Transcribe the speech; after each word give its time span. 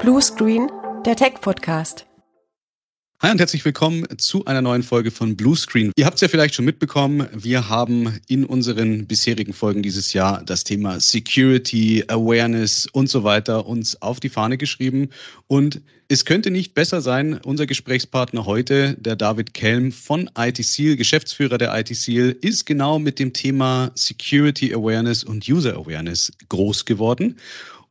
Blue 0.00 0.20
Screen, 0.20 0.70
der 1.04 1.16
Tech-Podcast. 1.16 2.11
Hi 3.24 3.30
und 3.30 3.38
herzlich 3.38 3.64
willkommen 3.64 4.04
zu 4.18 4.46
einer 4.46 4.62
neuen 4.62 4.82
Folge 4.82 5.12
von 5.12 5.36
Bluescreen. 5.36 5.92
Ihr 5.94 6.06
habt 6.06 6.16
es 6.16 6.22
ja 6.22 6.26
vielleicht 6.26 6.56
schon 6.56 6.64
mitbekommen, 6.64 7.28
wir 7.32 7.68
haben 7.68 8.18
in 8.26 8.44
unseren 8.44 9.06
bisherigen 9.06 9.52
Folgen 9.52 9.80
dieses 9.80 10.12
Jahr 10.12 10.42
das 10.44 10.64
Thema 10.64 10.98
Security, 10.98 12.02
Awareness 12.08 12.88
und 12.88 13.08
so 13.08 13.22
weiter 13.22 13.66
uns 13.66 14.02
auf 14.02 14.18
die 14.18 14.28
Fahne 14.28 14.58
geschrieben. 14.58 15.10
Und 15.46 15.82
es 16.08 16.24
könnte 16.24 16.50
nicht 16.50 16.74
besser 16.74 17.00
sein, 17.00 17.34
unser 17.44 17.66
Gesprächspartner 17.66 18.44
heute, 18.44 18.96
der 18.98 19.14
David 19.14 19.54
Kelm 19.54 19.92
von 19.92 20.28
ITSEAL, 20.36 20.96
Geschäftsführer 20.96 21.58
der 21.58 21.72
ITSEAL, 21.78 22.34
ist 22.40 22.66
genau 22.66 22.98
mit 22.98 23.20
dem 23.20 23.32
Thema 23.32 23.92
Security 23.94 24.74
Awareness 24.74 25.22
und 25.22 25.48
User 25.48 25.74
Awareness 25.76 26.32
groß 26.48 26.86
geworden. 26.86 27.36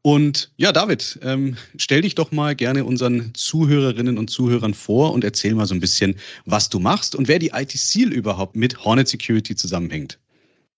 Und 0.03 0.51
ja, 0.57 0.71
David, 0.71 1.19
ähm, 1.21 1.57
stell 1.77 2.01
dich 2.01 2.15
doch 2.15 2.31
mal 2.31 2.55
gerne 2.55 2.85
unseren 2.85 3.33
Zuhörerinnen 3.35 4.17
und 4.17 4.29
Zuhörern 4.29 4.73
vor 4.73 5.13
und 5.13 5.23
erzähl 5.23 5.53
mal 5.53 5.67
so 5.67 5.75
ein 5.75 5.79
bisschen, 5.79 6.15
was 6.45 6.69
du 6.69 6.79
machst 6.79 7.15
und 7.15 7.27
wer 7.27 7.37
die 7.37 7.51
IT 7.53 7.71
Seal 7.71 8.11
überhaupt 8.11 8.55
mit 8.55 8.83
Hornet 8.83 9.07
Security 9.07 9.55
zusammenhängt. 9.55 10.17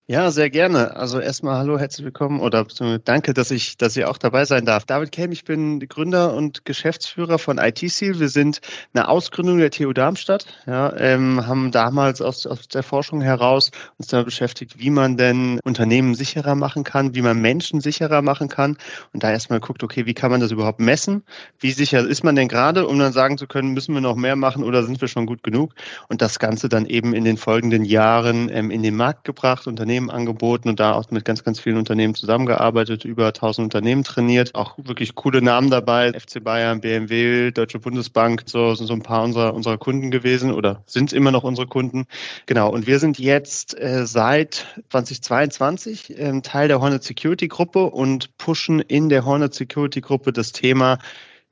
Ja, 0.06 0.30
sehr 0.30 0.50
gerne. 0.50 0.96
Also 0.96 1.18
erstmal 1.18 1.56
hallo, 1.56 1.78
herzlich 1.78 2.04
willkommen 2.04 2.40
oder 2.40 2.66
danke, 3.06 3.32
dass 3.32 3.50
ich, 3.50 3.78
dass 3.78 3.96
ich 3.96 4.04
auch 4.04 4.18
dabei 4.18 4.44
sein 4.44 4.66
darf. 4.66 4.84
David 4.84 5.12
Kelm, 5.12 5.32
ich 5.32 5.44
bin 5.44 5.80
Gründer 5.80 6.34
und 6.34 6.66
Geschäftsführer 6.66 7.38
von 7.38 7.56
IT-Seal. 7.56 8.20
Wir 8.20 8.28
sind 8.28 8.60
eine 8.92 9.08
Ausgründung 9.08 9.56
der 9.56 9.70
TU 9.70 9.94
Darmstadt. 9.94 10.44
Ja, 10.66 10.94
ähm, 10.98 11.46
haben 11.46 11.70
damals 11.70 12.20
aus, 12.20 12.46
aus 12.46 12.68
der 12.68 12.82
Forschung 12.82 13.22
heraus 13.22 13.70
uns 13.96 14.08
damit 14.08 14.26
beschäftigt, 14.26 14.78
wie 14.78 14.90
man 14.90 15.16
denn 15.16 15.58
Unternehmen 15.64 16.14
sicherer 16.14 16.54
machen 16.54 16.84
kann, 16.84 17.14
wie 17.14 17.22
man 17.22 17.40
Menschen 17.40 17.80
sicherer 17.80 18.20
machen 18.20 18.50
kann 18.50 18.76
und 19.14 19.22
da 19.22 19.30
erstmal 19.30 19.60
guckt, 19.60 19.82
okay, 19.82 20.04
wie 20.04 20.12
kann 20.12 20.30
man 20.30 20.40
das 20.40 20.50
überhaupt 20.50 20.80
messen? 20.80 21.22
Wie 21.60 21.72
sicher 21.72 22.06
ist 22.06 22.22
man 22.22 22.36
denn 22.36 22.48
gerade, 22.48 22.86
um 22.86 22.98
dann 22.98 23.14
sagen 23.14 23.38
zu 23.38 23.46
können, 23.46 23.72
müssen 23.72 23.94
wir 23.94 24.02
noch 24.02 24.16
mehr 24.16 24.36
machen 24.36 24.64
oder 24.64 24.82
sind 24.82 25.00
wir 25.00 25.08
schon 25.08 25.24
gut 25.24 25.42
genug? 25.42 25.72
Und 26.10 26.20
das 26.20 26.38
Ganze 26.38 26.68
dann 26.68 26.84
eben 26.84 27.14
in 27.14 27.24
den 27.24 27.38
folgenden 27.38 27.86
Jahren 27.86 28.50
ähm, 28.52 28.70
in 28.70 28.82
den 28.82 28.96
Markt 28.96 29.24
gebracht, 29.24 29.66
Unternehmen 29.66 29.93
Unternehmen 29.94 30.10
angeboten 30.10 30.68
und 30.68 30.80
da 30.80 30.94
auch 30.94 31.10
mit 31.10 31.24
ganz, 31.24 31.44
ganz 31.44 31.60
vielen 31.60 31.76
Unternehmen 31.76 32.14
zusammengearbeitet, 32.14 33.04
über 33.04 33.26
1000 33.28 33.64
Unternehmen 33.64 34.02
trainiert, 34.02 34.54
auch 34.54 34.76
wirklich 34.76 35.14
coole 35.14 35.40
Namen 35.40 35.70
dabei, 35.70 36.12
FC 36.12 36.42
Bayern, 36.42 36.80
BMW, 36.80 37.52
Deutsche 37.52 37.78
Bundesbank, 37.78 38.42
so 38.46 38.74
sind 38.74 38.86
so 38.86 38.94
ein 38.94 39.02
paar 39.02 39.22
unserer, 39.22 39.54
unserer 39.54 39.78
Kunden 39.78 40.10
gewesen 40.10 40.52
oder 40.52 40.82
sind 40.86 41.12
immer 41.12 41.30
noch 41.30 41.44
unsere 41.44 41.68
Kunden. 41.68 42.06
Genau, 42.46 42.70
und 42.70 42.88
wir 42.88 42.98
sind 42.98 43.20
jetzt 43.20 43.78
äh, 43.80 44.04
seit 44.04 44.66
2022 44.90 46.18
äh, 46.18 46.40
Teil 46.40 46.66
der 46.66 46.80
Hornet 46.80 47.04
Security 47.04 47.46
Gruppe 47.46 47.84
und 47.90 48.36
pushen 48.36 48.80
in 48.80 49.08
der 49.08 49.24
Hornet 49.24 49.54
Security 49.54 50.00
Gruppe 50.00 50.32
das 50.32 50.50
Thema 50.50 50.98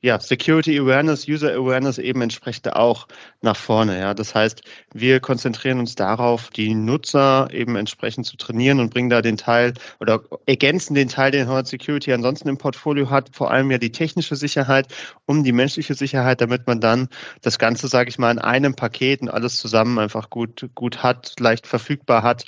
ja, 0.03 0.19
Security 0.19 0.79
Awareness, 0.79 1.29
User 1.29 1.53
Awareness 1.55 1.99
eben 1.99 2.23
entsprechend 2.23 2.75
auch 2.75 3.07
nach 3.41 3.57
vorne. 3.57 3.99
Ja, 4.01 4.15
das 4.15 4.35
heißt, 4.35 4.63
wir 4.93 5.21
konzentrieren 5.21 5.79
uns 5.79 5.95
darauf, 5.95 6.51
die 6.51 6.75
Nutzer 6.75 7.49
eben 7.53 7.77
entsprechend 7.77 8.27
zu 8.27 8.37
trainieren 8.37 8.81
und 8.81 8.93
bringen 8.93 9.11
da 9.11 9.23
den 9.23 9.37
Teil 9.37 9.75
oder 10.01 10.21
ergänzen 10.47 10.95
den 10.95 11.09
Teil, 11.09 11.31
den 11.31 11.49
Horde 11.49 11.69
Security 11.69 12.13
ansonsten 12.13 12.49
im 12.49 12.59
Portfolio 12.59 13.11
hat, 13.11 13.31
vor 13.33 13.53
allem 13.53 13.71
ja 13.71 13.79
die 13.79 13.93
technische 13.93 14.35
Sicherheit 14.35 14.89
um 15.27 15.45
die 15.45 15.53
menschliche 15.53 15.95
Sicherheit, 15.95 16.41
damit 16.41 16.67
man 16.67 16.81
dann 16.81 17.09
das 17.41 17.61
Ganze, 17.61 17.87
sage 17.87 18.11
ich 18.11 18.19
mal, 18.19 18.33
in 18.33 18.41
einem 18.41 18.75
Paket 18.75 19.23
und 19.23 19.29
alles 19.29 19.57
zusammen 19.57 20.01
einfach 20.01 20.31
gut, 20.31 20.69
gut 20.75 21.05
hat, 21.05 21.39
leicht 21.39 21.69
verfügbar 21.69 22.25
hat 22.25 22.45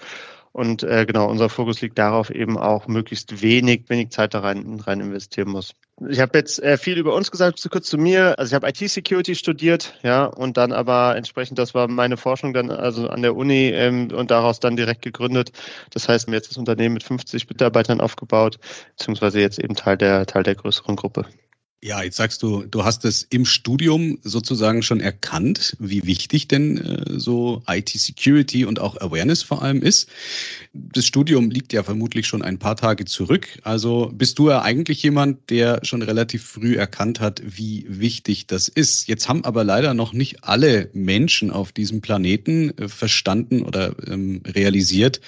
und 0.55 0.85
äh, 0.85 1.05
genau, 1.05 1.29
unser 1.29 1.49
Fokus 1.49 1.81
liegt 1.81 1.99
darauf, 1.99 2.31
eben 2.31 2.57
auch 2.57 2.87
möglichst 2.87 3.43
wenig, 3.43 3.89
wenig 3.89 4.11
Zeit 4.11 4.35
da 4.35 4.39
rein, 4.39 4.79
rein 4.79 5.01
investieren 5.01 5.49
muss. 5.49 5.75
Ich 6.09 6.21
habe 6.21 6.39
jetzt 6.39 6.63
äh, 6.63 6.79
viel 6.79 6.97
über 6.97 7.13
uns 7.13 7.33
gesagt, 7.33 7.59
zu 7.59 7.69
kurz 7.69 7.89
zu 7.89 7.99
mir. 7.99 8.39
Also 8.39 8.53
ich 8.53 8.55
habe 8.55 8.69
IT-Security 8.69 9.35
studiert, 9.35 9.99
ja, 10.05 10.27
und 10.27 10.57
dann 10.57 10.71
aber 10.71 11.17
entsprechend, 11.17 11.59
das 11.59 11.75
war 11.75 11.89
meine 11.89 12.17
Forschung 12.17 12.55
dann 12.55 12.71
also 12.71 13.09
an 13.09 13.23
der 13.23 13.35
Uni 13.35 13.71
ähm, 13.71 14.13
und 14.13 14.31
daraus 14.31 14.61
dann 14.61 14.77
direkt 14.77 15.03
gegründet. 15.03 15.51
Das 15.91 16.09
heißt, 16.09 16.29
mir 16.29 16.37
jetzt 16.37 16.51
das 16.51 16.57
Unternehmen 16.57 16.95
mit 16.95 17.03
50 17.03 17.49
Mitarbeitern 17.49 18.01
aufgebaut, 18.01 18.59
beziehungsweise 18.97 19.41
jetzt 19.41 19.59
eben 19.59 19.75
Teil 19.75 19.97
der 19.97 20.25
Teil 20.25 20.45
der 20.45 20.55
größeren 20.55 20.95
Gruppe. 20.95 21.27
Ja, 21.85 22.03
jetzt 22.03 22.17
sagst 22.17 22.43
du, 22.43 22.65
du 22.65 22.83
hast 22.83 23.05
es 23.05 23.25
im 23.25 23.45
Studium 23.45 24.19
sozusagen 24.23 24.83
schon 24.83 25.01
erkannt, 25.01 25.77
wie 25.79 26.03
wichtig 26.07 26.49
denn 26.49 26.79
äh, 26.79 27.19
so 27.21 27.63
IT-Security 27.69 28.65
und 28.65 28.81
auch 28.81 28.99
Awareness 29.03 29.43
vor 29.43 29.61
allem 29.61 29.83
ist. 29.83 30.09
Das 30.73 31.05
Studium 31.05 31.51
liegt 31.51 31.75
ja 31.75 31.83
vermutlich 31.83 32.27
schon 32.27 32.41
ein 32.41 32.59
paar 32.59 32.77
Tage 32.77 33.05
zurück. 33.05 33.59
Also 33.65 34.11
bist 34.15 34.39
du 34.39 34.49
ja 34.49 34.63
eigentlich 34.63 35.03
jemand, 35.03 35.51
der 35.51 35.85
schon 35.85 36.01
relativ 36.01 36.43
früh 36.43 36.75
erkannt 36.75 37.21
hat, 37.21 37.43
wie 37.45 37.85
wichtig 37.87 38.47
das 38.47 38.69
ist. 38.69 39.07
Jetzt 39.07 39.29
haben 39.29 39.45
aber 39.45 39.63
leider 39.63 39.93
noch 39.93 40.15
nicht 40.15 40.43
alle 40.43 40.89
Menschen 40.95 41.51
auf 41.51 41.71
diesem 41.71 42.01
Planeten 42.01 42.71
äh, 42.79 42.89
verstanden 42.89 43.61
oder 43.61 43.95
ähm, 44.07 44.41
realisiert, 44.47 45.21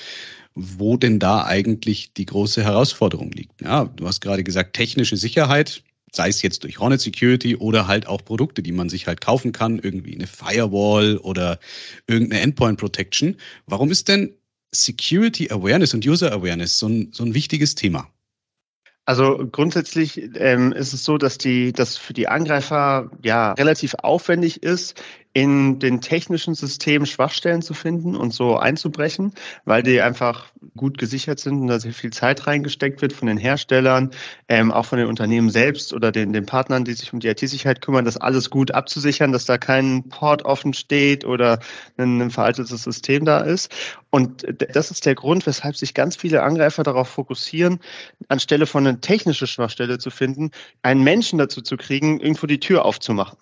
wo 0.54 0.96
denn 0.96 1.18
da 1.18 1.44
eigentlich 1.44 2.14
die 2.14 2.24
große 2.24 2.64
Herausforderung 2.64 3.30
liegt. 3.32 3.60
Ja, 3.60 3.84
du 3.84 4.06
hast 4.06 4.22
gerade 4.22 4.42
gesagt, 4.42 4.74
technische 4.74 5.18
Sicherheit 5.18 5.82
sei 6.16 6.28
es 6.28 6.42
jetzt 6.42 6.64
durch 6.64 6.78
Hornet 6.78 7.00
Security 7.00 7.56
oder 7.56 7.86
halt 7.86 8.06
auch 8.06 8.24
Produkte, 8.24 8.62
die 8.62 8.72
man 8.72 8.88
sich 8.88 9.06
halt 9.06 9.20
kaufen 9.20 9.52
kann, 9.52 9.78
irgendwie 9.78 10.14
eine 10.14 10.26
Firewall 10.26 11.18
oder 11.18 11.58
irgendeine 12.06 12.42
Endpoint 12.42 12.78
Protection. 12.78 13.36
Warum 13.66 13.90
ist 13.90 14.08
denn 14.08 14.34
Security 14.74 15.50
Awareness 15.50 15.94
und 15.94 16.06
User 16.06 16.32
Awareness 16.32 16.78
so 16.78 16.88
ein, 16.88 17.10
so 17.12 17.24
ein 17.24 17.34
wichtiges 17.34 17.74
Thema? 17.74 18.08
Also 19.08 19.46
grundsätzlich 19.52 20.20
ähm, 20.34 20.72
ist 20.72 20.92
es 20.92 21.04
so, 21.04 21.16
dass 21.16 21.38
die, 21.38 21.72
dass 21.72 21.96
für 21.96 22.12
die 22.12 22.26
Angreifer 22.26 23.08
ja 23.22 23.52
relativ 23.52 23.94
aufwendig 23.94 24.64
ist, 24.64 25.00
in 25.36 25.78
den 25.80 26.00
technischen 26.00 26.54
Systemen 26.54 27.04
Schwachstellen 27.04 27.60
zu 27.60 27.74
finden 27.74 28.16
und 28.16 28.32
so 28.32 28.56
einzubrechen, 28.56 29.34
weil 29.66 29.82
die 29.82 30.00
einfach 30.00 30.46
gut 30.78 30.96
gesichert 30.96 31.40
sind 31.40 31.60
und 31.60 31.66
da 31.66 31.78
sehr 31.78 31.92
viel 31.92 32.10
Zeit 32.10 32.46
reingesteckt 32.46 33.02
wird 33.02 33.12
von 33.12 33.28
den 33.28 33.36
Herstellern, 33.36 34.12
ähm, 34.48 34.72
auch 34.72 34.86
von 34.86 34.98
den 34.98 35.08
Unternehmen 35.08 35.50
selbst 35.50 35.92
oder 35.92 36.10
den, 36.10 36.32
den 36.32 36.46
Partnern, 36.46 36.86
die 36.86 36.94
sich 36.94 37.12
um 37.12 37.20
die 37.20 37.28
IT-Sicherheit 37.28 37.82
kümmern, 37.82 38.06
das 38.06 38.16
alles 38.16 38.48
gut 38.48 38.70
abzusichern, 38.70 39.30
dass 39.30 39.44
da 39.44 39.58
kein 39.58 40.08
Port 40.08 40.42
offen 40.46 40.72
steht 40.72 41.26
oder 41.26 41.58
ein, 41.98 42.18
ein 42.18 42.30
veraltetes 42.30 42.82
System 42.82 43.26
da 43.26 43.40
ist. 43.40 43.70
Und 44.08 44.46
das 44.72 44.90
ist 44.90 45.04
der 45.04 45.16
Grund, 45.16 45.46
weshalb 45.46 45.76
sich 45.76 45.92
ganz 45.92 46.16
viele 46.16 46.44
Angreifer 46.44 46.82
darauf 46.82 47.10
fokussieren, 47.10 47.78
anstelle 48.28 48.64
von 48.64 48.86
einer 48.86 49.02
technischen 49.02 49.48
Schwachstelle 49.48 49.98
zu 49.98 50.08
finden, 50.08 50.50
einen 50.80 51.04
Menschen 51.04 51.38
dazu 51.38 51.60
zu 51.60 51.76
kriegen, 51.76 52.20
irgendwo 52.20 52.46
die 52.46 52.58
Tür 52.58 52.86
aufzumachen. 52.86 53.36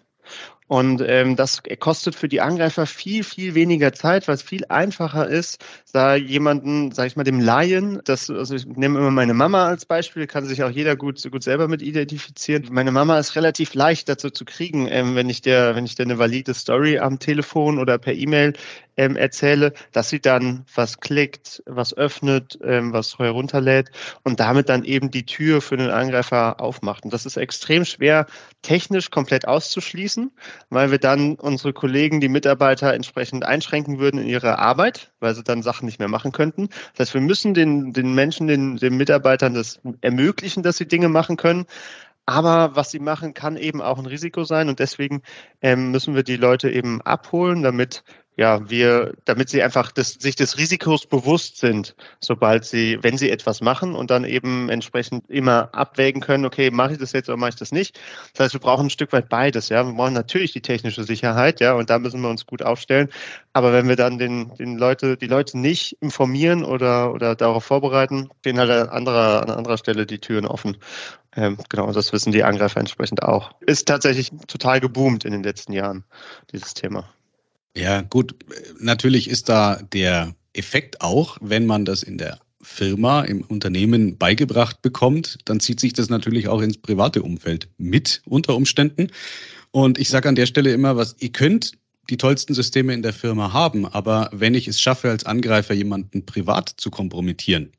Und 0.67 1.03
ähm, 1.07 1.37
das 1.37 1.63
kostet 1.79 2.15
für 2.15 2.27
die 2.27 2.41
Angreifer 2.41 2.87
viel, 2.87 3.23
viel 3.23 3.55
weniger 3.55 3.93
Zeit, 3.93 4.27
weil 4.29 4.37
es 4.37 4.43
viel 4.43 4.65
einfacher 4.71 5.29
ist, 5.29 5.63
da 5.93 6.15
jemanden, 6.15 6.91
sag 6.91 7.07
ich 7.07 7.17
mal, 7.17 7.23
dem 7.23 7.39
Laien, 7.39 8.01
das, 8.05 8.31
also 8.31 8.55
ich 8.55 8.67
nehme 8.67 8.99
immer 8.99 9.11
meine 9.11 9.35
Mama 9.35 9.67
als 9.67 9.85
Beispiel, 9.85 10.27
kann 10.27 10.47
sich 10.47 10.63
auch 10.63 10.71
jeder 10.71 10.97
gut, 10.97 11.23
gut 11.31 11.43
selber 11.43 11.69
mit 11.69 11.83
identifizieren. 11.83 12.67
Meine 12.71 12.93
Mama 12.93 13.19
ist 13.19 13.37
relativ 13.37 13.75
leicht 13.75 14.09
dazu 14.09 14.31
zu 14.31 14.47
kriegen, 14.47 14.89
ähm, 14.89 15.15
wenn 15.15 15.29
ich 15.29 15.43
der, 15.43 15.77
wenn 15.77 15.85
ich 15.85 15.97
dir 15.97 16.05
eine 16.05 16.19
valide 16.19 16.55
Story 16.55 16.99
am 16.99 17.19
Telefon 17.19 17.79
oder 17.79 17.99
per 17.99 18.15
E-Mail 18.15 18.55
ähm, 18.97 19.17
erzähle, 19.17 19.73
dass 19.93 20.09
sie 20.09 20.21
dann 20.21 20.65
was 20.75 21.01
klickt, 21.01 21.63
was 21.67 21.97
öffnet, 21.97 22.59
ähm, 22.63 22.93
was 22.93 23.19
herunterlädt 23.19 23.91
und 24.23 24.41
damit 24.41 24.69
dann 24.69 24.85
eben 24.85 25.11
die 25.11 25.27
Tür 25.27 25.61
für 25.61 25.77
den 25.77 25.91
Angreifer 25.91 26.61
aufmacht. 26.61 27.05
Und 27.05 27.13
das 27.13 27.27
ist 27.27 27.37
extrem 27.37 27.85
schwer 27.85 28.27
technisch 28.63 29.11
komplett 29.11 29.47
auszuschließen, 29.47 30.31
weil 30.71 30.91
wir 30.91 30.99
dann 30.99 31.35
unsere 31.37 31.73
Kollegen, 31.73 32.21
die 32.21 32.29
Mitarbeiter 32.29 32.95
entsprechend 32.95 33.45
einschränken 33.45 33.99
würden 33.99 34.21
in 34.21 34.27
ihrer 34.27 34.59
Arbeit, 34.59 35.13
weil 35.21 35.35
sie 35.35 35.45
dann 35.45 35.63
Sachen 35.63 35.87
nicht 35.87 35.99
mehr 35.99 36.09
machen 36.09 36.33
könnten. 36.33 36.69
Das 36.93 37.09
heißt, 37.09 37.15
wir 37.15 37.21
müssen 37.21 37.55
den, 37.55 37.93
den 37.93 38.15
Menschen, 38.15 38.47
den, 38.47 38.77
den 38.77 38.97
Mitarbeitern 38.97 39.55
das 39.55 39.81
ermöglichen, 40.01 40.63
dass 40.63 40.77
sie 40.77 40.89
Dinge 40.89 41.09
machen 41.09 41.37
können. 41.37 41.67
Aber 42.27 42.75
was 42.75 42.91
sie 42.91 43.01
machen, 43.01 43.35
kann 43.35 43.57
eben 43.57 43.83
auch 43.83 43.99
ein 43.99 44.07
Risiko 44.07 44.45
sein 44.45 44.71
und 44.71 44.79
deswegen 44.79 45.23
ähm, 45.61 45.91
müssen 45.91 46.15
wir 46.15 46.23
die 46.23 46.37
Leute 46.37 46.71
eben 46.71 47.03
abholen, 47.03 47.63
damit 47.63 48.03
ja, 48.37 48.69
wir, 48.69 49.15
damit 49.25 49.49
sie 49.49 49.63
einfach 49.63 49.93
des, 49.93 50.15
sich 50.15 50.35
des 50.35 50.59
Risikos 50.59 51.07
bewusst 51.07 51.59
sind, 51.59 51.95
sobald 52.21 52.65
sie, 52.65 52.99
wenn 53.03 53.17
sie 53.17 53.31
etwas 53.31 53.61
machen 53.61 53.95
und 53.95 54.11
dann 54.11 54.25
eben 54.25 54.69
entsprechend 54.69 55.29
immer 55.31 55.69
abwägen 55.73 56.21
können, 56.21 56.45
okay, 56.45 56.71
mache 56.71 56.93
ich 56.93 56.99
das 56.99 57.13
jetzt 57.13 57.29
oder 57.29 57.37
mache 57.37 57.51
ich 57.51 57.57
das 57.57 57.71
nicht. 57.71 57.99
Das 58.33 58.47
heißt, 58.47 58.55
wir 58.55 58.61
brauchen 58.61 58.87
ein 58.87 58.91
Stück 58.91 59.13
weit 59.13 59.29
beides, 59.29 59.69
ja. 59.69 59.87
Wir 59.87 59.93
brauchen 59.93 60.15
natürlich 60.15 60.53
die 60.53 60.63
technische 60.63 61.05
Sicherheit, 61.05 61.61
ja, 61.61 61.75
und 61.75 61.91
da 61.91 61.99
müssen 61.99 62.21
wir 62.21 62.29
uns 62.29 62.47
gut 62.47 62.63
aufstellen. 62.63 63.09
Aber 63.53 63.73
wenn 63.73 63.89
wir 63.89 63.97
dann 63.97 64.19
den, 64.19 64.53
den 64.57 64.79
Leute, 64.79 65.17
die 65.17 65.29
Leute 65.29 65.57
nicht 65.57 65.97
informieren 66.01 66.65
oder, 66.65 67.13
oder 67.13 67.37
darauf 67.37 67.65
vorbereiten, 67.65 68.31
stehen 68.41 68.59
halt 68.59 68.71
an 68.71 68.89
anderer, 68.89 69.43
an 69.43 69.51
anderer 69.51 69.79
Stelle 69.79 70.07
die 70.07 70.19
Türen 70.19 70.47
offen. 70.47 70.77
Ähm, 71.37 71.59
genau, 71.69 71.93
das 71.93 72.13
wissen 72.13 72.33
die 72.33 72.43
Angreifer 72.43 72.81
entsprechend 72.81 73.23
auch. 73.23 73.53
Ist 73.61 73.87
tatsächlich 73.87 74.31
total 74.49 74.81
geboomt 74.81 75.25
in 75.25 75.33
den 75.33 75.45
letzten 75.45 75.73
Jahren, 75.73 76.05
dieses 76.53 76.75
Thema. 76.75 77.09
Ja, 77.77 78.03
gut, 78.03 78.37
natürlich 78.79 79.29
ist 79.29 79.49
da 79.49 79.83
der 79.93 80.35
Effekt 80.53 81.01
auch, 81.01 81.39
wenn 81.41 81.67
man 81.67 81.85
das 81.85 82.03
in 82.03 82.19
der 82.19 82.39
Firma, 82.63 83.23
im 83.23 83.43
Unternehmen 83.43 84.17
beigebracht 84.17 84.81
bekommt, 84.81 85.39
dann 85.45 85.61
zieht 85.61 85.81
sich 85.81 85.93
das 85.93 86.09
natürlich 86.09 86.49
auch 86.49 86.63
ins 86.63 86.79
private 86.79 87.23
Umfeld 87.23 87.69
mit 87.77 88.23
unter 88.27 88.57
Umständen. 88.57 89.09
Und 89.71 89.99
ich 89.99 90.09
sage 90.09 90.29
an 90.29 90.35
der 90.35 90.47
Stelle 90.47 90.73
immer, 90.73 90.97
was 90.97 91.17
ihr 91.19 91.31
könnt 91.31 91.73
die 92.11 92.17
tollsten 92.17 92.55
Systeme 92.55 92.95
in 92.95 93.03
der 93.03 93.13
Firma 93.13 93.53
haben, 93.53 93.87
aber 93.87 94.31
wenn 94.33 94.55
ich 94.55 94.69
es 94.69 94.81
schaffe, 94.81 95.11
als 95.11 95.27
Angreifer 95.27 95.75
jemanden 95.75 96.27
privat 96.27 96.69
zu 96.69 96.91
kompromittieren, 96.91 97.73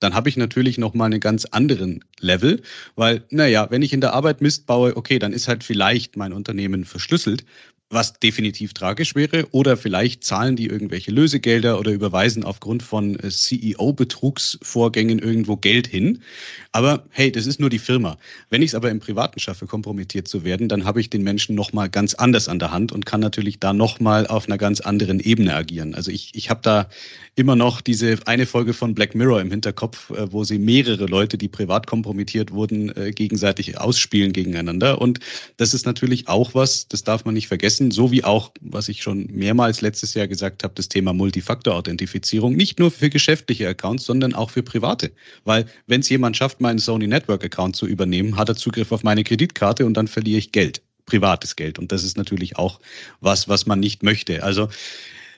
dann 0.00 0.14
habe 0.14 0.28
ich 0.28 0.36
natürlich 0.36 0.78
nochmal 0.78 1.06
einen 1.06 1.20
ganz 1.20 1.44
anderen 1.44 2.04
Level, 2.18 2.62
weil, 2.96 3.24
naja, 3.30 3.70
wenn 3.70 3.82
ich 3.82 3.92
in 3.92 4.00
der 4.00 4.12
Arbeit 4.14 4.40
Mist 4.40 4.66
baue, 4.66 4.96
okay, 4.96 5.18
dann 5.18 5.32
ist 5.32 5.46
halt 5.46 5.62
vielleicht 5.62 6.16
mein 6.16 6.32
Unternehmen 6.32 6.84
verschlüsselt, 6.84 7.44
was 7.90 8.18
definitiv 8.20 8.72
tragisch 8.72 9.16
wäre. 9.16 9.48
Oder 9.50 9.76
vielleicht 9.76 10.22
zahlen 10.22 10.54
die 10.54 10.66
irgendwelche 10.66 11.10
Lösegelder 11.10 11.78
oder 11.78 11.90
überweisen 11.90 12.44
aufgrund 12.44 12.84
von 12.84 13.18
äh, 13.18 13.28
CEO-Betrugsvorgängen 13.28 15.18
irgendwo 15.18 15.56
Geld 15.56 15.88
hin. 15.88 16.22
Aber 16.70 17.04
hey, 17.10 17.32
das 17.32 17.46
ist 17.46 17.58
nur 17.58 17.68
die 17.68 17.80
Firma. 17.80 18.16
Wenn 18.48 18.62
ich 18.62 18.68
es 18.70 18.74
aber 18.76 18.90
im 18.90 19.00
Privaten 19.00 19.40
schaffe, 19.40 19.66
kompromittiert 19.66 20.28
zu 20.28 20.44
werden, 20.44 20.68
dann 20.68 20.84
habe 20.84 21.00
ich 21.00 21.10
den 21.10 21.24
Menschen 21.24 21.56
nochmal 21.56 21.88
ganz 21.88 22.14
anders 22.14 22.48
an 22.48 22.60
der 22.60 22.70
Hand 22.70 22.92
und 22.92 23.06
kann 23.06 23.20
natürlich 23.20 23.58
da 23.58 23.72
nochmal 23.72 24.26
auf 24.28 24.46
einer 24.46 24.58
ganz 24.58 24.80
anderen 24.80 25.18
Ebene 25.18 25.54
agieren. 25.54 25.96
Also 25.96 26.12
ich, 26.12 26.30
ich 26.34 26.48
habe 26.48 26.60
da 26.62 26.88
immer 27.34 27.56
noch 27.56 27.80
diese 27.80 28.18
eine 28.26 28.46
Folge 28.46 28.72
von 28.72 28.94
Black 28.94 29.14
Mirror 29.16 29.40
im 29.40 29.50
Hinterkopf, 29.50 30.10
äh, 30.10 30.32
wo 30.32 30.44
sie 30.44 30.58
mehrere 30.58 31.06
Leute, 31.06 31.38
die 31.38 31.48
privat 31.48 31.88
kompromittiert 31.88 32.52
wurden, 32.52 32.94
äh, 32.96 33.10
gegenseitig 33.10 33.78
ausspielen 33.78 34.32
gegeneinander. 34.32 35.00
Und 35.00 35.18
das 35.56 35.74
ist 35.74 35.86
natürlich 35.86 36.28
auch 36.28 36.54
was, 36.54 36.86
das 36.86 37.02
darf 37.02 37.24
man 37.24 37.34
nicht 37.34 37.48
vergessen, 37.48 37.79
so 37.90 38.10
wie 38.10 38.24
auch, 38.24 38.52
was 38.60 38.88
ich 38.88 39.02
schon 39.02 39.26
mehrmals 39.32 39.80
letztes 39.80 40.14
Jahr 40.14 40.28
gesagt 40.28 40.64
habe, 40.64 40.74
das 40.74 40.88
Thema 40.88 41.12
Multifaktor-Authentifizierung, 41.12 42.54
nicht 42.54 42.78
nur 42.78 42.90
für 42.90 43.08
geschäftliche 43.08 43.68
Accounts, 43.68 44.04
sondern 44.04 44.34
auch 44.34 44.50
für 44.50 44.62
private. 44.62 45.12
Weil 45.44 45.64
wenn 45.86 46.00
es 46.00 46.08
jemand 46.10 46.36
schafft, 46.36 46.60
meinen 46.60 46.78
Sony 46.78 47.06
Network 47.06 47.44
Account 47.44 47.76
zu 47.76 47.86
übernehmen, 47.86 48.36
hat 48.36 48.50
er 48.50 48.56
Zugriff 48.56 48.92
auf 48.92 49.02
meine 49.02 49.24
Kreditkarte 49.24 49.86
und 49.86 49.94
dann 49.94 50.08
verliere 50.08 50.38
ich 50.38 50.52
Geld 50.52 50.82
privates 51.06 51.56
Geld. 51.56 51.78
Und 51.78 51.92
das 51.92 52.04
ist 52.04 52.16
natürlich 52.16 52.56
auch 52.56 52.80
was, 53.20 53.48
was 53.48 53.66
man 53.66 53.80
nicht 53.80 54.02
möchte. 54.02 54.42
Also 54.42 54.68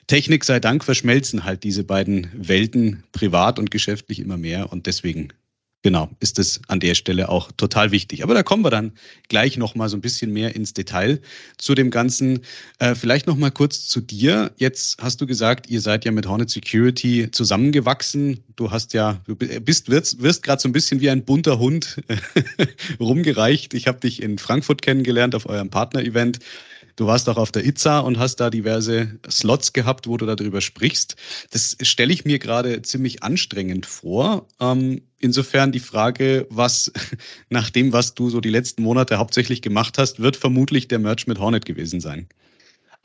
Technik 0.07 0.43
sei 0.43 0.59
Dank 0.59 0.83
verschmelzen 0.83 1.43
halt 1.43 1.63
diese 1.63 1.83
beiden 1.83 2.29
Welten 2.33 3.03
privat 3.11 3.57
und 3.57 3.71
geschäftlich 3.71 4.19
immer 4.19 4.37
mehr 4.37 4.71
und 4.71 4.85
deswegen 4.85 5.29
Genau, 5.83 6.09
ist 6.21 6.39
es 6.39 6.61
an 6.69 6.79
der 6.79 6.95
Stelle 6.95 7.27
auch 7.27 7.51
total 7.51 7.91
wichtig. 7.91 8.23
Aber 8.23 8.33
da 8.33 8.41
kommen 8.41 8.63
wir 8.63 8.69
dann 8.69 8.93
gleich 9.27 9.57
noch 9.57 9.75
mal 9.75 9.89
so 9.89 9.97
ein 9.97 10.01
bisschen 10.01 10.31
mehr 10.31 10.55
ins 10.55 10.73
Detail 10.73 11.19
zu 11.57 11.75
dem 11.75 11.91
Ganzen. 11.91 12.39
Äh, 12.79 12.95
vielleicht 12.95 13.27
noch 13.27 13.35
mal 13.35 13.51
kurz 13.51 13.85
zu 13.87 13.99
dir. 13.99 14.53
Jetzt 14.55 15.03
hast 15.03 15.19
du 15.19 15.27
gesagt, 15.27 15.69
ihr 15.69 15.81
seid 15.81 16.05
ja 16.05 16.13
mit 16.13 16.25
Hornet 16.25 16.49
Security 16.49 17.29
zusammengewachsen. 17.29 18.39
Du 18.55 18.71
hast 18.71 18.93
ja, 18.93 19.21
du 19.27 19.35
bist 19.35 19.89
wirst, 19.89 20.21
wirst 20.21 20.43
gerade 20.43 20.61
so 20.61 20.69
ein 20.69 20.71
bisschen 20.71 21.01
wie 21.01 21.09
ein 21.09 21.25
bunter 21.25 21.59
Hund 21.59 22.01
rumgereicht. 23.01 23.73
Ich 23.73 23.85
habe 23.85 23.99
dich 23.99 24.23
in 24.23 24.37
Frankfurt 24.37 24.81
kennengelernt 24.81 25.35
auf 25.35 25.47
eurem 25.47 25.69
Partner-Event. 25.69 26.39
Du 26.95 27.07
warst 27.07 27.27
auch 27.27 27.37
auf 27.37 27.51
der 27.51 27.65
ITSA 27.65 27.99
und 27.99 28.19
hast 28.19 28.35
da 28.37 28.49
diverse 28.49 29.19
Slots 29.29 29.73
gehabt, 29.73 30.07
wo 30.07 30.15
du 30.15 30.27
darüber 30.27 30.61
sprichst. 30.61 31.15
Das 31.49 31.75
stelle 31.81 32.13
ich 32.13 32.23
mir 32.23 32.37
gerade 32.37 32.83
ziemlich 32.83 33.23
anstrengend 33.23 33.85
vor. 33.85 34.47
Ähm, 34.59 35.01
insofern 35.23 35.71
die 35.71 35.79
Frage, 35.79 36.45
was 36.49 36.91
nach 37.49 37.69
dem, 37.69 37.93
was 37.93 38.13
du 38.13 38.29
so 38.29 38.41
die 38.41 38.49
letzten 38.49 38.83
Monate 38.83 39.17
hauptsächlich 39.17 39.61
gemacht 39.61 39.97
hast, 39.97 40.19
wird 40.19 40.35
vermutlich 40.35 40.87
der 40.87 40.99
Merch 40.99 41.27
mit 41.27 41.39
Hornet 41.39 41.65
gewesen 41.65 41.99
sein. 41.99 42.27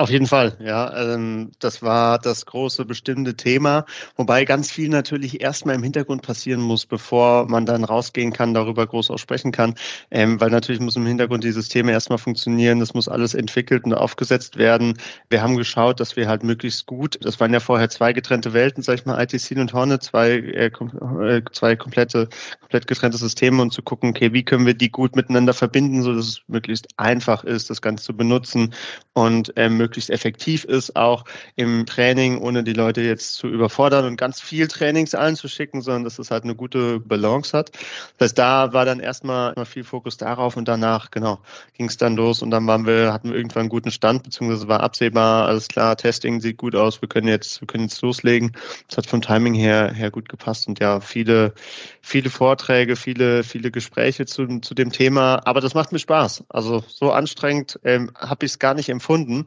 Auf 0.00 0.10
jeden 0.10 0.26
Fall, 0.28 0.56
ja. 0.60 1.14
Ähm, 1.14 1.50
das 1.58 1.82
war 1.82 2.20
das 2.20 2.46
große 2.46 2.84
bestimmte 2.84 3.34
Thema, 3.34 3.84
wobei 4.16 4.44
ganz 4.44 4.70
viel 4.70 4.88
natürlich 4.88 5.40
erstmal 5.40 5.74
im 5.74 5.82
Hintergrund 5.82 6.22
passieren 6.22 6.60
muss, 6.60 6.86
bevor 6.86 7.48
man 7.48 7.66
dann 7.66 7.82
rausgehen 7.82 8.32
kann, 8.32 8.54
darüber 8.54 8.86
groß 8.86 9.10
aussprechen 9.10 9.50
kann. 9.50 9.74
Ähm, 10.12 10.40
weil 10.40 10.50
natürlich 10.50 10.80
muss 10.80 10.94
im 10.94 11.04
Hintergrund 11.04 11.42
die 11.42 11.50
Systeme 11.50 11.90
erstmal 11.90 12.18
funktionieren, 12.18 12.78
das 12.78 12.94
muss 12.94 13.08
alles 13.08 13.34
entwickelt 13.34 13.84
und 13.86 13.92
aufgesetzt 13.92 14.56
werden. 14.56 14.96
Wir 15.30 15.42
haben 15.42 15.56
geschaut, 15.56 15.98
dass 15.98 16.14
wir 16.14 16.28
halt 16.28 16.44
möglichst 16.44 16.86
gut, 16.86 17.18
das 17.22 17.40
waren 17.40 17.52
ja 17.52 17.58
vorher 17.58 17.90
zwei 17.90 18.12
getrennte 18.12 18.52
Welten, 18.52 18.84
sag 18.84 19.00
ich 19.00 19.04
mal, 19.04 19.20
ITC 19.20 19.56
und 19.58 19.72
Hornet, 19.72 20.04
zwei, 20.04 20.30
äh, 20.30 20.70
äh, 20.70 21.42
zwei 21.52 21.74
komplette, 21.74 22.28
komplett 22.60 22.86
getrennte 22.86 23.18
Systeme 23.18 23.60
und 23.62 23.72
zu 23.72 23.82
gucken, 23.82 24.10
okay, 24.10 24.32
wie 24.32 24.44
können 24.44 24.64
wir 24.64 24.74
die 24.74 24.90
gut 24.90 25.16
miteinander 25.16 25.54
verbinden, 25.54 26.04
so 26.04 26.14
dass 26.14 26.26
es 26.28 26.42
möglichst 26.46 26.86
einfach 26.98 27.42
ist, 27.42 27.68
das 27.68 27.82
Ganze 27.82 28.04
zu 28.04 28.16
benutzen 28.16 28.72
und 29.14 29.52
ähm, 29.56 29.87
möglichst 29.88 30.10
effektiv 30.10 30.64
ist, 30.64 30.96
auch 30.96 31.24
im 31.56 31.86
Training, 31.86 32.38
ohne 32.38 32.62
die 32.62 32.74
Leute 32.74 33.00
jetzt 33.00 33.36
zu 33.36 33.48
überfordern 33.48 34.04
und 34.04 34.16
ganz 34.16 34.38
viel 34.38 34.68
Trainings 34.68 35.14
einzuschicken, 35.14 35.80
sondern 35.80 36.04
dass 36.04 36.18
es 36.18 36.30
halt 36.30 36.44
eine 36.44 36.54
gute 36.54 37.00
Balance 37.00 37.56
hat. 37.56 37.72
Das 38.18 38.26
heißt, 38.26 38.38
da 38.38 38.72
war 38.74 38.84
dann 38.84 39.00
erstmal 39.00 39.54
viel 39.64 39.84
Fokus 39.84 40.18
darauf 40.18 40.58
und 40.58 40.68
danach, 40.68 41.10
genau, 41.10 41.38
ging 41.72 41.88
es 41.88 41.96
dann 41.96 42.16
los 42.16 42.42
und 42.42 42.50
dann 42.50 42.66
waren 42.66 42.86
wir, 42.86 43.14
hatten 43.14 43.30
wir 43.30 43.36
irgendwann 43.36 43.62
einen 43.62 43.68
guten 43.70 43.90
Stand, 43.90 44.24
beziehungsweise 44.24 44.68
war 44.68 44.80
absehbar, 44.80 45.48
alles 45.48 45.68
klar, 45.68 45.96
Testing 45.96 46.42
sieht 46.42 46.58
gut 46.58 46.74
aus, 46.74 47.00
wir 47.00 47.08
können 47.08 47.28
jetzt, 47.28 47.62
wir 47.62 47.66
können 47.66 47.84
jetzt 47.84 48.02
loslegen. 48.02 48.52
Das 48.88 48.98
hat 48.98 49.06
vom 49.06 49.22
Timing 49.22 49.54
her, 49.54 49.90
her 49.92 50.10
gut 50.10 50.28
gepasst 50.28 50.68
und 50.68 50.80
ja, 50.80 51.00
viele, 51.00 51.54
viele 52.02 52.28
Vorträge, 52.28 52.96
viele, 52.96 53.42
viele 53.42 53.70
Gespräche 53.70 54.26
zu, 54.26 54.60
zu 54.60 54.74
dem 54.74 54.92
Thema, 54.92 55.40
aber 55.46 55.62
das 55.62 55.72
macht 55.72 55.92
mir 55.92 55.98
Spaß. 55.98 56.44
Also 56.50 56.84
so 56.86 57.10
anstrengend 57.10 57.80
ähm, 57.84 58.10
habe 58.14 58.44
ich 58.44 58.52
es 58.52 58.58
gar 58.58 58.74
nicht 58.74 58.90
empfunden, 58.90 59.46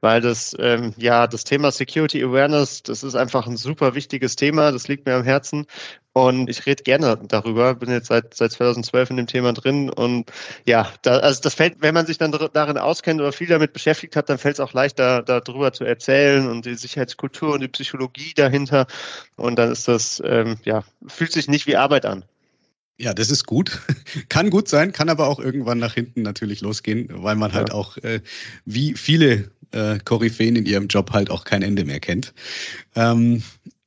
weil 0.00 0.20
das, 0.20 0.56
ähm, 0.58 0.94
ja, 0.96 1.26
das 1.26 1.44
Thema 1.44 1.70
Security 1.70 2.22
Awareness, 2.22 2.82
das 2.82 3.02
ist 3.02 3.14
einfach 3.14 3.46
ein 3.46 3.56
super 3.56 3.94
wichtiges 3.94 4.36
Thema, 4.36 4.72
das 4.72 4.88
liegt 4.88 5.06
mir 5.06 5.14
am 5.14 5.24
Herzen. 5.24 5.66
Und 6.14 6.50
ich 6.50 6.66
rede 6.66 6.82
gerne 6.82 7.18
darüber, 7.26 7.74
bin 7.74 7.90
jetzt 7.90 8.08
seit, 8.08 8.34
seit 8.34 8.52
2012 8.52 9.10
in 9.10 9.16
dem 9.16 9.26
Thema 9.26 9.52
drin. 9.54 9.88
Und 9.88 10.30
ja, 10.66 10.86
da, 11.02 11.18
also 11.18 11.40
das 11.40 11.54
fällt, 11.54 11.76
wenn 11.80 11.94
man 11.94 12.06
sich 12.06 12.18
dann 12.18 12.32
darin 12.52 12.76
auskennt 12.76 13.20
oder 13.20 13.32
viel 13.32 13.46
damit 13.46 13.72
beschäftigt 13.72 14.14
hat, 14.16 14.28
dann 14.28 14.38
fällt 14.38 14.56
es 14.56 14.60
auch 14.60 14.74
leichter, 14.74 15.22
darüber 15.22 15.72
zu 15.72 15.84
erzählen 15.84 16.48
und 16.50 16.66
die 16.66 16.74
Sicherheitskultur 16.74 17.54
und 17.54 17.60
die 17.60 17.68
Psychologie 17.68 18.34
dahinter. 18.34 18.86
Und 19.36 19.58
dann 19.58 19.72
ist 19.72 19.88
das, 19.88 20.22
ähm, 20.26 20.58
ja, 20.64 20.84
fühlt 21.06 21.32
sich 21.32 21.48
nicht 21.48 21.66
wie 21.66 21.76
Arbeit 21.76 22.04
an. 22.04 22.24
Ja, 23.02 23.12
das 23.12 23.32
ist 23.32 23.46
gut. 23.46 23.80
Kann 24.28 24.48
gut 24.48 24.68
sein, 24.68 24.92
kann 24.92 25.08
aber 25.08 25.26
auch 25.26 25.40
irgendwann 25.40 25.78
nach 25.78 25.94
hinten 25.94 26.22
natürlich 26.22 26.60
losgehen, 26.60 27.08
weil 27.10 27.34
man 27.34 27.52
halt 27.52 27.70
ja. 27.70 27.74
auch, 27.74 27.96
äh, 27.98 28.20
wie 28.64 28.94
viele 28.94 29.50
äh, 29.72 29.98
Koryphäen 30.04 30.54
in 30.54 30.66
ihrem 30.66 30.86
Job 30.86 31.10
halt 31.10 31.28
auch 31.28 31.42
kein 31.42 31.62
Ende 31.62 31.84
mehr 31.84 31.98
kennt. 31.98 32.32
Ähm, 32.94 33.42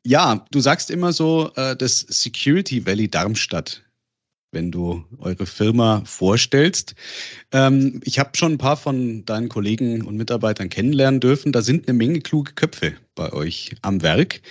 ja, 0.05 0.45
du 0.51 0.59
sagst 0.59 0.91
immer 0.91 1.13
so, 1.13 1.49
äh, 1.55 1.77
das 1.77 1.99
Security 1.99 2.85
Valley 2.85 3.07
Darmstadt, 3.07 3.83
wenn 4.51 4.69
du 4.69 5.05
eure 5.19 5.45
Firma 5.45 6.01
vorstellst. 6.05 6.93
Ähm, 7.53 8.01
ich 8.03 8.19
habe 8.19 8.31
schon 8.35 8.53
ein 8.53 8.57
paar 8.57 8.75
von 8.75 9.23
deinen 9.23 9.47
Kollegen 9.47 10.01
und 10.01 10.17
Mitarbeitern 10.17 10.67
kennenlernen 10.67 11.21
dürfen. 11.21 11.53
Da 11.53 11.61
sind 11.61 11.87
eine 11.87 11.97
Menge 11.97 12.19
kluge 12.19 12.51
Köpfe 12.51 12.95
bei 13.15 13.31
euch 13.31 13.77
am 13.81 14.01
Werk. 14.01 14.41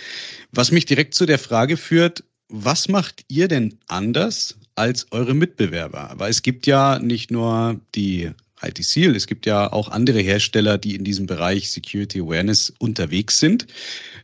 Was 0.52 0.70
mich 0.70 0.86
direkt 0.86 1.14
zu 1.14 1.26
der 1.26 1.38
Frage 1.38 1.76
führt, 1.76 2.24
was 2.48 2.88
macht 2.88 3.24
ihr 3.28 3.48
denn 3.48 3.78
anders 3.88 4.56
als 4.74 5.06
eure 5.12 5.34
Mitbewerber? 5.34 6.12
Weil 6.16 6.30
es 6.30 6.42
gibt 6.42 6.66
ja 6.66 6.98
nicht 6.98 7.30
nur 7.30 7.80
die 7.94 8.30
IT 8.62 8.82
Seal. 8.82 9.14
Es 9.14 9.26
gibt 9.26 9.46
ja 9.46 9.72
auch 9.72 9.88
andere 9.88 10.20
Hersteller, 10.20 10.78
die 10.78 10.94
in 10.94 11.04
diesem 11.04 11.26
Bereich 11.26 11.70
Security 11.70 12.20
Awareness 12.20 12.72
unterwegs 12.78 13.38
sind. 13.38 13.66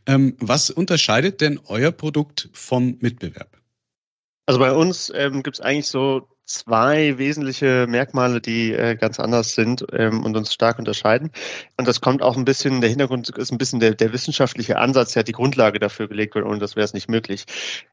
Ähm, 0.05 0.35
was 0.39 0.69
unterscheidet 0.69 1.41
denn 1.41 1.59
euer 1.67 1.91
Produkt 1.91 2.49
vom 2.53 2.97
Mitbewerb? 3.01 3.57
Also 4.47 4.59
bei 4.59 4.71
uns 4.71 5.11
ähm, 5.15 5.43
gibt 5.43 5.57
es 5.57 5.61
eigentlich 5.61 5.87
so 5.87 6.27
zwei 6.45 7.17
wesentliche 7.17 7.87
Merkmale, 7.87 8.41
die 8.41 8.73
äh, 8.73 8.95
ganz 8.95 9.19
anders 9.19 9.55
sind 9.55 9.85
ähm, 9.93 10.23
und 10.23 10.35
uns 10.35 10.53
stark 10.53 10.79
unterscheiden. 10.79 11.31
Und 11.77 11.87
das 11.87 12.01
kommt 12.01 12.21
auch 12.21 12.35
ein 12.35 12.45
bisschen, 12.45 12.81
der 12.81 12.89
Hintergrund 12.89 13.29
ist 13.29 13.51
ein 13.51 13.57
bisschen 13.57 13.79
der, 13.79 13.95
der 13.95 14.13
wissenschaftliche 14.13 14.77
Ansatz, 14.77 15.13
der 15.13 15.21
hat 15.21 15.27
die 15.27 15.33
Grundlage 15.33 15.79
dafür 15.79 16.07
gelegt 16.07 16.35
wird, 16.35 16.45
ohne 16.45 16.59
das 16.59 16.75
wäre 16.75 16.85
es 16.85 16.93
nicht 16.93 17.09
möglich. 17.09 17.45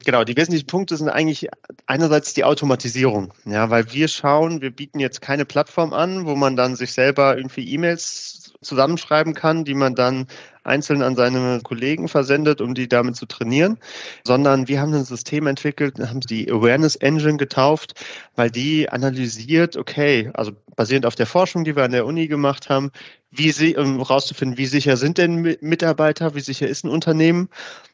Genau, 0.05 0.23
die 0.23 0.35
wesentlichen 0.35 0.67
Punkte 0.67 0.97
sind 0.97 1.09
eigentlich 1.09 1.47
einerseits 1.85 2.33
die 2.33 2.43
Automatisierung, 2.43 3.33
ja, 3.45 3.69
weil 3.69 3.91
wir 3.93 4.07
schauen, 4.07 4.61
wir 4.61 4.71
bieten 4.71 4.99
jetzt 4.99 5.21
keine 5.21 5.45
Plattform 5.45 5.93
an, 5.93 6.25
wo 6.25 6.35
man 6.35 6.55
dann 6.55 6.75
sich 6.75 6.93
selber 6.93 7.37
irgendwie 7.37 7.71
E-Mails 7.71 8.53
zusammenschreiben 8.61 9.33
kann, 9.33 9.63
die 9.63 9.73
man 9.73 9.95
dann 9.95 10.27
einzeln 10.69 11.01
an 11.01 11.15
seine 11.15 11.59
Kollegen 11.63 12.07
versendet, 12.07 12.61
um 12.61 12.73
die 12.73 12.87
damit 12.87 13.15
zu 13.15 13.25
trainieren, 13.25 13.77
sondern 14.23 14.67
wir 14.67 14.79
haben 14.79 14.93
ein 14.93 15.03
System 15.03 15.47
entwickelt, 15.47 15.99
haben 15.99 16.21
die 16.21 16.49
Awareness 16.49 16.95
Engine 16.95 17.37
getauft, 17.37 17.93
weil 18.35 18.49
die 18.49 18.87
analysiert, 18.89 19.75
okay, 19.75 20.31
also 20.33 20.53
basierend 20.75 21.05
auf 21.05 21.15
der 21.15 21.25
Forschung, 21.25 21.65
die 21.65 21.75
wir 21.75 21.83
an 21.83 21.91
der 21.91 22.05
Uni 22.05 22.27
gemacht 22.27 22.69
haben, 22.69 22.91
wie 23.31 23.51
sie, 23.51 23.75
um 23.75 23.97
herauszufinden, 23.97 24.57
wie 24.57 24.65
sicher 24.65 24.95
sind 24.97 25.17
denn 25.17 25.57
Mitarbeiter, 25.61 26.35
wie 26.35 26.39
sicher 26.39 26.67
ist 26.67 26.85
ein 26.85 26.89
Unternehmen. 26.89 27.49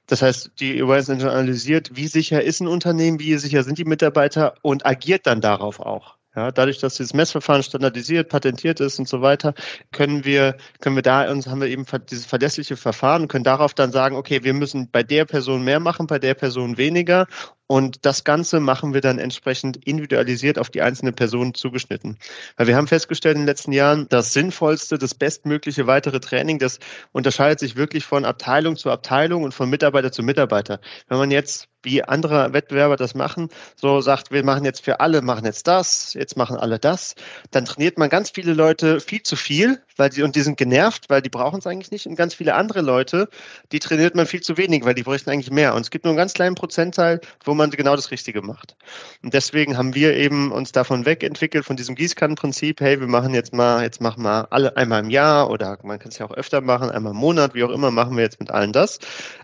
Das 0.08 0.22
heißt, 0.22 0.51
die 0.60 0.82
Awareness 0.82 1.10
Engine 1.10 1.32
analysiert, 1.32 1.91
wie 1.96 2.08
sicher 2.08 2.44
ist 2.44 2.62
ein 2.62 2.67
Unternehmen, 2.67 3.20
wie 3.20 3.36
sicher 3.38 3.63
sind 3.63 3.77
die 3.77 3.86
Mitarbeiter 3.86 4.53
und 4.62 4.86
agiert 4.86 5.25
dann 5.25 5.41
darauf 5.41 5.79
auch. 5.79 6.14
Ja, 6.36 6.51
dadurch, 6.51 6.80
dass 6.80 6.96
dieses 6.96 7.13
Messverfahren 7.13 7.63
standardisiert, 7.63 8.27
patentiert 8.27 8.82
ist 8.82 9.00
und 9.00 9.08
so 9.08 9.22
weiter, 9.22 9.54
können 9.92 10.25
wir, 10.25 10.58
können 10.82 10.98
wir 10.98 11.04
da 11.04 11.32
uns 11.32 11.48
haben 11.48 11.62
wir 11.62 11.70
eben 11.70 11.86
dieses 12.10 12.25
verlässliche 12.25 12.75
Verfahren 12.75 13.24
und 13.24 13.27
können 13.30 13.46
darauf 13.46 13.74
dann 13.74 13.94
sagen, 13.94 14.18
okay, 14.18 14.44
wir 14.44 14.54
müssen 14.54 14.89
bei 14.92 15.01
der 15.01 15.24
Person 15.25 15.63
mehr 15.63 15.80
machen, 15.80 16.08
bei 16.08 16.20
der 16.20 16.34
Person 16.34 16.77
weniger 16.77 17.27
und 17.67 18.05
das 18.05 18.24
Ganze 18.24 18.60
machen 18.60 18.93
wir 18.93 19.01
dann 19.01 19.17
entsprechend 19.17 19.77
individualisiert 19.86 20.60
auf 20.60 20.69
die 20.69 20.81
einzelne 20.81 21.12
Person 21.12 21.53
zugeschnitten. 21.55 22.17
Weil 22.57 22.67
wir 22.67 22.75
haben 22.75 22.88
festgestellt 22.88 23.36
in 23.36 23.41
den 23.41 23.48
letzten 23.48 23.72
Jahren, 23.72 24.07
das 24.10 24.34
sinnvollste, 24.34 24.98
das 24.98 25.15
bestmögliche 25.15 25.88
weitere 25.88 26.19
Training, 26.19 26.60
das 26.60 26.79
unterscheidet 27.12 27.60
sich 27.60 27.75
wirklich 27.75 28.05
von 28.05 28.24
Abteilung 28.24 28.75
zu 28.75 28.91
Abteilung 28.91 29.43
und 29.43 29.53
von 29.53 29.69
Mitarbeiter 29.69 30.12
zu 30.12 30.22
Mitarbeiter. 30.22 30.79
Wenn 31.07 31.17
man 31.17 31.31
jetzt 31.31 31.67
wie 31.86 32.03
andere 32.03 32.51
Wettbewerber 32.51 32.98
das 32.98 33.15
machen, 33.15 33.50
so 33.75 34.01
sagt, 34.01 34.31
wir 34.31 34.43
machen 34.43 34.65
jetzt 34.65 34.84
für 34.84 35.00
alle, 35.00 35.22
machen 35.22 35.45
jetzt 35.45 35.67
das, 35.67 36.13
jetzt 36.15 36.36
machen 36.36 36.57
alle 36.57 36.79
das, 36.79 37.15
dann 37.51 37.65
trainiert 37.65 37.98
man 37.98 38.10
ganz 38.10 38.31
viele 38.31 38.53
Leute 38.53 39.00
viel 39.00 39.22
zu 39.24 39.36
viel, 39.36 39.81
weil 39.95 40.10
die, 40.10 40.24
und 40.24 40.36
die 40.36 40.41
sind 40.41 40.57
genervt, 40.57 41.05
weil 41.10 41.22
die 41.22 41.29
brauchen 41.29 41.60
es 41.60 41.67
eigentlich 41.67 41.91
nicht. 41.91 42.07
Und 42.07 42.15
ganz 42.15 42.34
viele 42.34 42.55
andere 42.55 42.81
Leute, 42.81 43.29
die 43.72 43.79
trainiert 43.79 44.15
man 44.15 44.25
viel 44.25 44.41
zu 44.41 44.57
wenig, 44.57 44.84
weil 44.84 44.95
die 44.95 45.03
bräuchten 45.03 45.29
eigentlich 45.29 45.51
mehr. 45.51 45.75
Und 45.75 45.81
es 45.81 45.91
gibt 45.91 46.03
nur 46.03 46.12
einen 46.12 46.17
ganz 46.17 46.34
kleinen 46.34 46.55
Prozentteil, 46.55 47.22
wo 47.43 47.53
man 47.55 47.71
genau 47.71 47.95
das 47.95 48.12
Richtige 48.12 48.41
macht. 48.41 48.75
Und 49.24 49.33
deswegen 49.33 49.77
haben 49.77 49.95
wir 49.95 50.15
eben 50.15 50.51
uns 50.51 50.71
davon 50.71 51.05
wegentwickelt, 51.05 51.65
von 51.65 51.75
diesem 51.75 51.95
Gießkannenprinzip, 51.95 52.81
hey, 52.81 53.00
wir 53.00 53.07
machen 53.07 53.33
jetzt 53.33 53.53
mal, 53.53 53.83
jetzt 53.83 54.01
machen 54.01 54.24
wir 54.24 54.51
alle 54.51 54.75
einmal 54.77 55.03
im 55.03 55.09
Jahr 55.09 55.50
oder 55.50 55.77
man 55.83 56.00
kann 56.00 56.09
es 56.09 56.17
ja 56.17 56.25
auch 56.25 56.31
öfter 56.33 56.62
machen, 56.62 56.89
einmal 56.89 57.13
im 57.13 57.19
Monat, 57.19 57.55
wie 57.55 57.63
auch 57.63 57.71
immer, 57.71 57.91
machen 57.91 58.15
wir 58.15 58.24
jetzt 58.24 58.39
mit 58.39 58.51
allen 58.51 58.74
das, 58.74 59.00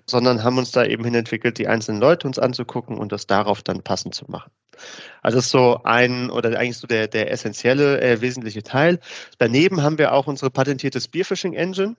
sondern 0.05 0.43
haben 0.43 0.57
uns 0.57 0.71
da 0.71 0.85
eben 0.85 1.03
hin 1.03 1.15
entwickelt, 1.15 1.57
die 1.57 1.67
einzelnen 1.67 1.99
Leute 1.99 2.27
uns 2.27 2.39
anzugucken 2.39 2.97
und 2.97 3.11
das 3.11 3.27
darauf 3.27 3.61
dann 3.61 3.81
passend 3.81 4.15
zu 4.15 4.25
machen. 4.27 4.51
Also 5.21 5.37
das 5.37 5.45
ist 5.45 5.51
so 5.51 5.79
ein 5.83 6.29
oder 6.29 6.57
eigentlich 6.57 6.77
so 6.77 6.87
der, 6.87 7.07
der 7.07 7.31
essentielle, 7.31 8.01
äh, 8.01 8.21
wesentliche 8.21 8.63
Teil. 8.63 8.99
Daneben 9.37 9.83
haben 9.83 9.97
wir 9.97 10.13
auch 10.13 10.27
unsere 10.27 10.49
patentierte 10.49 10.99
Spearfishing 10.99 11.53
Engine, 11.53 11.95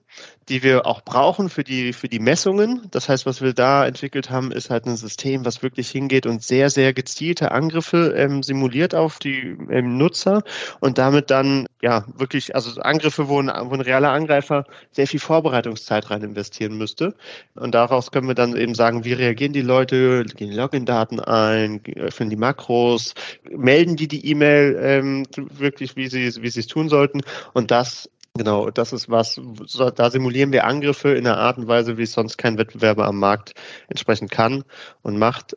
die 0.49 0.61
wir 0.61 0.85
auch 0.85 1.01
brauchen 1.01 1.49
für 1.49 1.63
die, 1.63 1.93
für 1.93 2.09
die 2.09 2.19
Messungen. 2.19 2.81
Das 2.91 3.07
heißt, 3.07 3.25
was 3.25 3.41
wir 3.41 3.53
da 3.53 3.85
entwickelt 3.87 4.29
haben, 4.29 4.51
ist 4.51 4.69
halt 4.69 4.85
ein 4.85 4.97
System, 4.97 5.45
was 5.45 5.63
wirklich 5.63 5.89
hingeht 5.89 6.25
und 6.25 6.43
sehr, 6.43 6.69
sehr 6.69 6.93
gezielte 6.93 7.51
Angriffe 7.51 8.13
ähm, 8.17 8.43
simuliert 8.43 8.93
auf 8.93 9.19
die 9.19 9.55
ähm, 9.69 9.97
Nutzer 9.97 10.43
und 10.81 10.97
damit 10.97 11.31
dann 11.31 11.65
ja 11.81 12.05
wirklich, 12.17 12.55
also 12.55 12.81
Angriffe, 12.81 13.29
wo 13.29 13.39
ein, 13.39 13.47
wo 13.47 13.73
ein 13.73 13.81
realer 13.81 14.11
Angreifer 14.11 14.65
sehr 14.91 15.07
viel 15.07 15.19
Vorbereitungszeit 15.19 16.09
rein 16.09 16.23
investieren 16.23 16.77
müsste. 16.77 17.13
Und 17.55 17.73
daraus 17.73 18.11
können 18.11 18.27
wir 18.27 18.35
dann 18.35 18.55
eben 18.55 18.75
sagen, 18.75 19.05
wie 19.05 19.13
reagieren 19.13 19.53
die 19.53 19.61
Leute, 19.61 20.25
gehen 20.25 20.51
Login-Daten 20.51 21.19
ein, 21.19 21.81
öffnen 21.95 22.29
die 22.29 22.35
Makros, 22.73 23.13
melden 23.49 23.95
die 23.95 24.07
die 24.07 24.25
E-Mail 24.27 24.77
ähm, 24.81 25.25
wirklich, 25.35 25.95
wie 25.95 26.07
sie, 26.07 26.41
wie 26.41 26.47
es 26.47 26.67
tun 26.67 26.89
sollten. 26.89 27.21
Und 27.53 27.71
das 27.71 28.09
Genau, 28.35 28.71
das 28.71 28.93
ist 28.93 29.11
was, 29.11 29.39
da 29.95 30.09
simulieren 30.09 30.51
wir 30.51 30.65
Angriffe 30.65 31.09
in 31.09 31.27
einer 31.27 31.37
Art 31.37 31.59
und 31.59 31.67
Weise, 31.67 31.99
wie 31.99 32.01
es 32.01 32.13
sonst 32.13 32.39
kein 32.39 32.57
Wettbewerber 32.57 33.05
am 33.05 33.19
Markt 33.19 33.53
entsprechend 33.89 34.31
kann 34.31 34.63
und 35.03 35.19
macht. 35.19 35.55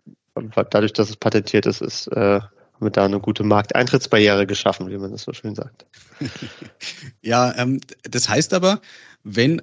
Dadurch, 0.53 0.93
dass 0.93 1.09
es 1.09 1.17
patentiert 1.17 1.65
ist, 1.65 1.81
ist 1.81 2.07
äh, 2.09 2.41
haben 2.43 2.93
da 2.93 3.07
eine 3.07 3.19
gute 3.19 3.45
Markteintrittsbarriere 3.45 4.47
geschaffen, 4.47 4.91
wie 4.91 4.99
man 4.99 5.11
das 5.11 5.23
so 5.23 5.33
schön 5.33 5.55
sagt. 5.55 5.87
ja, 7.23 7.57
ähm, 7.57 7.81
das 8.03 8.29
heißt 8.29 8.53
aber, 8.53 8.83
wenn 9.25 9.63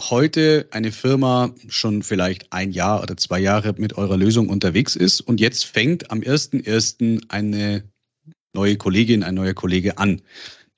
heute 0.00 0.66
eine 0.70 0.92
Firma 0.92 1.54
schon 1.68 2.02
vielleicht 2.02 2.52
ein 2.52 2.72
Jahr 2.72 3.02
oder 3.02 3.16
zwei 3.16 3.38
Jahre 3.38 3.74
mit 3.78 3.96
eurer 3.96 4.16
Lösung 4.16 4.48
unterwegs 4.48 4.96
ist 4.96 5.20
und 5.20 5.40
jetzt 5.40 5.64
fängt 5.64 6.10
am 6.10 6.20
1.1. 6.20 7.24
eine 7.28 7.84
neue 8.54 8.76
Kollegin, 8.76 9.22
ein 9.22 9.34
neuer 9.34 9.54
Kollege 9.54 9.98
an, 9.98 10.22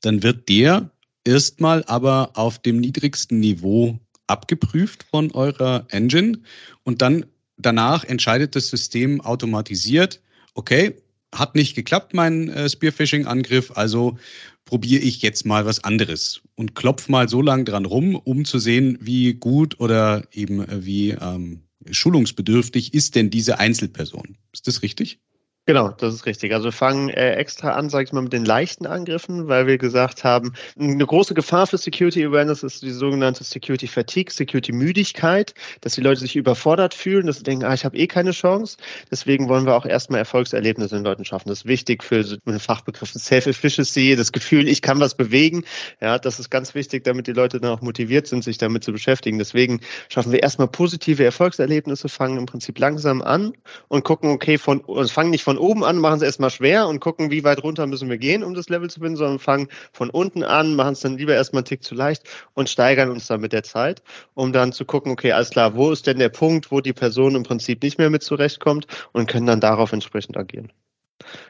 dann 0.03 0.23
wird 0.23 0.49
der 0.49 0.91
erstmal 1.25 1.85
aber 1.85 2.31
auf 2.35 2.59
dem 2.59 2.79
niedrigsten 2.79 3.41
Niveau 3.41 3.99
abgeprüft 4.27 5.05
von 5.11 5.31
eurer 5.33 5.87
Engine 5.91 6.39
und 6.85 7.03
dann 7.03 7.27
danach 7.57 8.05
entscheidet 8.05 8.55
das 8.55 8.69
System 8.69 9.21
automatisiert, 9.21 10.21
okay, 10.55 10.95
hat 11.35 11.55
nicht 11.55 11.75
geklappt, 11.75 12.15
mein 12.15 12.49
äh, 12.49 12.69
Spearfishing-Angriff, 12.69 13.73
also 13.77 14.19
probiere 14.67 15.03
ich 15.03 15.23
jetzt 15.23 15.47
mal 15.47 15.65
was 15.65 15.83
anderes 15.83 16.43
und 16.57 16.75
klopf 16.75 17.09
mal 17.09 17.29
so 17.29 17.41
lange 17.41 17.65
dran 17.65 17.87
rum, 17.87 18.17
um 18.17 18.45
zu 18.45 18.59
sehen, 18.59 18.99
wie 19.01 19.33
gut 19.33 19.81
oder 19.81 20.25
eben 20.33 20.61
äh, 20.61 20.85
wie 20.85 21.11
ähm, 21.13 21.63
schulungsbedürftig 21.91 22.93
ist 22.93 23.15
denn 23.15 23.31
diese 23.31 23.59
Einzelperson. 23.59 24.37
Ist 24.53 24.67
das 24.67 24.83
richtig? 24.83 25.21
Genau, 25.69 25.89
das 25.89 26.15
ist 26.15 26.27
richtig. 26.27 26.55
Also 26.55 26.67
wir 26.67 26.73
fangen 26.73 27.09
äh, 27.09 27.33
extra 27.33 27.73
an, 27.73 27.91
sage 27.91 28.05
ich 28.05 28.13
mal, 28.13 28.23
mit 28.23 28.33
den 28.33 28.45
leichten 28.45 28.87
Angriffen, 28.87 29.49
weil 29.49 29.67
wir 29.67 29.79
gesagt 29.79 30.23
haben, 30.23 30.53
eine 30.79 31.05
große 31.05 31.35
Gefahr 31.35 31.67
für 31.67 31.77
Security 31.77 32.25
Awareness 32.25 32.63
ist 32.63 32.83
die 32.83 32.93
sogenannte 32.93 33.43
Security 33.43 33.89
Fatigue, 33.89 34.33
Security 34.33 34.71
Müdigkeit, 34.71 35.55
dass 35.81 35.95
die 35.95 36.03
Leute 36.03 36.21
sich 36.21 36.37
überfordert 36.37 36.95
fühlen, 36.95 37.27
dass 37.27 37.39
sie 37.39 37.43
denken, 37.43 37.65
ah, 37.65 37.75
ich 37.75 37.85
habe 37.85 37.97
eh 37.97 38.07
keine 38.07 38.31
Chance. 38.31 38.77
Deswegen 39.11 39.49
wollen 39.49 39.67
wir 39.67 39.75
auch 39.75 39.87
erstmal 39.87 40.21
Erfolgserlebnisse 40.21 40.95
den 40.95 41.05
Leuten 41.05 41.25
schaffen. 41.25 41.49
Das 41.49 41.59
ist 41.59 41.67
wichtig 41.67 42.05
für 42.05 42.25
einen 42.47 42.61
Fachbegriff 42.61 43.11
Self-Efficacy, 43.11 44.15
das 44.15 44.31
Gefühl, 44.31 44.69
ich 44.69 44.83
kann 44.83 45.01
was 45.01 45.17
bewegen. 45.17 45.65
Ja, 46.01 46.21
das 46.21 46.39
ist 46.39 46.49
ganz 46.49 46.77
wichtig, 46.77 47.03
damit 47.03 47.27
die 47.27 47.33
Leute 47.33 47.59
dann 47.59 47.73
auch 47.73 47.81
motiviert 47.83 48.29
sind, 48.29 48.45
sich 48.45 48.59
damit 48.59 48.85
zu 48.85 48.93
beschäftigen. 48.93 49.39
Deswegen 49.39 49.81
schaffen 50.11 50.31
wir 50.31 50.45
erstmal 50.45 50.69
positive 50.69 51.25
Erfolgserlebnisse, 51.25 52.09
fangen 52.09 52.39
im 52.39 52.47
Prinzip 52.47 52.79
langsam 52.79 53.21
an 53.21 53.53
und 53.89 54.05
gucken, 54.05 54.31
okay, 54.31 54.59
von, 54.59 54.85
also 54.87 55.13
fangen 55.13 55.31
nicht 55.31 55.43
von 55.43 55.56
von 55.57 55.65
oben 55.65 55.85
an, 55.85 55.97
machen 55.97 56.17
es 56.17 56.23
erstmal 56.23 56.51
schwer 56.51 56.87
und 56.87 57.01
gucken, 57.01 57.31
wie 57.31 57.43
weit 57.43 57.63
runter 57.63 57.87
müssen 57.87 58.11
wir 58.11 58.19
gehen, 58.19 58.45
um 58.45 58.53
das 58.53 58.69
Level 58.69 58.91
zu 58.91 59.01
finden, 59.01 59.17
sondern 59.17 59.39
fangen 59.39 59.69
von 59.91 60.11
unten 60.11 60.45
an, 60.45 60.75
machen 60.75 60.93
es 60.93 61.01
dann 61.01 61.17
lieber 61.17 61.35
erstmal 61.35 61.61
einen 61.61 61.67
Tick 61.67 61.83
zu 61.83 61.95
leicht 61.95 62.25
und 62.53 62.69
steigern 62.69 63.11
uns 63.11 63.27
dann 63.27 63.41
mit 63.41 63.55
der 63.55 63.63
Zeit, 63.63 64.03
um 64.35 64.53
dann 64.53 64.73
zu 64.73 64.85
gucken, 64.85 65.11
okay, 65.13 65.33
alles 65.33 65.49
klar, 65.49 65.75
wo 65.75 65.91
ist 65.91 66.07
denn 66.07 66.19
der 66.19 66.29
Punkt, 66.29 66.71
wo 66.71 66.83
die 66.83 66.93
Person 66.93 67.37
im 67.37 67.43
Prinzip 67.43 67.83
nicht 67.83 67.97
mehr 67.97 68.11
mit 68.11 68.23
zurechtkommt 68.23 68.87
und 69.13 69.29
können 69.31 69.47
dann 69.47 69.61
darauf 69.61 69.93
entsprechend 69.93 70.37
agieren. 70.37 70.71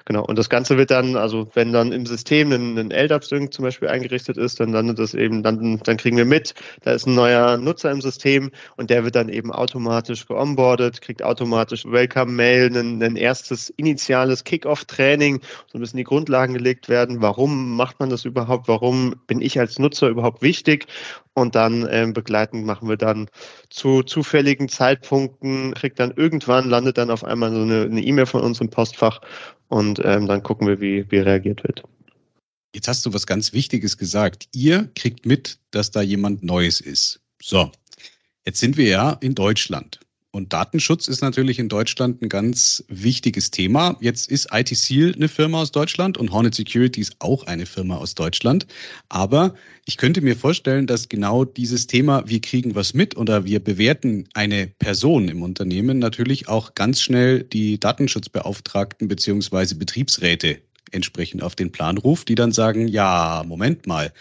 Genau, 0.05 0.25
und 0.25 0.39
das 0.39 0.49
Ganze 0.49 0.77
wird 0.77 0.91
dann, 0.91 1.17
also 1.17 1.49
wenn 1.55 1.73
dann 1.73 1.93
im 1.93 2.07
System 2.07 2.53
ein, 2.53 2.79
ein 2.79 2.91
LDAP-Sync 2.91 3.53
zum 3.53 3.65
Beispiel 3.65 3.89
eingerichtet 3.89 4.37
ist, 4.37 4.61
dann 4.61 4.73
landet 4.73 4.99
das 4.99 5.15
eben, 5.15 5.43
dann, 5.43 5.81
dann 5.83 5.97
kriegen 5.97 6.17
wir 6.17 6.25
mit, 6.25 6.55
da 6.83 6.93
ist 6.93 7.07
ein 7.07 7.15
neuer 7.15 7.57
Nutzer 7.57 7.91
im 7.91 8.01
System 8.01 8.51
und 8.77 8.91
der 8.91 9.05
wird 9.05 9.17
dann 9.17 9.29
eben 9.29 9.53
automatisch 9.53 10.27
geonboardet, 10.27 11.01
kriegt 11.01 11.23
automatisch 11.23 11.85
Welcome-Mail, 11.85 12.77
ein, 12.77 13.03
ein 13.03 13.17
erstes 13.17 13.71
initiales 13.71 14.45
Kick-Off-Training, 14.45 15.41
so 15.73 15.79
müssen 15.79 15.97
die 15.97 16.05
Grundlagen 16.05 16.55
gelegt 16.55 16.89
werden, 16.89 17.23
warum 17.23 17.77
macht 17.77 18.01
man 18.01 18.11
das 18.11 18.25
überhaupt, 18.25 18.69
warum 18.69 19.15
bin 19.27 19.41
ich 19.41 19.59
als 19.59 19.79
Nutzer 19.79 20.09
überhaupt 20.09 20.43
wichtig 20.43 20.87
und 21.37 21.55
dann 21.55 21.87
ähm, 21.91 22.15
begleitend 22.15 22.65
machen 22.65 22.89
wir 22.89 22.97
dann 22.97 23.29
zu 23.69 24.03
zufälligen 24.03 24.71
Zeitpunkten, 24.71 25.75
kriegt 25.75 26.01
dann 26.01 26.13
irgendwann, 26.17 26.69
landet 26.69 26.97
dann 26.97 27.11
auf 27.11 27.25
einmal 27.25 27.53
so 27.53 27.61
eine 27.61 28.01
E-Mail 28.01 28.25
e 28.25 28.27
von 28.27 28.41
uns 28.41 28.61
im 28.61 28.71
Postfach 28.71 29.21
und 29.69 30.01
ähm, 30.03 30.27
dann 30.27 30.43
gucken 30.43 30.67
wir, 30.67 30.81
wie, 30.81 31.05
wie 31.11 31.19
reagiert 31.19 31.63
wird. 31.65 31.83
Jetzt 32.75 32.89
hast 32.89 33.05
du 33.05 33.13
was 33.13 33.27
ganz 33.27 33.53
Wichtiges 33.53 33.99
gesagt. 33.99 34.49
Ihr 34.53 34.89
kriegt 34.95 35.27
mit, 35.27 35.59
dass 35.73 35.91
da 35.91 36.01
jemand 36.01 36.43
Neues 36.43 36.81
ist. 36.81 37.21
So, 37.43 37.71
jetzt 38.47 38.59
sind 38.59 38.79
wir 38.79 38.89
ja 38.89 39.19
in 39.21 39.35
Deutschland. 39.35 40.01
Und 40.37 40.53
Datenschutz 40.53 41.09
ist 41.09 41.23
natürlich 41.23 41.59
in 41.59 41.71
Deutschland 41.71 42.21
ein 42.21 42.29
ganz 42.29 42.85
wichtiges 42.89 43.51
Thema. 43.51 43.97
Jetzt 44.03 44.31
ist 44.31 44.49
IT 44.53 44.69
Seal 44.69 45.15
eine 45.15 45.29
Firma 45.29 45.63
aus 45.63 45.73
Deutschland 45.73 46.19
und 46.19 46.31
Hornet 46.31 46.55
Security 46.55 47.01
ist 47.01 47.17
auch 47.21 47.47
eine 47.47 47.65
Firma 47.65 47.97
aus 47.97 48.15
Deutschland. 48.15 48.67
Aber 49.09 49.55
ich 49.87 49.97
könnte 49.97 50.21
mir 50.21 50.37
vorstellen, 50.37 50.87
dass 50.87 51.09
genau 51.09 51.47
dieses 51.47 51.87
Thema, 51.87 52.23
wir 52.29 52.43
kriegen 52.43 52.75
was 52.75 52.93
mit 52.93 53.17
oder 53.17 53.47
wir 53.47 53.61
bewerten 53.61 54.29
eine 54.35 54.67
Person 54.79 55.29
im 55.29 55.43
Unternehmen 55.43 55.99
natürlich 55.99 56.49
auch 56.49 56.75
ganz 56.75 57.01
schnell 57.01 57.43
die 57.43 57.81
Datenschutzbeauftragten 57.81 59.09
beziehungsweise 59.09 59.75
Betriebsräte 59.75 60.59
entsprechend 60.93 61.43
auf 61.43 61.55
den 61.55 61.73
Plan 61.73 61.99
ruft, 61.99 62.29
die 62.29 62.35
dann 62.35 62.53
sagen, 62.53 62.89
ja, 62.89 63.45
Moment 63.47 63.87
mal, 63.87 64.13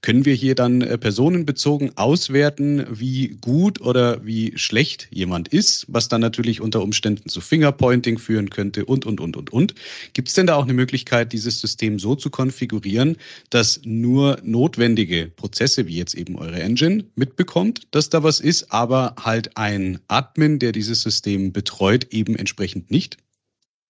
können 0.00 0.24
wir 0.24 0.34
hier 0.34 0.54
dann 0.54 0.80
äh, 0.80 0.98
personenbezogen 0.98 1.96
auswerten, 1.96 2.86
wie 2.90 3.36
gut 3.40 3.80
oder 3.80 4.24
wie 4.24 4.52
schlecht 4.56 5.08
jemand 5.10 5.48
ist, 5.48 5.86
was 5.88 6.08
dann 6.08 6.20
natürlich 6.20 6.60
unter 6.60 6.82
Umständen 6.82 7.28
zu 7.28 7.40
Fingerpointing 7.40 8.18
führen 8.18 8.50
könnte 8.50 8.84
und, 8.84 9.06
und, 9.06 9.20
und, 9.20 9.36
und, 9.36 9.52
und. 9.52 9.74
Gibt 10.12 10.28
es 10.28 10.34
denn 10.34 10.46
da 10.46 10.56
auch 10.56 10.64
eine 10.64 10.74
Möglichkeit, 10.74 11.32
dieses 11.32 11.60
System 11.60 11.98
so 11.98 12.14
zu 12.14 12.30
konfigurieren, 12.30 13.16
dass 13.50 13.80
nur 13.84 14.38
notwendige 14.42 15.26
Prozesse, 15.34 15.86
wie 15.86 15.96
jetzt 15.96 16.14
eben 16.14 16.36
eure 16.36 16.60
Engine, 16.60 17.04
mitbekommt, 17.14 17.82
dass 17.90 18.10
da 18.10 18.22
was 18.22 18.40
ist, 18.40 18.72
aber 18.72 19.14
halt 19.18 19.56
ein 19.56 19.98
Admin, 20.08 20.58
der 20.58 20.72
dieses 20.72 21.02
System 21.02 21.52
betreut, 21.52 22.08
eben 22.10 22.36
entsprechend 22.36 22.90
nicht? 22.90 23.18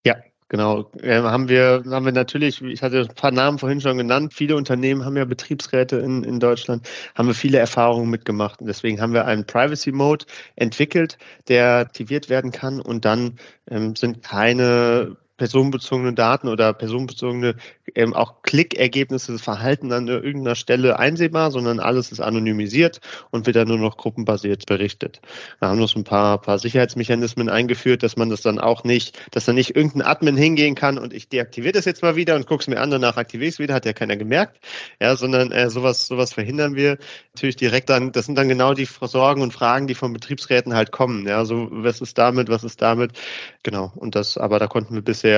Ja, 0.05 0.17
Genau, 0.53 0.91
äh, 1.01 1.23
haben 1.23 1.49
wir, 1.49 1.83
haben 1.89 2.05
wir 2.05 2.13
natürlich, 2.13 2.61
ich 2.61 2.83
hatte 2.83 3.09
ein 3.09 3.15
paar 3.15 3.31
Namen 3.31 3.59
vorhin 3.59 3.81
schon 3.81 3.97
genannt, 3.97 4.35
viele 4.35 4.55
Unternehmen 4.55 5.03
haben 5.03 5.17
ja 5.17 5.25
Betriebsräte 5.25 5.97
in, 5.97 6.25
in 6.25 6.41
Deutschland, 6.41 6.87
haben 7.15 7.27
wir 7.27 7.35
viele 7.35 7.57
Erfahrungen 7.57 8.11
mitgemacht. 8.11 8.61
Und 8.61 8.67
deswegen 8.67 9.01
haben 9.01 9.15
wir 9.15 9.25
einen 9.25 9.47
Privacy 9.47 9.93
Mode 9.93 10.27
entwickelt, 10.57 11.17
der 11.49 11.79
aktiviert 11.79 12.29
werden 12.29 12.53
kann. 12.53 12.83
Und 12.83 13.07
dann 13.07 13.39
ähm, 13.71 13.97
sind 13.97 14.23
keine 14.23 15.17
personenbezogene 15.43 16.13
Daten 16.13 16.47
oder 16.47 16.73
personenbezogene 16.73 17.57
ähm, 17.97 18.15
auch 18.15 18.43
Klickergebnisse, 18.43 19.41
Verhalten 19.41 19.93
an 19.93 20.07
irgendeiner 20.07 20.55
Stelle 20.55 21.01
einsehbar, 21.01 21.51
sondern 21.51 21.81
alles 21.81 22.13
ist 22.13 22.21
anonymisiert 22.21 23.01
und 23.33 23.45
wird 23.47 23.57
dann 23.57 23.67
nur 23.67 23.79
noch 23.79 23.97
gruppenbasiert 23.97 24.67
berichtet. 24.67 25.21
Wir 25.59 25.67
haben 25.67 25.81
noch 25.81 25.97
ein 25.97 26.05
paar, 26.05 26.41
paar 26.41 26.61
Sicherheitsmechanismen 26.61 27.49
eingeführt, 27.49 28.05
dass 28.05 28.17
man 28.17 28.31
das 28.31 28.43
dann 28.43 28.61
auch 28.61 28.85
nicht, 28.85 29.19
dass 29.33 29.47
da 29.47 29.53
nicht 29.53 29.75
irgendein 29.75 30.03
Admin 30.03 30.37
hingehen 30.37 30.77
kann 30.77 30.97
und 30.97 31.13
ich 31.13 31.29
deaktiviere 31.29 31.73
das 31.73 31.87
jetzt 31.87 32.03
mal 32.03 32.15
wieder 32.15 32.37
und 32.37 32.47
gucke 32.47 32.61
es 32.61 32.69
mir 32.69 32.79
an, 32.81 32.93
danach 32.93 33.17
aktiviere 33.17 33.49
ich 33.49 33.57
es 33.57 33.59
wieder, 33.59 33.75
hat 33.75 33.85
ja 33.85 33.95
keiner 33.95 34.17
gemerkt. 34.17 34.61
Ja, 35.01 35.17
sondern 35.17 35.51
äh, 35.51 35.71
sowas, 35.71 36.07
sowas 36.07 36.33
verhindern 36.33 36.77
wir 36.77 36.99
natürlich 37.35 37.57
direkt 37.57 37.91
dann, 37.91 38.13
das 38.13 38.27
sind 38.27 38.39
dann 38.39 38.49
genau 38.49 38.75
die 38.75 38.87
Sorgen 38.87 39.43
und 39.43 39.53
Fragen, 39.53 39.89
die 39.89 39.97
von 39.97 40.13
Betriebsräten 40.13 40.75
halt 40.75 40.93
kommen. 40.93 41.27
Ja, 41.27 41.45
so 41.45 41.67
was 41.73 42.01
ist 42.01 42.17
damit, 42.17 42.49
was 42.49 42.63
ist 42.63 42.81
damit? 42.81 43.19
Genau. 43.65 43.91
Und 43.97 44.15
das, 44.15 44.39
aber 44.39 44.61
da 44.61 44.69
konnten 44.69 44.95
wir 44.95 45.03
bisher 45.03 45.32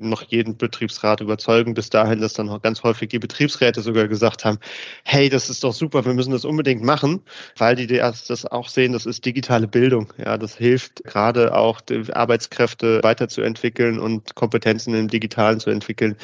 noch 0.00 0.22
jeden 0.22 0.56
Betriebsrat 0.56 1.20
überzeugen, 1.20 1.74
bis 1.74 1.90
dahin, 1.90 2.20
dass 2.20 2.34
dann 2.34 2.60
ganz 2.62 2.82
häufig 2.82 3.08
die 3.08 3.18
Betriebsräte 3.18 3.82
sogar 3.82 4.08
gesagt 4.08 4.44
haben, 4.44 4.58
hey, 5.04 5.28
das 5.28 5.50
ist 5.50 5.64
doch 5.64 5.72
super, 5.72 6.04
wir 6.04 6.14
müssen 6.14 6.32
das 6.32 6.44
unbedingt 6.44 6.82
machen, 6.82 7.20
weil 7.56 7.76
die 7.76 7.86
das 7.86 8.46
auch 8.46 8.68
sehen, 8.68 8.92
das 8.92 9.06
ist 9.06 9.24
digitale 9.24 9.68
Bildung. 9.68 10.12
Ja, 10.18 10.36
das 10.38 10.56
hilft 10.56 11.04
gerade 11.04 11.54
auch 11.54 11.80
Arbeitskräfte 12.12 13.02
weiterzuentwickeln 13.02 13.98
und 13.98 14.34
Kompetenzen 14.34 14.94
im 14.94 15.08
Digitalen 15.08 15.60
zu 15.60 15.70
entwickeln, 15.70 16.16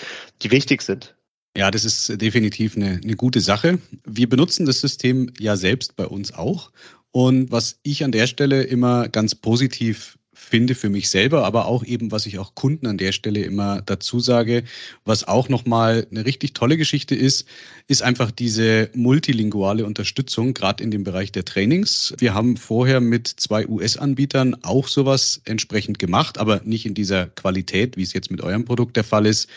die 0.43 0.51
wichtig 0.51 0.83
sind. 0.83 1.15
Ja, 1.57 1.71
das 1.71 1.85
ist 1.85 2.21
definitiv 2.21 2.77
eine, 2.77 3.01
eine 3.03 3.17
gute 3.17 3.41
Sache. 3.41 3.81
Wir 4.05 4.29
benutzen 4.29 4.67
das 4.67 4.81
System 4.81 5.33
ja 5.39 5.57
selbst 5.57 5.97
bei 5.97 6.07
uns 6.07 6.33
auch. 6.33 6.71
Und 7.13 7.51
was 7.51 7.81
ich 7.83 8.05
an 8.05 8.13
der 8.13 8.29
Stelle 8.29 8.63
immer 8.63 9.09
ganz 9.09 9.35
positiv 9.35 10.17
finde 10.41 10.75
für 10.75 10.89
mich 10.89 11.09
selber, 11.11 11.45
aber 11.45 11.67
auch 11.67 11.85
eben, 11.85 12.11
was 12.11 12.27
ich 12.27 12.39
auch 12.39 12.55
Kunden 12.55 12.87
an 12.87 12.99
der 12.99 13.13
Stelle 13.13 13.43
immer 13.43 13.83
dazu 13.83 14.21
sage, 14.21 14.65
was 15.05 15.29
auch 15.29 15.49
nochmal 15.49 16.07
eine 16.11 16.25
richtig 16.25 16.55
tolle 16.55 16.77
Geschichte 16.77 17.15
ist, 17.15 17.47
ist 17.87 18.03
einfach 18.03 18.31
diese 18.31 18.91
multilinguale 18.95 19.85
Unterstützung, 19.85 20.55
gerade 20.55 20.83
in 20.83 20.91
dem 20.91 21.05
Bereich 21.05 21.31
der 21.31 21.45
Trainings. 21.45 22.15
Wir 22.19 22.35
haben 22.35 22.57
vorher 22.57 23.01
mit 23.01 23.29
zwei 23.29 23.69
US-Anbietern 23.69 24.57
auch 24.63 24.89
sowas 24.89 25.41
entsprechend 25.45 25.99
gemacht, 25.99 26.39
aber 26.39 26.63
nicht 26.65 26.87
in 26.87 26.95
dieser 26.95 27.27
Qualität, 27.27 27.97
wie 27.97 28.03
es 28.03 28.13
jetzt 28.13 28.31
mit 28.31 28.41
eurem 28.41 28.65
Produkt 28.65 28.97
der 28.97 29.05
Fall 29.05 29.27
ist. 29.27 29.49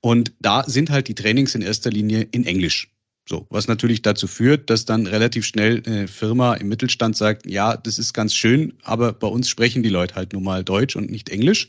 Und 0.00 0.32
da 0.40 0.64
sind 0.64 0.90
halt 0.90 1.08
die 1.08 1.14
Trainings 1.14 1.54
in 1.54 1.62
erster 1.62 1.90
Linie 1.90 2.28
in 2.30 2.46
Englisch. 2.46 2.88
So, 3.28 3.46
was 3.50 3.68
natürlich 3.68 4.00
dazu 4.00 4.26
führt, 4.26 4.70
dass 4.70 4.86
dann 4.86 5.06
relativ 5.06 5.44
schnell 5.44 5.82
eine 5.84 6.08
Firma 6.08 6.54
im 6.54 6.68
Mittelstand 6.68 7.14
sagt, 7.14 7.44
ja, 7.44 7.76
das 7.76 7.98
ist 7.98 8.14
ganz 8.14 8.34
schön, 8.34 8.72
aber 8.82 9.12
bei 9.12 9.26
uns 9.26 9.50
sprechen 9.50 9.82
die 9.82 9.90
Leute 9.90 10.14
halt 10.14 10.32
nun 10.32 10.44
mal 10.44 10.64
Deutsch 10.64 10.96
und 10.96 11.10
nicht 11.10 11.28
Englisch. 11.28 11.68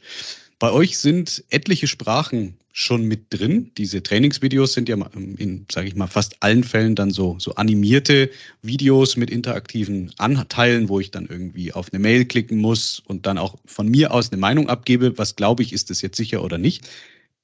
Bei 0.57 0.71
euch 0.71 0.97
sind 0.97 1.43
etliche 1.49 1.87
Sprachen 1.87 2.55
schon 2.71 3.03
mit 3.03 3.25
drin. 3.29 3.71
Diese 3.77 4.01
Trainingsvideos 4.01 4.71
sind 4.71 4.87
ja 4.87 4.95
in, 5.37 5.65
sage 5.69 5.89
ich 5.89 5.95
mal, 5.95 6.07
fast 6.07 6.41
allen 6.41 6.63
Fällen 6.63 6.95
dann 6.95 7.11
so, 7.11 7.35
so 7.39 7.55
animierte 7.55 8.29
Videos 8.61 9.17
mit 9.17 9.29
interaktiven 9.29 10.13
Anteilen, 10.17 10.87
wo 10.87 11.01
ich 11.01 11.11
dann 11.11 11.25
irgendwie 11.25 11.73
auf 11.73 11.91
eine 11.91 11.99
Mail 11.99 12.23
klicken 12.23 12.59
muss 12.59 13.01
und 13.05 13.25
dann 13.25 13.37
auch 13.37 13.55
von 13.65 13.89
mir 13.89 14.13
aus 14.13 14.31
eine 14.31 14.39
Meinung 14.39 14.69
abgebe, 14.69 15.17
was 15.17 15.35
glaube 15.35 15.63
ich, 15.63 15.73
ist 15.73 15.89
das 15.89 16.01
jetzt 16.01 16.15
sicher 16.15 16.41
oder 16.41 16.57
nicht. 16.57 16.87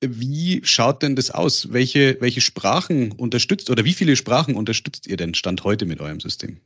Wie 0.01 0.61
schaut 0.63 1.01
denn 1.03 1.15
das 1.15 1.31
aus? 1.31 1.71
Welche, 1.73 2.17
welche 2.21 2.41
Sprachen 2.41 3.11
unterstützt 3.11 3.69
oder 3.69 3.85
wie 3.85 3.93
viele 3.93 4.15
Sprachen 4.15 4.55
unterstützt 4.55 5.07
ihr 5.07 5.17
denn 5.17 5.33
Stand 5.33 5.63
heute 5.63 5.85
mit 5.85 5.99
eurem 5.99 6.19
System? 6.19 6.59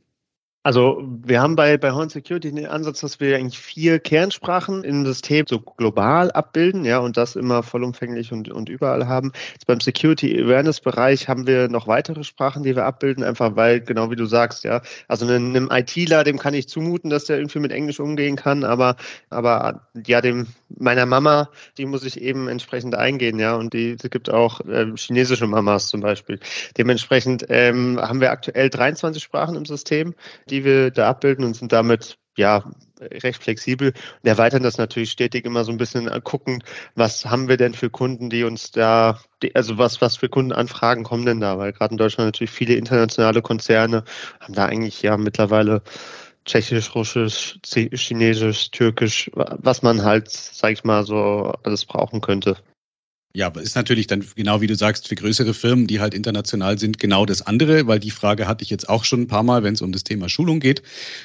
Also 0.62 1.02
wir 1.24 1.40
haben 1.40 1.56
bei, 1.56 1.78
bei 1.78 1.90
Horn 1.90 2.10
Security 2.10 2.52
den 2.52 2.66
Ansatz, 2.66 3.00
dass 3.00 3.18
wir 3.18 3.34
eigentlich 3.34 3.58
vier 3.58 3.98
Kernsprachen 3.98 4.84
im 4.84 5.06
System 5.06 5.46
so 5.48 5.58
global 5.58 6.30
abbilden, 6.32 6.84
ja, 6.84 6.98
und 6.98 7.16
das 7.16 7.34
immer 7.34 7.62
vollumfänglich 7.62 8.30
und, 8.30 8.50
und 8.50 8.68
überall 8.68 9.08
haben. 9.08 9.32
Jetzt 9.52 9.66
beim 9.66 9.80
Security 9.80 10.38
Awareness 10.38 10.80
Bereich 10.80 11.28
haben 11.28 11.46
wir 11.46 11.68
noch 11.68 11.86
weitere 11.86 12.24
Sprachen, 12.24 12.62
die 12.62 12.76
wir 12.76 12.84
abbilden, 12.84 13.24
einfach 13.24 13.56
weil, 13.56 13.80
genau 13.80 14.10
wie 14.10 14.16
du 14.16 14.26
sagst, 14.26 14.64
ja, 14.64 14.82
also 15.08 15.26
einem, 15.26 15.56
einem 15.56 15.70
ITler, 15.72 16.24
dem 16.24 16.38
kann 16.38 16.52
ich 16.52 16.68
zumuten, 16.68 17.08
dass 17.08 17.24
der 17.24 17.38
irgendwie 17.38 17.60
mit 17.60 17.72
Englisch 17.72 17.98
umgehen 17.98 18.36
kann, 18.36 18.62
aber, 18.62 18.96
aber 19.30 19.88
ja, 20.06 20.20
dem 20.20 20.46
meiner 20.68 21.06
Mama, 21.06 21.48
die 21.78 21.86
muss 21.86 22.04
ich 22.04 22.20
eben 22.20 22.48
entsprechend 22.48 22.94
eingehen, 22.94 23.38
ja, 23.38 23.54
und 23.54 23.72
die, 23.72 23.96
es 23.98 24.10
gibt 24.10 24.28
auch 24.28 24.60
äh, 24.66 24.92
chinesische 24.94 25.46
Mamas 25.46 25.88
zum 25.88 26.00
Beispiel. 26.02 26.38
Dementsprechend 26.76 27.46
ähm, 27.48 27.98
haben 27.98 28.20
wir 28.20 28.30
aktuell 28.30 28.68
23 28.68 29.22
Sprachen 29.22 29.56
im 29.56 29.64
System 29.64 30.14
die 30.50 30.64
wir 30.64 30.90
da 30.90 31.08
abbilden 31.08 31.44
und 31.44 31.54
sind 31.54 31.72
damit 31.72 32.18
ja 32.36 32.64
recht 33.00 33.42
flexibel 33.42 33.88
und 33.88 34.28
erweitern 34.28 34.62
das 34.62 34.78
natürlich 34.78 35.10
stetig 35.10 35.44
immer 35.44 35.64
so 35.64 35.72
ein 35.72 35.78
bisschen 35.78 36.08
gucken, 36.22 36.62
was 36.94 37.26
haben 37.26 37.48
wir 37.48 37.56
denn 37.56 37.74
für 37.74 37.90
Kunden, 37.90 38.30
die 38.30 38.44
uns 38.44 38.70
da, 38.70 39.18
also 39.54 39.78
was, 39.78 40.00
was 40.00 40.16
für 40.16 40.28
Kundenanfragen 40.28 41.04
kommen 41.04 41.26
denn 41.26 41.40
da, 41.40 41.58
weil 41.58 41.72
gerade 41.72 41.92
in 41.92 41.98
Deutschland 41.98 42.28
natürlich 42.28 42.50
viele 42.50 42.74
internationale 42.74 43.42
Konzerne 43.42 44.04
haben 44.40 44.54
da 44.54 44.66
eigentlich 44.66 45.02
ja 45.02 45.16
mittlerweile 45.16 45.82
Tschechisch, 46.44 46.94
Russisch, 46.94 47.58
Chinesisch, 47.64 48.70
Türkisch, 48.70 49.30
was 49.34 49.82
man 49.82 50.02
halt, 50.04 50.30
sag 50.30 50.72
ich 50.72 50.84
mal, 50.84 51.04
so 51.04 51.52
alles 51.62 51.84
brauchen 51.84 52.20
könnte. 52.20 52.56
Ja, 53.32 53.46
aber 53.46 53.62
ist 53.62 53.76
natürlich 53.76 54.08
dann 54.08 54.24
genau 54.34 54.60
wie 54.60 54.66
du 54.66 54.74
sagst, 54.74 55.06
für 55.06 55.14
größere 55.14 55.54
Firmen, 55.54 55.86
die 55.86 56.00
halt 56.00 56.14
international 56.14 56.80
sind, 56.80 56.98
genau 56.98 57.26
das 57.26 57.42
andere, 57.42 57.86
weil 57.86 58.00
die 58.00 58.10
Frage 58.10 58.48
hatte 58.48 58.64
ich 58.64 58.70
jetzt 58.70 58.88
auch 58.88 59.04
schon 59.04 59.22
ein 59.22 59.26
paar 59.28 59.44
Mal, 59.44 59.62
wenn 59.62 59.74
es 59.74 59.82
um 59.82 59.92
das 59.92 60.02
Thema 60.02 60.28
Schulung 60.28 60.58
geht. 60.58 60.82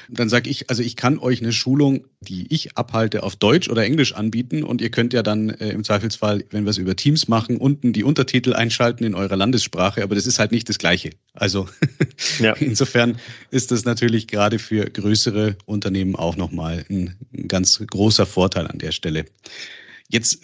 Dann 0.08 0.30
sage 0.30 0.52
ich, 0.52 0.70
also 0.70 0.84
ich 0.84 0.96
kann 0.96 1.18
euch 1.18 1.42
eine 1.42 1.52
Schulung, 1.52 2.06
die 2.22 2.46
ich 2.54 2.78
abhalte, 2.78 3.24
auf 3.24 3.36
Deutsch 3.36 3.70
oder 3.70 3.84
Englisch 3.84 4.14
anbieten 4.14 4.64
und 4.64 4.82
ihr 4.82 4.92
könnt 4.92 5.14
ja 5.14 5.24
dann 5.24 5.50
äh, 5.50 5.70
im 5.70 5.84
Zweifelsfall, 5.84 6.46
wenn 6.52 6.66
wir 6.66 6.70
es 6.70 6.78
über 6.78 6.96
Teams 6.96 7.28
machen, 7.28 7.58
unten 7.58 7.92
die 7.92 8.04
Untertitel 8.04 8.54
einschalten 8.54 9.04
in 9.04 9.16
eurer 9.16 9.36
Landessprache, 9.36 10.04
aber 10.04 10.14
das 10.14 10.28
ist 10.28 10.38
halt 10.38 10.52
nicht 10.52 10.70
das 10.70 10.78
Gleiche. 10.78 11.10
Also 11.34 11.68
ja. 12.40 12.54
insofern 12.54 13.18
ist 13.50 13.72
das 13.72 13.84
natürlich 13.84 14.28
gerade 14.28 14.60
für 14.60 14.86
größere 14.86 15.58
Unternehmen 15.66 16.16
auch 16.16 16.36
nochmal 16.36 16.86
ein, 16.88 17.16
ein 17.36 17.48
ganz 17.48 17.80
großer 17.80 18.28
Vorteil 18.28 18.68
an 18.68 18.78
der 18.78 18.92
Stelle. 18.92 19.26
Jetzt 20.10 20.40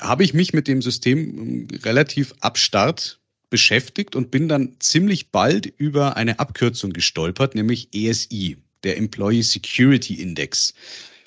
habe 0.00 0.24
ich 0.24 0.34
mich 0.34 0.52
mit 0.52 0.68
dem 0.68 0.82
System 0.82 1.18
ähm, 1.18 1.68
relativ 1.82 2.34
ab 2.40 2.58
Start 2.58 3.20
beschäftigt 3.50 4.16
und 4.16 4.30
bin 4.30 4.48
dann 4.48 4.76
ziemlich 4.78 5.30
bald 5.30 5.66
über 5.66 6.16
eine 6.16 6.38
Abkürzung 6.38 6.92
gestolpert, 6.92 7.54
nämlich 7.54 7.88
ESI, 7.92 8.56
der 8.82 8.96
Employee 8.96 9.42
Security 9.42 10.14
Index. 10.14 10.72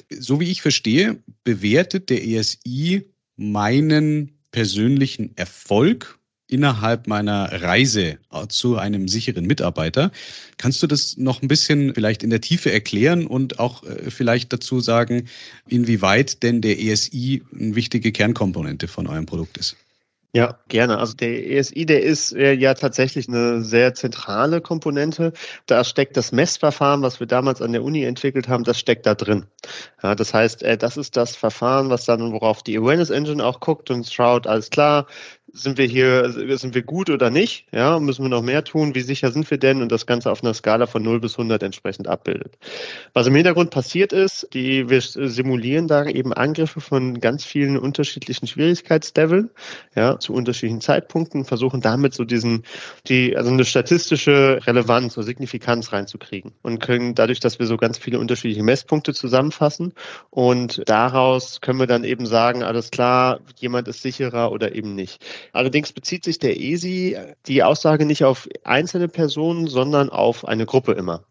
So 0.09 0.39
wie 0.39 0.49
ich 0.49 0.61
verstehe, 0.61 1.21
bewertet 1.43 2.09
der 2.09 2.25
ESI 2.25 3.03
meinen 3.37 4.31
persönlichen 4.51 5.37
Erfolg 5.37 6.14
innerhalb 6.47 7.07
meiner 7.07 7.61
Reise 7.61 8.17
zu 8.49 8.77
einem 8.77 9.07
sicheren 9.07 9.45
Mitarbeiter. 9.45 10.11
Kannst 10.57 10.81
du 10.83 10.87
das 10.87 11.17
noch 11.17 11.41
ein 11.41 11.47
bisschen 11.47 11.93
vielleicht 11.93 12.23
in 12.23 12.29
der 12.29 12.41
Tiefe 12.41 12.71
erklären 12.71 13.25
und 13.25 13.59
auch 13.59 13.83
äh, 13.83 14.11
vielleicht 14.11 14.53
dazu 14.53 14.79
sagen, 14.79 15.27
inwieweit 15.67 16.43
denn 16.43 16.61
der 16.61 16.79
ESI 16.79 17.43
eine 17.53 17.75
wichtige 17.75 18.11
Kernkomponente 18.11 18.87
von 18.87 19.07
eurem 19.07 19.25
Produkt 19.25 19.57
ist? 19.57 19.75
Ja, 20.35 20.59
gerne. 20.67 20.97
Also 20.97 21.13
der 21.13 21.49
ESI, 21.49 21.85
der 21.85 22.03
ist 22.03 22.33
äh, 22.33 22.51
ja 22.51 22.73
tatsächlich 22.73 23.29
eine 23.29 23.61
sehr 23.63 23.93
zentrale 23.93 24.59
Komponente. 24.59 25.31
Da 25.65 25.85
steckt 25.85 26.17
das 26.17 26.33
Messverfahren, 26.33 27.01
was 27.01 27.21
wir 27.21 27.27
damals 27.27 27.61
an 27.61 27.71
der 27.71 27.81
Uni 27.81 28.03
entwickelt 28.03 28.49
haben, 28.49 28.65
das 28.65 28.77
steckt 28.77 29.05
da 29.05 29.15
drin. 29.15 29.45
Ja, 30.03 30.13
das 30.13 30.33
heißt, 30.33 30.61
äh, 30.63 30.77
das 30.77 30.97
ist 30.97 31.15
das 31.15 31.37
Verfahren, 31.37 31.89
was 31.89 32.03
dann, 32.03 32.33
worauf 32.33 32.63
die 32.63 32.77
Awareness 32.77 33.11
Engine 33.11 33.45
auch 33.45 33.61
guckt 33.61 33.89
und 33.89 34.11
schaut, 34.11 34.45
alles 34.45 34.69
klar, 34.69 35.07
sind 35.55 35.77
wir 35.77 35.85
hier, 35.85 36.29
sind 36.57 36.75
wir 36.75 36.83
gut 36.83 37.09
oder 37.09 37.29
nicht? 37.29 37.65
Ja, 37.71 37.99
müssen 37.99 38.23
wir 38.23 38.29
noch 38.29 38.41
mehr 38.41 38.63
tun? 38.63 38.93
Wie 38.93 39.01
sicher 39.01 39.31
sind 39.31 39.49
wir 39.49 39.57
denn? 39.57 39.81
Und 39.81 39.91
das 39.91 40.05
Ganze 40.05 40.29
auf 40.29 40.43
einer 40.43 40.53
Skala 40.53 40.85
von 40.85 41.01
0 41.01 41.21
bis 41.21 41.33
100 41.33 41.63
entsprechend 41.63 42.07
abbildet. 42.07 42.57
Was 43.13 43.27
im 43.27 43.35
Hintergrund 43.35 43.71
passiert 43.71 44.11
ist, 44.11 44.49
die, 44.53 44.89
wir 44.89 45.01
simulieren 45.01 45.87
da 45.87 46.05
eben 46.05 46.33
Angriffe 46.33 46.81
von 46.81 47.21
ganz 47.21 47.45
vielen 47.45 47.77
unterschiedlichen 47.77 48.47
Schwierigkeitsleveln, 48.47 49.49
ja, 49.95 50.19
zu 50.19 50.33
unterschiedlichen 50.33 50.81
Zeitpunkten, 50.81 51.45
versuchen 51.45 51.79
damit 51.79 52.13
so 52.13 52.25
diesen, 52.25 52.63
die, 53.07 53.37
also 53.37 53.49
eine 53.49 53.63
statistische 53.63 54.59
Relevanz 54.65 55.17
oder 55.17 55.25
Signifikanz 55.25 55.93
reinzukriegen 55.93 56.51
und 56.63 56.79
können 56.79 57.15
dadurch, 57.15 57.39
dass 57.39 57.59
wir 57.59 57.65
so 57.65 57.77
ganz 57.77 57.97
viele 57.97 58.19
unterschiedliche 58.19 58.63
Messpunkte 58.63 59.13
zusammenfassen 59.13 59.93
und 60.29 60.81
daraus 60.85 61.61
können 61.61 61.79
wir 61.79 61.87
dann 61.87 62.03
eben 62.03 62.25
sagen, 62.25 62.61
alles 62.61 62.91
klar, 62.91 63.39
jemand 63.57 63.87
ist 63.87 64.01
sicherer 64.01 64.51
oder 64.51 64.75
eben 64.75 64.95
nicht. 64.95 65.23
Allerdings 65.53 65.93
bezieht 65.93 66.23
sich 66.23 66.39
der 66.39 66.59
ESI 66.59 67.17
die 67.47 67.63
Aussage 67.63 68.05
nicht 68.05 68.23
auf 68.23 68.47
einzelne 68.63 69.07
Personen, 69.07 69.67
sondern 69.67 70.09
auf 70.09 70.45
eine 70.47 70.65
Gruppe 70.65 70.93
immer. 70.93 71.23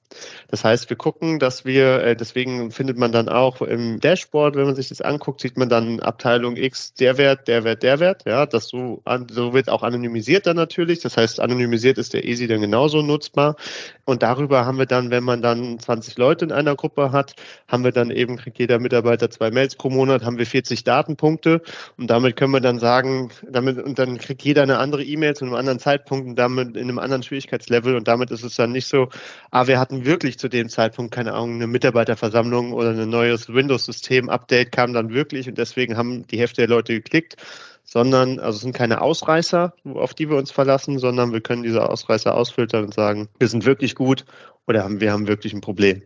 Das 0.49 0.65
heißt, 0.65 0.89
wir 0.91 0.97
gucken, 0.97 1.39
dass 1.39 1.65
wir, 1.65 2.03
äh, 2.03 2.17
deswegen 2.17 2.71
findet 2.71 2.99
man 2.99 3.13
dann 3.13 3.29
auch 3.29 3.63
im 3.63 4.01
Dashboard, 4.01 4.57
wenn 4.57 4.67
man 4.67 4.75
sich 4.75 4.89
das 4.89 5.01
anguckt, 5.01 5.41
sieht 5.41 5.57
man 5.57 5.69
dann 5.69 6.01
Abteilung 6.01 6.57
X, 6.57 6.95
der 6.95 7.19
Wert, 7.19 7.49
der 7.49 7.65
Wert, 7.65 7.83
der 7.83 8.01
Wert. 8.01 8.23
Ja, 8.27 8.47
das 8.47 8.69
so, 8.69 9.03
so 9.31 9.53
wird 9.53 9.69
auch 9.69 9.83
anonymisiert 9.83 10.47
dann 10.47 10.57
natürlich. 10.57 11.01
Das 11.01 11.17
heißt, 11.17 11.41
anonymisiert 11.41 11.99
ist 11.99 12.15
der 12.15 12.27
ESI 12.27 12.47
dann 12.47 12.61
genauso 12.61 13.03
nutzbar. 13.03 13.57
Und 14.05 14.23
darüber 14.23 14.67
haben 14.67 14.79
wir 14.79 14.87
dann, 14.87 15.11
wenn 15.11 15.25
man 15.25 15.43
dann 15.43 15.79
20 15.79 16.19
Leute 16.19 16.45
in 16.45 16.53
einer 16.53 16.77
Gruppe 16.77 17.13
hat, 17.13 17.35
haben 17.69 17.85
wir 17.85 17.93
dann 17.93 18.11
eben, 18.11 18.37
kriegt 18.37 18.59
jeder 18.59 18.79
Mitarbeiter 18.79 19.31
zwei 19.31 19.51
Mails 19.51 19.77
pro 19.77 19.91
Monat, 19.91 20.25
haben 20.25 20.39
wir 20.39 20.47
40 20.47 20.85
Datenpunkte 20.85 21.63
und 21.97 22.09
damit 22.09 22.37
können 22.37 22.53
wir 22.53 22.61
dann 22.61 22.79
sagen, 22.79 23.31
damit, 23.49 23.79
und 23.79 23.99
dann 23.99 24.19
kriegt 24.19 24.43
jeder 24.43 24.63
eine 24.63 24.79
andere 24.79 25.03
E-Mail 25.05 25.35
zu 25.35 25.45
einem 25.45 25.55
anderen 25.55 25.79
Zeitpunkt 25.79 26.27
und 26.29 26.37
damit 26.37 26.77
in 26.77 26.83
einem 26.83 26.99
anderen 26.99 27.23
Schwierigkeitslevel 27.23 27.97
und 27.97 28.09
damit 28.09 28.31
ist 28.31 28.45
es 28.45 28.57
dann 28.57 28.73
nicht 28.73 28.87
so, 28.87 29.09
ah, 29.51 29.67
wir 29.67 29.79
hatten 29.79 30.04
wirklich 30.05 30.39
zu 30.39 30.49
dem 30.49 30.69
Zeitpunkt, 30.69 31.15
keine 31.15 31.35
Ahnung, 31.35 31.55
eine 31.55 31.67
Mitarbeiterversammlung 31.67 32.73
oder 32.73 32.91
ein 32.91 33.09
neues 33.09 33.49
Windows-System-Update 33.53 34.73
kam 34.73 34.93
dann 34.93 35.13
wirklich 35.13 35.49
und 35.49 35.59
deswegen 35.59 35.97
haben 35.97 36.27
die 36.27 36.39
Hälfte 36.39 36.63
der 36.63 36.69
Leute 36.69 36.95
geklickt, 36.95 37.37
sondern, 37.85 38.39
also 38.39 38.57
es 38.57 38.63
sind 38.63 38.75
keine 38.75 39.01
Ausreißer, 39.01 39.75
auf 39.95 40.15
die 40.15 40.29
wir 40.31 40.37
uns 40.37 40.51
verlassen, 40.51 40.99
sondern 40.99 41.33
wir 41.33 41.41
können 41.41 41.63
diese 41.63 41.89
Ausreißer 41.89 42.35
ausfiltern 42.35 42.85
und 42.85 42.95
sagen, 42.95 43.29
wir 43.39 43.49
sind 43.49 43.65
wirklich 43.65 43.95
gut 43.95 44.25
oder 44.67 44.89
wir 45.01 45.13
haben 45.13 45.27
wirklich 45.27 45.53
ein 45.53 45.61
Problem. 45.61 46.03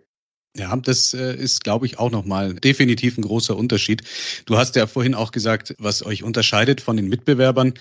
Ja, 0.56 0.74
das 0.76 1.14
äh, 1.14 1.37
ist, 1.37 1.62
glaube 1.62 1.87
ich, 1.87 1.98
auch 1.98 2.11
nochmal 2.11 2.54
definitiv 2.54 3.16
ein 3.16 3.22
großer 3.22 3.56
Unterschied. 3.56 4.02
Du 4.46 4.58
hast 4.58 4.74
ja 4.76 4.87
vorhin 4.87 5.14
auch 5.14 5.30
gesagt, 5.30 5.74
was 5.78 6.04
euch 6.04 6.24
unterscheidet 6.24 6.80
von 6.80 6.96
den 6.96 7.08
Mitbewerbern 7.08 7.74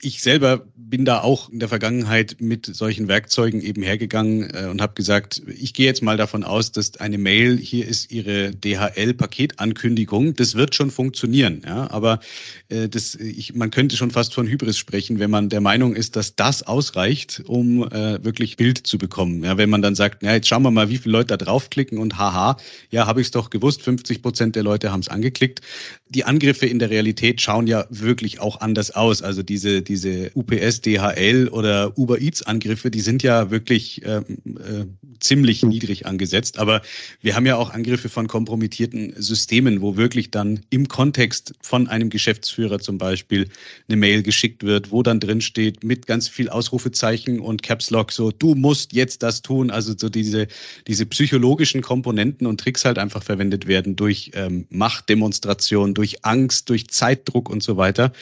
ich 0.00 0.22
selber 0.22 0.66
bin 0.76 1.04
da 1.04 1.20
auch 1.20 1.48
in 1.48 1.58
der 1.58 1.68
Vergangenheit 1.68 2.36
mit 2.38 2.66
solchen 2.66 3.08
Werkzeugen 3.08 3.60
eben 3.60 3.82
hergegangen 3.82 4.50
äh, 4.50 4.66
und 4.66 4.82
habe 4.82 4.94
gesagt, 4.94 5.42
ich 5.46 5.74
gehe 5.74 5.86
jetzt 5.86 6.02
mal 6.02 6.16
davon 6.16 6.44
aus, 6.44 6.72
dass 6.72 6.98
eine 6.98 7.18
Mail, 7.18 7.56
hier 7.56 7.86
ist 7.86 8.12
Ihre 8.12 8.50
DHL-Paketankündigung, 8.50 10.34
das 10.34 10.54
wird 10.54 10.74
schon 10.74 10.90
funktionieren. 10.90 11.62
Ja? 11.64 11.90
Aber 11.90 12.20
äh, 12.68 12.88
das, 12.88 13.14
ich, 13.14 13.54
man 13.54 13.70
könnte 13.70 13.96
schon 13.96 14.10
fast 14.10 14.34
von 14.34 14.46
Hybris 14.46 14.76
sprechen, 14.76 15.18
wenn 15.18 15.30
man 15.30 15.48
der 15.48 15.60
Meinung 15.60 15.96
ist, 15.96 16.16
dass 16.16 16.36
das 16.36 16.62
ausreicht, 16.62 17.42
um 17.46 17.82
äh, 17.84 18.22
wirklich 18.22 18.56
Bild 18.56 18.86
zu 18.86 18.98
bekommen. 18.98 19.42
Ja? 19.42 19.56
Wenn 19.56 19.70
man 19.70 19.82
dann 19.82 19.94
sagt, 19.94 20.22
na, 20.22 20.34
jetzt 20.34 20.48
schauen 20.48 20.62
wir 20.62 20.70
mal, 20.70 20.90
wie 20.90 20.98
viele 20.98 21.12
Leute 21.12 21.28
da 21.28 21.36
draufklicken 21.38 21.98
und 21.98 22.18
haha, 22.18 22.56
ja, 22.90 23.06
habe 23.06 23.20
ich 23.20 23.28
es 23.28 23.30
doch 23.30 23.50
gewusst, 23.50 23.82
50 23.82 24.22
Prozent 24.22 24.56
der 24.56 24.62
Leute 24.62 24.92
haben 24.92 25.00
es 25.00 25.08
angeklickt. 25.08 25.60
Die 26.08 26.24
Angriffe 26.24 26.66
in 26.66 26.78
der 26.78 26.90
Realität 26.90 27.40
schauen 27.40 27.66
ja 27.66 27.86
wirklich 27.90 28.40
auch 28.40 28.60
anders 28.60 28.90
aus. 28.90 29.22
Also 29.22 29.42
diese 29.42 29.82
diese 29.84 30.30
UPS, 30.34 30.80
DHL 30.80 31.48
oder 31.48 31.96
Uber 31.98 32.20
Eats 32.20 32.42
Angriffe, 32.42 32.90
die 32.90 33.00
sind 33.00 33.22
ja 33.22 33.50
wirklich 33.50 34.04
äh, 34.04 34.16
äh, 34.16 34.86
ziemlich 35.20 35.62
niedrig 35.62 36.06
angesetzt. 36.06 36.58
Aber 36.58 36.82
wir 37.20 37.34
haben 37.34 37.46
ja 37.46 37.56
auch 37.56 37.70
Angriffe 37.70 38.08
von 38.08 38.26
kompromittierten 38.26 39.14
Systemen, 39.16 39.80
wo 39.80 39.96
wirklich 39.96 40.30
dann 40.30 40.60
im 40.70 40.88
Kontext 40.88 41.54
von 41.62 41.88
einem 41.88 42.10
Geschäftsführer 42.10 42.78
zum 42.78 42.98
Beispiel 42.98 43.48
eine 43.88 43.96
Mail 43.96 44.22
geschickt 44.22 44.62
wird, 44.62 44.90
wo 44.90 45.02
dann 45.02 45.20
drin 45.20 45.40
steht 45.40 45.84
mit 45.84 46.06
ganz 46.06 46.28
viel 46.28 46.48
Ausrufezeichen 46.48 47.40
und 47.40 47.62
Caps 47.62 47.90
Lock 47.90 48.12
so, 48.12 48.30
du 48.30 48.54
musst 48.54 48.92
jetzt 48.92 49.22
das 49.22 49.42
tun. 49.42 49.70
Also 49.70 49.94
so 49.96 50.08
diese, 50.08 50.46
diese 50.86 51.06
psychologischen 51.06 51.82
Komponenten 51.82 52.46
und 52.46 52.60
Tricks 52.60 52.84
halt 52.84 52.98
einfach 52.98 53.22
verwendet 53.22 53.66
werden 53.66 53.96
durch 53.96 54.30
ähm, 54.34 54.66
Machtdemonstration, 54.70 55.94
durch 55.94 56.24
Angst, 56.24 56.68
durch 56.68 56.88
Zeitdruck 56.88 57.48
und 57.48 57.62
so 57.62 57.76
weiter. 57.76 58.12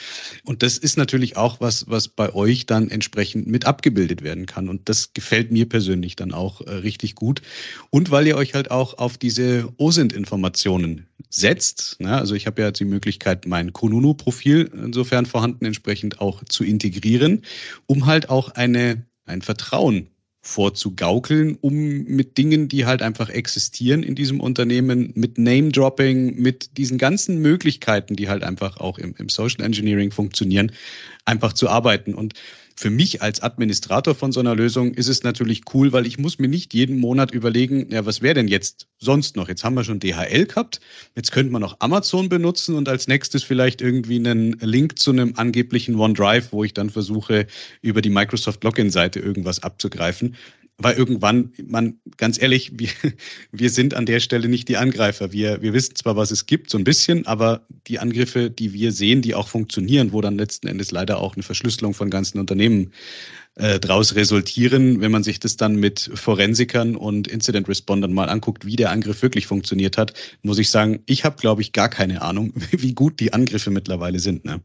Und 0.44 0.62
das 0.62 0.79
ist 0.79 0.96
natürlich 0.96 1.37
auch 1.37 1.52
auch 1.53 1.61
was, 1.61 1.88
was 1.88 2.09
bei 2.09 2.35
euch 2.35 2.67
dann 2.67 2.88
entsprechend 2.88 3.47
mit 3.47 3.67
abgebildet 3.67 4.23
werden 4.23 4.47
kann. 4.47 4.69
Und 4.69 4.88
das 4.88 5.12
gefällt 5.12 5.53
mir 5.53 5.69
persönlich 5.69 6.17
dann 6.17 6.33
auch 6.33 6.61
äh, 6.62 6.71
richtig 6.71 7.15
gut. 7.15 7.43
Und 7.91 8.11
weil 8.11 8.27
ihr 8.27 8.37
euch 8.37 8.55
halt 8.55 8.71
auch 8.71 8.99
auf 8.99 9.19
diese 9.19 9.69
OSINT-Informationen 9.77 11.07
setzt. 11.29 11.97
Ne? 12.01 12.17
Also 12.17 12.35
ich 12.35 12.47
habe 12.47 12.62
ja 12.62 12.71
die 12.71 12.85
Möglichkeit, 12.85 13.47
mein 13.47 13.73
Kununu-Profil 13.73 14.71
insofern 14.73 15.27
vorhanden 15.27 15.65
entsprechend 15.65 16.21
auch 16.21 16.43
zu 16.45 16.65
integrieren, 16.65 17.43
um 17.87 18.07
halt 18.07 18.31
auch 18.31 18.51
eine, 18.51 19.05
ein 19.27 19.43
Vertrauen 19.43 20.09
vorzugaukeln, 20.42 21.57
um 21.61 22.02
mit 22.02 22.37
Dingen, 22.37 22.66
die 22.66 22.85
halt 22.85 23.00
einfach 23.00 23.28
existieren 23.28 24.02
in 24.02 24.16
diesem 24.16 24.40
Unternehmen, 24.40 25.12
mit 25.14 25.38
Name-Dropping, 25.38 26.35
mit 26.37 26.76
diesen 26.76 26.98
ganzen 26.98 27.38
Möglichkeiten, 27.38 28.16
die 28.16 28.28
halt 28.28 28.42
einfach 28.42 28.78
auch 28.78 28.98
im, 28.98 29.14
im 29.18 29.28
Social 29.28 29.64
Engineering 29.64 30.11
funktionieren, 30.11 30.72
einfach 31.24 31.52
zu 31.52 31.68
arbeiten. 31.68 32.14
Und 32.14 32.35
für 32.77 32.91
mich 32.91 33.23
als 33.23 33.43
Administrator 33.43 34.15
von 34.15 34.33
so 34.33 34.41
einer 34.41 34.55
Lösung 34.55 34.95
ist 34.95 35.09
es 35.09 35.23
natürlich 35.23 35.63
cool, 35.75 35.93
weil 35.93 36.07
ich 36.07 36.19
muss 36.19 36.39
mir 36.39 36.49
nicht 36.49 36.75
jeden 36.75 36.99
Monat 36.99 37.33
überlegen, 37.33 37.91
ja, 37.91 38.07
was 38.07 38.23
wäre 38.23 38.35
denn 38.35 38.49
jetzt 38.49 38.89
sonst 38.99 39.37
noch? 39.37 39.49
Jetzt 39.49 39.65
haben 39.65 39.75
wir 39.75 39.85
schon 39.85 40.01
DHL 40.01 40.47
gehabt, 40.47 40.81
jetzt 41.15 41.33
könnte 41.33 41.53
man 41.53 41.63
noch 41.63 41.77
Amazon 41.81 42.29
benutzen 42.29 42.75
und 42.75 42.89
als 42.89 43.09
nächstes 43.09 43.43
vielleicht 43.43 43.81
irgendwie 43.81 44.17
einen 44.17 44.53
Link 44.61 44.99
zu 44.99 45.11
einem 45.11 45.35
angeblichen 45.37 45.95
OneDrive, 45.95 46.53
wo 46.53 46.65
ich 46.65 46.75
dann 46.75 46.91
versuche, 46.91 47.47
über 47.81 48.03
die 48.03 48.11
Microsoft 48.11 48.65
Login-Seite 48.65 49.21
irgendwas 49.21 49.63
abzugreifen 49.63 50.37
weil 50.83 50.97
irgendwann, 50.97 51.53
man, 51.66 51.99
ganz 52.16 52.40
ehrlich, 52.40 52.73
wir, 52.79 52.88
wir 53.53 53.71
sind 53.71 53.95
an 53.95 54.07
der 54.07 54.21
Stelle 54.21 54.49
nicht 54.49 54.68
die 54.68 54.77
Angreifer. 54.77 55.33
Wir, 55.33 55.62
wir 55.62 55.73
wissen 55.73 55.97
zwar, 55.97 56.16
was 56.16 56.31
es 56.31 56.47
gibt, 56.47 56.71
so 56.71 56.79
ein 56.79 56.85
bisschen, 56.85 57.27
aber 57.27 57.66
die 57.87 57.99
Angriffe, 57.99 58.51
die 58.51 58.73
wir 58.73 58.92
sehen, 58.92 59.23
die 59.23 59.35
auch 59.35 59.49
funktionieren, 59.49 60.12
wo 60.12 60.21
dann 60.21 60.37
letzten 60.37 60.68
Endes 60.68 60.90
leider 60.90 61.18
auch 61.18 61.35
eine 61.35 61.42
Verschlüsselung 61.42 61.95
von 61.95 62.11
ganzen 62.11 62.38
Unternehmen 62.38 62.92
äh, 63.55 63.79
draus 63.79 64.14
resultieren, 64.14 65.01
wenn 65.01 65.11
man 65.11 65.23
sich 65.23 65.38
das 65.38 65.57
dann 65.57 65.77
mit 65.77 66.11
Forensikern 66.14 66.97
und 66.97 67.29
Incident 67.29 67.68
Respondern 67.68 68.12
mal 68.12 68.29
anguckt, 68.29 68.64
wie 68.64 68.77
der 68.77 68.90
Angriff 68.90 69.23
wirklich 69.23 69.47
funktioniert 69.47 69.99
hat, 69.99 70.14
muss 70.42 70.59
ich 70.59 70.71
sagen, 70.71 71.01
ich 71.07 71.25
habe, 71.25 71.37
glaube 71.37 71.61
ich, 71.62 71.73
gar 71.73 71.88
keine 71.90 72.23
Ahnung, 72.23 72.55
wie 72.71 72.95
gut 72.95 73.21
die 73.21 73.33
Angriffe 73.33 73.71
mittlerweile 73.71 74.21
sind. 74.21 74.45
Ne? 74.45 74.62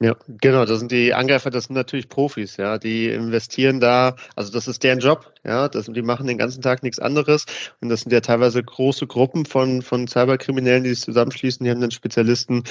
Ja, 0.00 0.16
genau, 0.26 0.64
das 0.64 0.80
sind 0.80 0.90
die 0.90 1.14
Angreifer, 1.14 1.50
das 1.50 1.64
sind 1.64 1.76
natürlich 1.76 2.08
Profis, 2.08 2.56
ja, 2.56 2.78
die 2.78 3.08
investieren 3.08 3.78
da, 3.78 4.16
also 4.34 4.52
das 4.52 4.66
ist 4.66 4.82
deren 4.82 4.98
Job, 4.98 5.32
ja, 5.44 5.68
das, 5.68 5.86
die 5.86 6.02
machen 6.02 6.26
den 6.26 6.36
ganzen 6.36 6.62
Tag 6.62 6.82
nichts 6.82 6.98
anderes. 6.98 7.46
Und 7.80 7.90
das 7.90 8.00
sind 8.00 8.12
ja 8.12 8.20
teilweise 8.20 8.62
große 8.62 9.06
Gruppen 9.06 9.46
von, 9.46 9.82
von 9.82 10.08
Cyberkriminellen, 10.08 10.82
die 10.82 10.90
sich 10.90 11.02
zusammenschließen, 11.02 11.62
die 11.64 11.70
haben 11.70 11.80
einen 11.80 11.92
Spezialisten, 11.92 12.64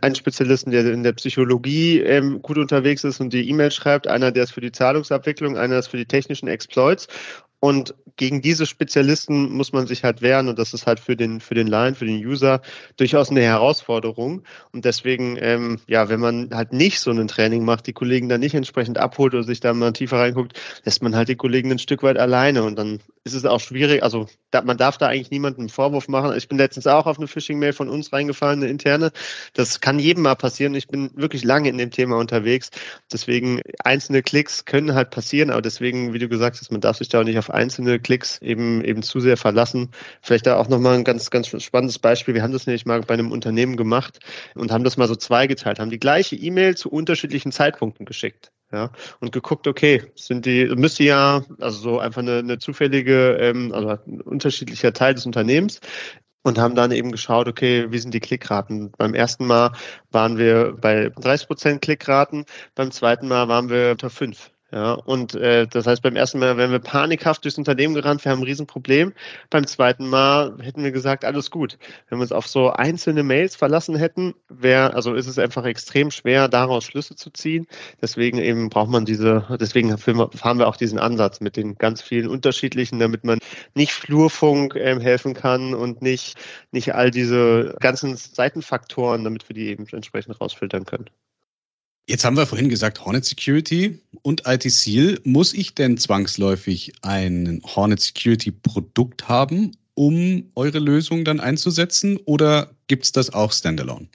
einen 0.00 0.14
Spezialisten, 0.14 0.70
der 0.70 0.86
in 0.86 1.02
der 1.02 1.14
Psychologie 1.14 1.98
ähm, 2.00 2.40
gut 2.42 2.58
unterwegs 2.58 3.02
ist 3.02 3.20
und 3.20 3.32
die 3.32 3.48
E-Mail 3.48 3.72
schreibt, 3.72 4.06
einer, 4.06 4.30
der 4.30 4.44
ist 4.44 4.52
für 4.52 4.60
die 4.60 4.72
Zahlungsabwicklung, 4.72 5.58
einer 5.58 5.80
ist 5.80 5.88
für 5.88 5.96
die 5.96 6.06
technischen 6.06 6.46
Exploits 6.46 7.08
und 7.60 7.94
gegen 8.16 8.42
diese 8.42 8.66
Spezialisten 8.66 9.52
muss 9.52 9.72
man 9.72 9.86
sich 9.86 10.04
halt 10.04 10.22
wehren 10.22 10.48
und 10.48 10.58
das 10.58 10.74
ist 10.74 10.86
halt 10.86 11.00
für 11.00 11.16
den 11.16 11.40
für 11.40 11.54
den 11.54 11.66
Line, 11.66 11.94
für 11.94 12.04
den 12.04 12.24
User 12.24 12.60
durchaus 12.96 13.30
eine 13.30 13.42
Herausforderung. 13.42 14.42
Und 14.72 14.84
deswegen, 14.84 15.36
ähm, 15.40 15.80
ja, 15.86 16.08
wenn 16.08 16.20
man 16.20 16.50
halt 16.52 16.72
nicht 16.72 17.00
so 17.00 17.10
ein 17.10 17.28
Training 17.28 17.64
macht, 17.64 17.86
die 17.86 17.92
Kollegen 17.92 18.28
dann 18.28 18.40
nicht 18.40 18.54
entsprechend 18.54 18.98
abholt 18.98 19.34
oder 19.34 19.44
sich 19.44 19.60
da 19.60 19.72
mal 19.72 19.92
tiefer 19.92 20.18
reinguckt, 20.18 20.60
lässt 20.84 21.02
man 21.02 21.14
halt 21.14 21.28
die 21.28 21.36
Kollegen 21.36 21.70
ein 21.70 21.78
Stück 21.78 22.02
weit 22.02 22.18
alleine 22.18 22.64
und 22.64 22.76
dann 22.76 23.00
ist 23.24 23.34
es 23.34 23.44
auch 23.44 23.60
schwierig. 23.60 24.02
Also 24.02 24.26
da, 24.50 24.62
man 24.62 24.78
darf 24.78 24.98
da 24.98 25.08
eigentlich 25.08 25.30
niemandem 25.30 25.62
einen 25.62 25.68
Vorwurf 25.68 26.08
machen. 26.08 26.36
Ich 26.36 26.48
bin 26.48 26.58
letztens 26.58 26.86
auch 26.86 27.06
auf 27.06 27.18
eine 27.18 27.28
Phishing-Mail 27.28 27.72
von 27.72 27.88
uns 27.88 28.12
reingefallen, 28.12 28.62
eine 28.62 28.70
interne. 28.70 29.12
Das 29.52 29.80
kann 29.80 29.98
jedem 29.98 30.22
mal 30.22 30.34
passieren. 30.34 30.74
Ich 30.74 30.88
bin 30.88 31.10
wirklich 31.14 31.44
lange 31.44 31.68
in 31.68 31.78
dem 31.78 31.90
Thema 31.90 32.16
unterwegs. 32.16 32.70
Deswegen 33.12 33.60
einzelne 33.84 34.22
Klicks 34.22 34.64
können 34.64 34.94
halt 34.94 35.10
passieren, 35.10 35.50
aber 35.50 35.62
deswegen, 35.62 36.12
wie 36.12 36.18
du 36.18 36.28
gesagt 36.28 36.58
hast, 36.60 36.72
man 36.72 36.80
darf 36.80 36.96
sich 36.96 37.08
da 37.08 37.20
auch 37.20 37.24
nicht 37.24 37.38
auf 37.38 37.47
einzelne 37.50 37.98
Klicks 37.98 38.38
eben, 38.42 38.84
eben 38.84 39.02
zu 39.02 39.20
sehr 39.20 39.36
verlassen. 39.36 39.90
Vielleicht 40.22 40.46
da 40.46 40.56
auch 40.56 40.68
nochmal 40.68 40.96
ein 40.96 41.04
ganz, 41.04 41.30
ganz 41.30 41.48
spannendes 41.62 41.98
Beispiel. 41.98 42.34
Wir 42.34 42.42
haben 42.42 42.52
das 42.52 42.66
nämlich 42.66 42.86
mal 42.86 43.00
bei 43.00 43.14
einem 43.14 43.32
Unternehmen 43.32 43.76
gemacht 43.76 44.20
und 44.54 44.72
haben 44.72 44.84
das 44.84 44.96
mal 44.96 45.08
so 45.08 45.16
zweigeteilt, 45.16 45.78
haben 45.78 45.90
die 45.90 45.98
gleiche 46.00 46.36
E-Mail 46.36 46.76
zu 46.76 46.90
unterschiedlichen 46.90 47.52
Zeitpunkten 47.52 48.06
geschickt. 48.06 48.52
Ja, 48.70 48.90
und 49.20 49.32
geguckt, 49.32 49.66
okay, 49.66 50.02
sind 50.14 50.44
die, 50.44 50.66
müsste 50.66 51.02
ja, 51.02 51.42
also 51.58 51.78
so 51.78 51.98
einfach 52.00 52.20
eine, 52.20 52.40
eine 52.40 52.58
zufällige, 52.58 53.38
ähm, 53.40 53.72
also 53.72 53.88
ein 53.88 54.20
unterschiedlicher 54.20 54.92
Teil 54.92 55.14
des 55.14 55.24
Unternehmens 55.24 55.80
und 56.42 56.58
haben 56.58 56.74
dann 56.74 56.90
eben 56.92 57.12
geschaut, 57.12 57.48
okay, 57.48 57.90
wie 57.90 57.98
sind 57.98 58.14
die 58.14 58.20
Klickraten? 58.20 58.92
Beim 58.98 59.14
ersten 59.14 59.46
Mal 59.46 59.72
waren 60.10 60.38
wir 60.38 60.76
bei 60.78 61.10
30 61.10 61.46
Prozent 61.46 61.82
Klickraten, 61.82 62.44
beim 62.74 62.90
zweiten 62.90 63.28
Mal 63.28 63.48
waren 63.48 63.70
wir 63.70 63.92
unter 63.92 64.10
fünf. 64.10 64.50
Ja, 64.70 64.92
und 64.92 65.34
äh, 65.34 65.66
das 65.66 65.86
heißt, 65.86 66.02
beim 66.02 66.14
ersten 66.14 66.40
Mal 66.40 66.58
wären 66.58 66.70
wir 66.70 66.78
panikhaft 66.78 67.42
durchs 67.42 67.56
Unternehmen 67.56 67.94
gerannt, 67.94 68.22
wir 68.24 68.32
haben 68.32 68.40
ein 68.40 68.44
Riesenproblem. 68.44 69.14
Beim 69.48 69.66
zweiten 69.66 70.06
Mal 70.06 70.58
hätten 70.60 70.84
wir 70.84 70.92
gesagt, 70.92 71.24
alles 71.24 71.50
gut. 71.50 71.78
Wenn 72.08 72.18
wir 72.18 72.22
uns 72.22 72.32
auf 72.32 72.46
so 72.46 72.70
einzelne 72.70 73.22
Mails 73.22 73.56
verlassen 73.56 73.96
hätten, 73.96 74.34
wäre, 74.50 74.92
also 74.92 75.14
ist 75.14 75.26
es 75.26 75.38
einfach 75.38 75.64
extrem 75.64 76.10
schwer, 76.10 76.48
daraus 76.48 76.84
Schlüsse 76.84 77.16
zu 77.16 77.30
ziehen. 77.30 77.66
Deswegen 78.02 78.36
eben 78.36 78.68
braucht 78.68 78.90
man 78.90 79.06
diese, 79.06 79.46
deswegen 79.58 79.96
fahren 79.96 80.58
wir 80.58 80.68
auch 80.68 80.76
diesen 80.76 80.98
Ansatz 80.98 81.40
mit 81.40 81.56
den 81.56 81.76
ganz 81.78 82.02
vielen 82.02 82.28
unterschiedlichen, 82.28 82.98
damit 82.98 83.24
man 83.24 83.38
nicht 83.74 83.92
Flurfunk 83.92 84.76
ähm, 84.76 85.00
helfen 85.00 85.32
kann 85.32 85.72
und 85.74 86.02
nicht, 86.02 86.36
nicht 86.72 86.94
all 86.94 87.10
diese 87.10 87.74
ganzen 87.80 88.16
Seitenfaktoren, 88.16 89.24
damit 89.24 89.48
wir 89.48 89.54
die 89.54 89.68
eben 89.68 89.86
entsprechend 89.92 90.38
rausfiltern 90.38 90.84
können. 90.84 91.08
Jetzt 92.08 92.24
haben 92.24 92.38
wir 92.38 92.46
vorhin 92.46 92.70
gesagt, 92.70 93.04
Hornet 93.04 93.26
Security 93.26 94.00
und 94.22 94.44
IT 94.46 94.62
Seal. 94.62 95.20
Muss 95.24 95.52
ich 95.52 95.74
denn 95.74 95.98
zwangsläufig 95.98 96.94
ein 97.02 97.60
Hornet 97.62 98.00
Security 98.00 98.50
Produkt 98.50 99.28
haben, 99.28 99.72
um 99.92 100.50
eure 100.54 100.78
Lösung 100.78 101.26
dann 101.26 101.38
einzusetzen? 101.38 102.18
Oder 102.24 102.70
gibt 102.86 103.04
es 103.04 103.12
das 103.12 103.34
auch 103.34 103.52
standalone? 103.52 104.08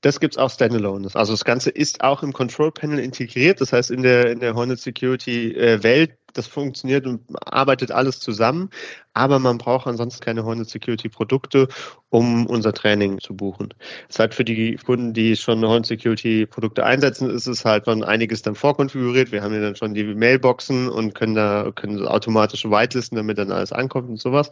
Das 0.00 0.18
gibt 0.18 0.34
es 0.34 0.38
auch 0.38 0.50
standalone. 0.50 1.08
Also 1.14 1.34
das 1.34 1.44
Ganze 1.44 1.70
ist 1.70 2.02
auch 2.02 2.24
im 2.24 2.32
Control 2.32 2.72
Panel 2.72 2.98
integriert. 2.98 3.60
Das 3.60 3.72
heißt, 3.72 3.92
in 3.92 4.02
der, 4.02 4.32
in 4.32 4.40
der 4.40 4.56
Hornet 4.56 4.80
Security 4.80 5.52
äh, 5.52 5.84
Welt, 5.84 6.18
das 6.34 6.46
funktioniert 6.46 7.06
und 7.06 7.22
arbeitet 7.46 7.90
alles 7.90 8.20
zusammen. 8.20 8.70
Aber 9.14 9.38
man 9.38 9.58
braucht 9.58 9.86
ansonsten 9.86 10.24
keine 10.24 10.44
Hornet 10.44 10.68
Security 10.68 11.08
Produkte, 11.08 11.68
um 12.10 12.46
unser 12.46 12.72
Training 12.72 13.20
zu 13.20 13.34
buchen. 13.34 13.72
Das 14.08 14.18
heißt, 14.18 14.34
für 14.34 14.44
die 14.44 14.76
Kunden, 14.76 15.14
die 15.14 15.36
schon 15.36 15.64
Hornet 15.64 15.86
Security 15.86 16.46
Produkte 16.46 16.84
einsetzen, 16.84 17.30
ist 17.30 17.46
es 17.46 17.64
halt 17.64 17.84
schon 17.84 18.02
einiges 18.02 18.42
dann 18.42 18.54
vorkonfiguriert. 18.54 19.32
Wir 19.32 19.42
haben 19.42 19.54
ja 19.54 19.60
dann 19.60 19.76
schon 19.76 19.94
die 19.94 20.04
Mailboxen 20.04 20.88
und 20.88 21.14
können 21.14 21.34
da, 21.34 21.70
können 21.74 22.06
automatisch 22.06 22.64
whitelisten, 22.64 23.16
damit 23.16 23.38
dann 23.38 23.52
alles 23.52 23.72
ankommt 23.72 24.10
und 24.10 24.20
sowas. 24.20 24.50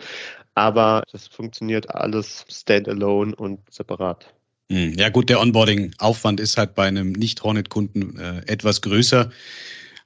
Aber 0.54 1.02
das 1.12 1.26
funktioniert 1.26 1.94
alles 1.94 2.44
standalone 2.48 3.34
und 3.34 3.60
separat. 3.70 4.32
Hm, 4.72 4.94
ja 4.96 5.10
gut, 5.10 5.28
der 5.28 5.38
Onboarding-Aufwand 5.40 6.40
ist 6.40 6.56
halt 6.56 6.74
bei 6.74 6.84
einem 6.84 7.12
Nicht-Hornet-Kunden 7.12 8.18
äh, 8.18 8.38
etwas 8.46 8.80
größer. 8.80 9.30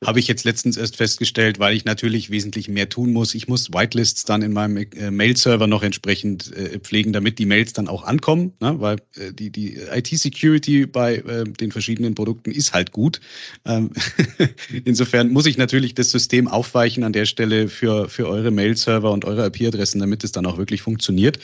Habe 0.05 0.21
ich 0.21 0.29
jetzt 0.29 0.45
letztens 0.45 0.77
erst 0.77 0.97
festgestellt, 0.97 1.59
weil 1.59 1.75
ich 1.75 1.85
natürlich 1.85 2.31
wesentlich 2.31 2.69
mehr 2.69 2.89
tun 2.89 3.13
muss. 3.13 3.35
Ich 3.35 3.49
muss 3.49 3.73
Whitelists 3.73 4.25
dann 4.25 4.43
in 4.43 4.53
meinem 4.53 4.77
äh, 4.77 5.11
Mail-Server 5.11 5.67
noch 5.67 5.83
entsprechend 5.83 6.53
äh, 6.53 6.79
pflegen, 6.79 7.13
damit 7.13 7.39
die 7.39 7.47
Mails 7.47 7.73
dann 7.73 7.89
auch 7.89 8.05
ankommen, 8.05 8.53
ne? 8.61 8.81
weil 8.81 8.97
äh, 9.17 9.33
die, 9.33 9.51
die 9.51 9.77
IT-Security 9.77 10.87
bei 10.87 11.17
äh, 11.17 11.45
den 11.45 11.73
verschiedenen 11.73 12.15
Produkten 12.15 12.51
ist 12.51 12.73
halt 12.73 12.93
gut. 12.93 13.21
Ähm 13.65 13.91
Insofern 14.85 15.31
muss 15.31 15.47
ich 15.47 15.57
natürlich 15.57 15.95
das 15.95 16.11
System 16.11 16.49
aufweichen 16.49 17.05
an 17.05 17.13
der 17.13 17.27
Stelle 17.27 17.69
für, 17.69 18.09
für 18.09 18.29
eure 18.29 18.51
Mail-Server 18.51 19.11
und 19.11 19.25
eure 19.25 19.47
IP-Adressen, 19.47 20.01
damit 20.01 20.25
es 20.25 20.33
dann 20.33 20.47
auch 20.47 20.59
wirklich 20.59 20.83
funktioniert. 20.83 21.39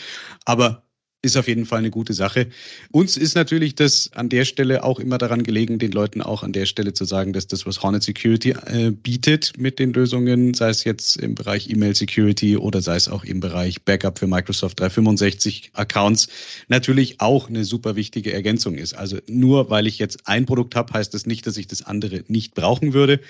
Aber 0.44 0.82
ist 1.22 1.36
auf 1.36 1.46
jeden 1.46 1.66
Fall 1.66 1.78
eine 1.78 1.90
gute 1.90 2.12
Sache. 2.12 2.48
Uns 2.90 3.16
ist 3.16 3.36
natürlich 3.36 3.76
das 3.76 4.10
an 4.12 4.28
der 4.28 4.44
Stelle 4.44 4.82
auch 4.82 4.98
immer 4.98 5.18
daran 5.18 5.44
gelegen, 5.44 5.78
den 5.78 5.92
Leuten 5.92 6.20
auch 6.20 6.42
an 6.42 6.52
der 6.52 6.66
Stelle 6.66 6.94
zu 6.94 7.04
sagen, 7.04 7.32
dass 7.32 7.46
das, 7.46 7.64
was 7.64 7.80
Hornet 7.80 8.02
Security 8.02 8.50
äh, 8.50 8.90
bietet 8.90 9.52
mit 9.56 9.78
den 9.78 9.92
Lösungen, 9.92 10.52
sei 10.52 10.70
es 10.70 10.82
jetzt 10.82 11.16
im 11.16 11.36
Bereich 11.36 11.70
E-Mail 11.70 11.94
Security 11.94 12.56
oder 12.56 12.82
sei 12.82 12.96
es 12.96 13.08
auch 13.08 13.22
im 13.22 13.38
Bereich 13.38 13.82
Backup 13.82 14.18
für 14.18 14.26
Microsoft 14.26 14.80
365 14.80 15.70
Accounts, 15.74 16.28
natürlich 16.66 17.20
auch 17.20 17.48
eine 17.48 17.64
super 17.64 17.94
wichtige 17.94 18.32
Ergänzung 18.32 18.74
ist. 18.74 18.94
Also 18.94 19.18
nur 19.28 19.70
weil 19.70 19.86
ich 19.86 20.00
jetzt 20.00 20.26
ein 20.26 20.44
Produkt 20.44 20.74
habe, 20.74 20.92
heißt 20.92 21.14
das 21.14 21.24
nicht, 21.26 21.46
dass 21.46 21.56
ich 21.56 21.68
das 21.68 21.82
andere 21.82 22.24
nicht 22.26 22.54
brauchen 22.54 22.94
würde. 22.94 23.20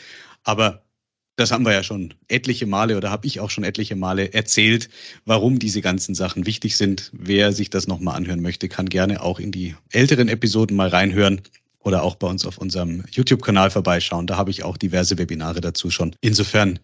Aber 0.44 0.82
das 1.42 1.50
haben 1.50 1.66
wir 1.66 1.72
ja 1.72 1.82
schon 1.82 2.14
etliche 2.28 2.66
Male 2.66 2.96
oder 2.96 3.10
habe 3.10 3.26
ich 3.26 3.40
auch 3.40 3.50
schon 3.50 3.64
etliche 3.64 3.96
Male 3.96 4.32
erzählt, 4.32 4.88
warum 5.26 5.58
diese 5.58 5.80
ganzen 5.80 6.14
Sachen 6.14 6.46
wichtig 6.46 6.76
sind. 6.76 7.10
Wer 7.12 7.52
sich 7.52 7.68
das 7.68 7.88
nochmal 7.88 8.16
anhören 8.16 8.40
möchte, 8.40 8.68
kann 8.68 8.88
gerne 8.88 9.20
auch 9.20 9.40
in 9.40 9.50
die 9.50 9.74
älteren 9.90 10.28
Episoden 10.28 10.76
mal 10.76 10.88
reinhören 10.88 11.40
oder 11.80 12.04
auch 12.04 12.14
bei 12.14 12.28
uns 12.28 12.46
auf 12.46 12.58
unserem 12.58 13.02
YouTube-Kanal 13.10 13.70
vorbeischauen. 13.72 14.28
Da 14.28 14.36
habe 14.36 14.52
ich 14.52 14.62
auch 14.62 14.76
diverse 14.76 15.18
Webinare 15.18 15.60
dazu 15.60 15.90
schon. 15.90 16.14
Insofern, 16.20 16.78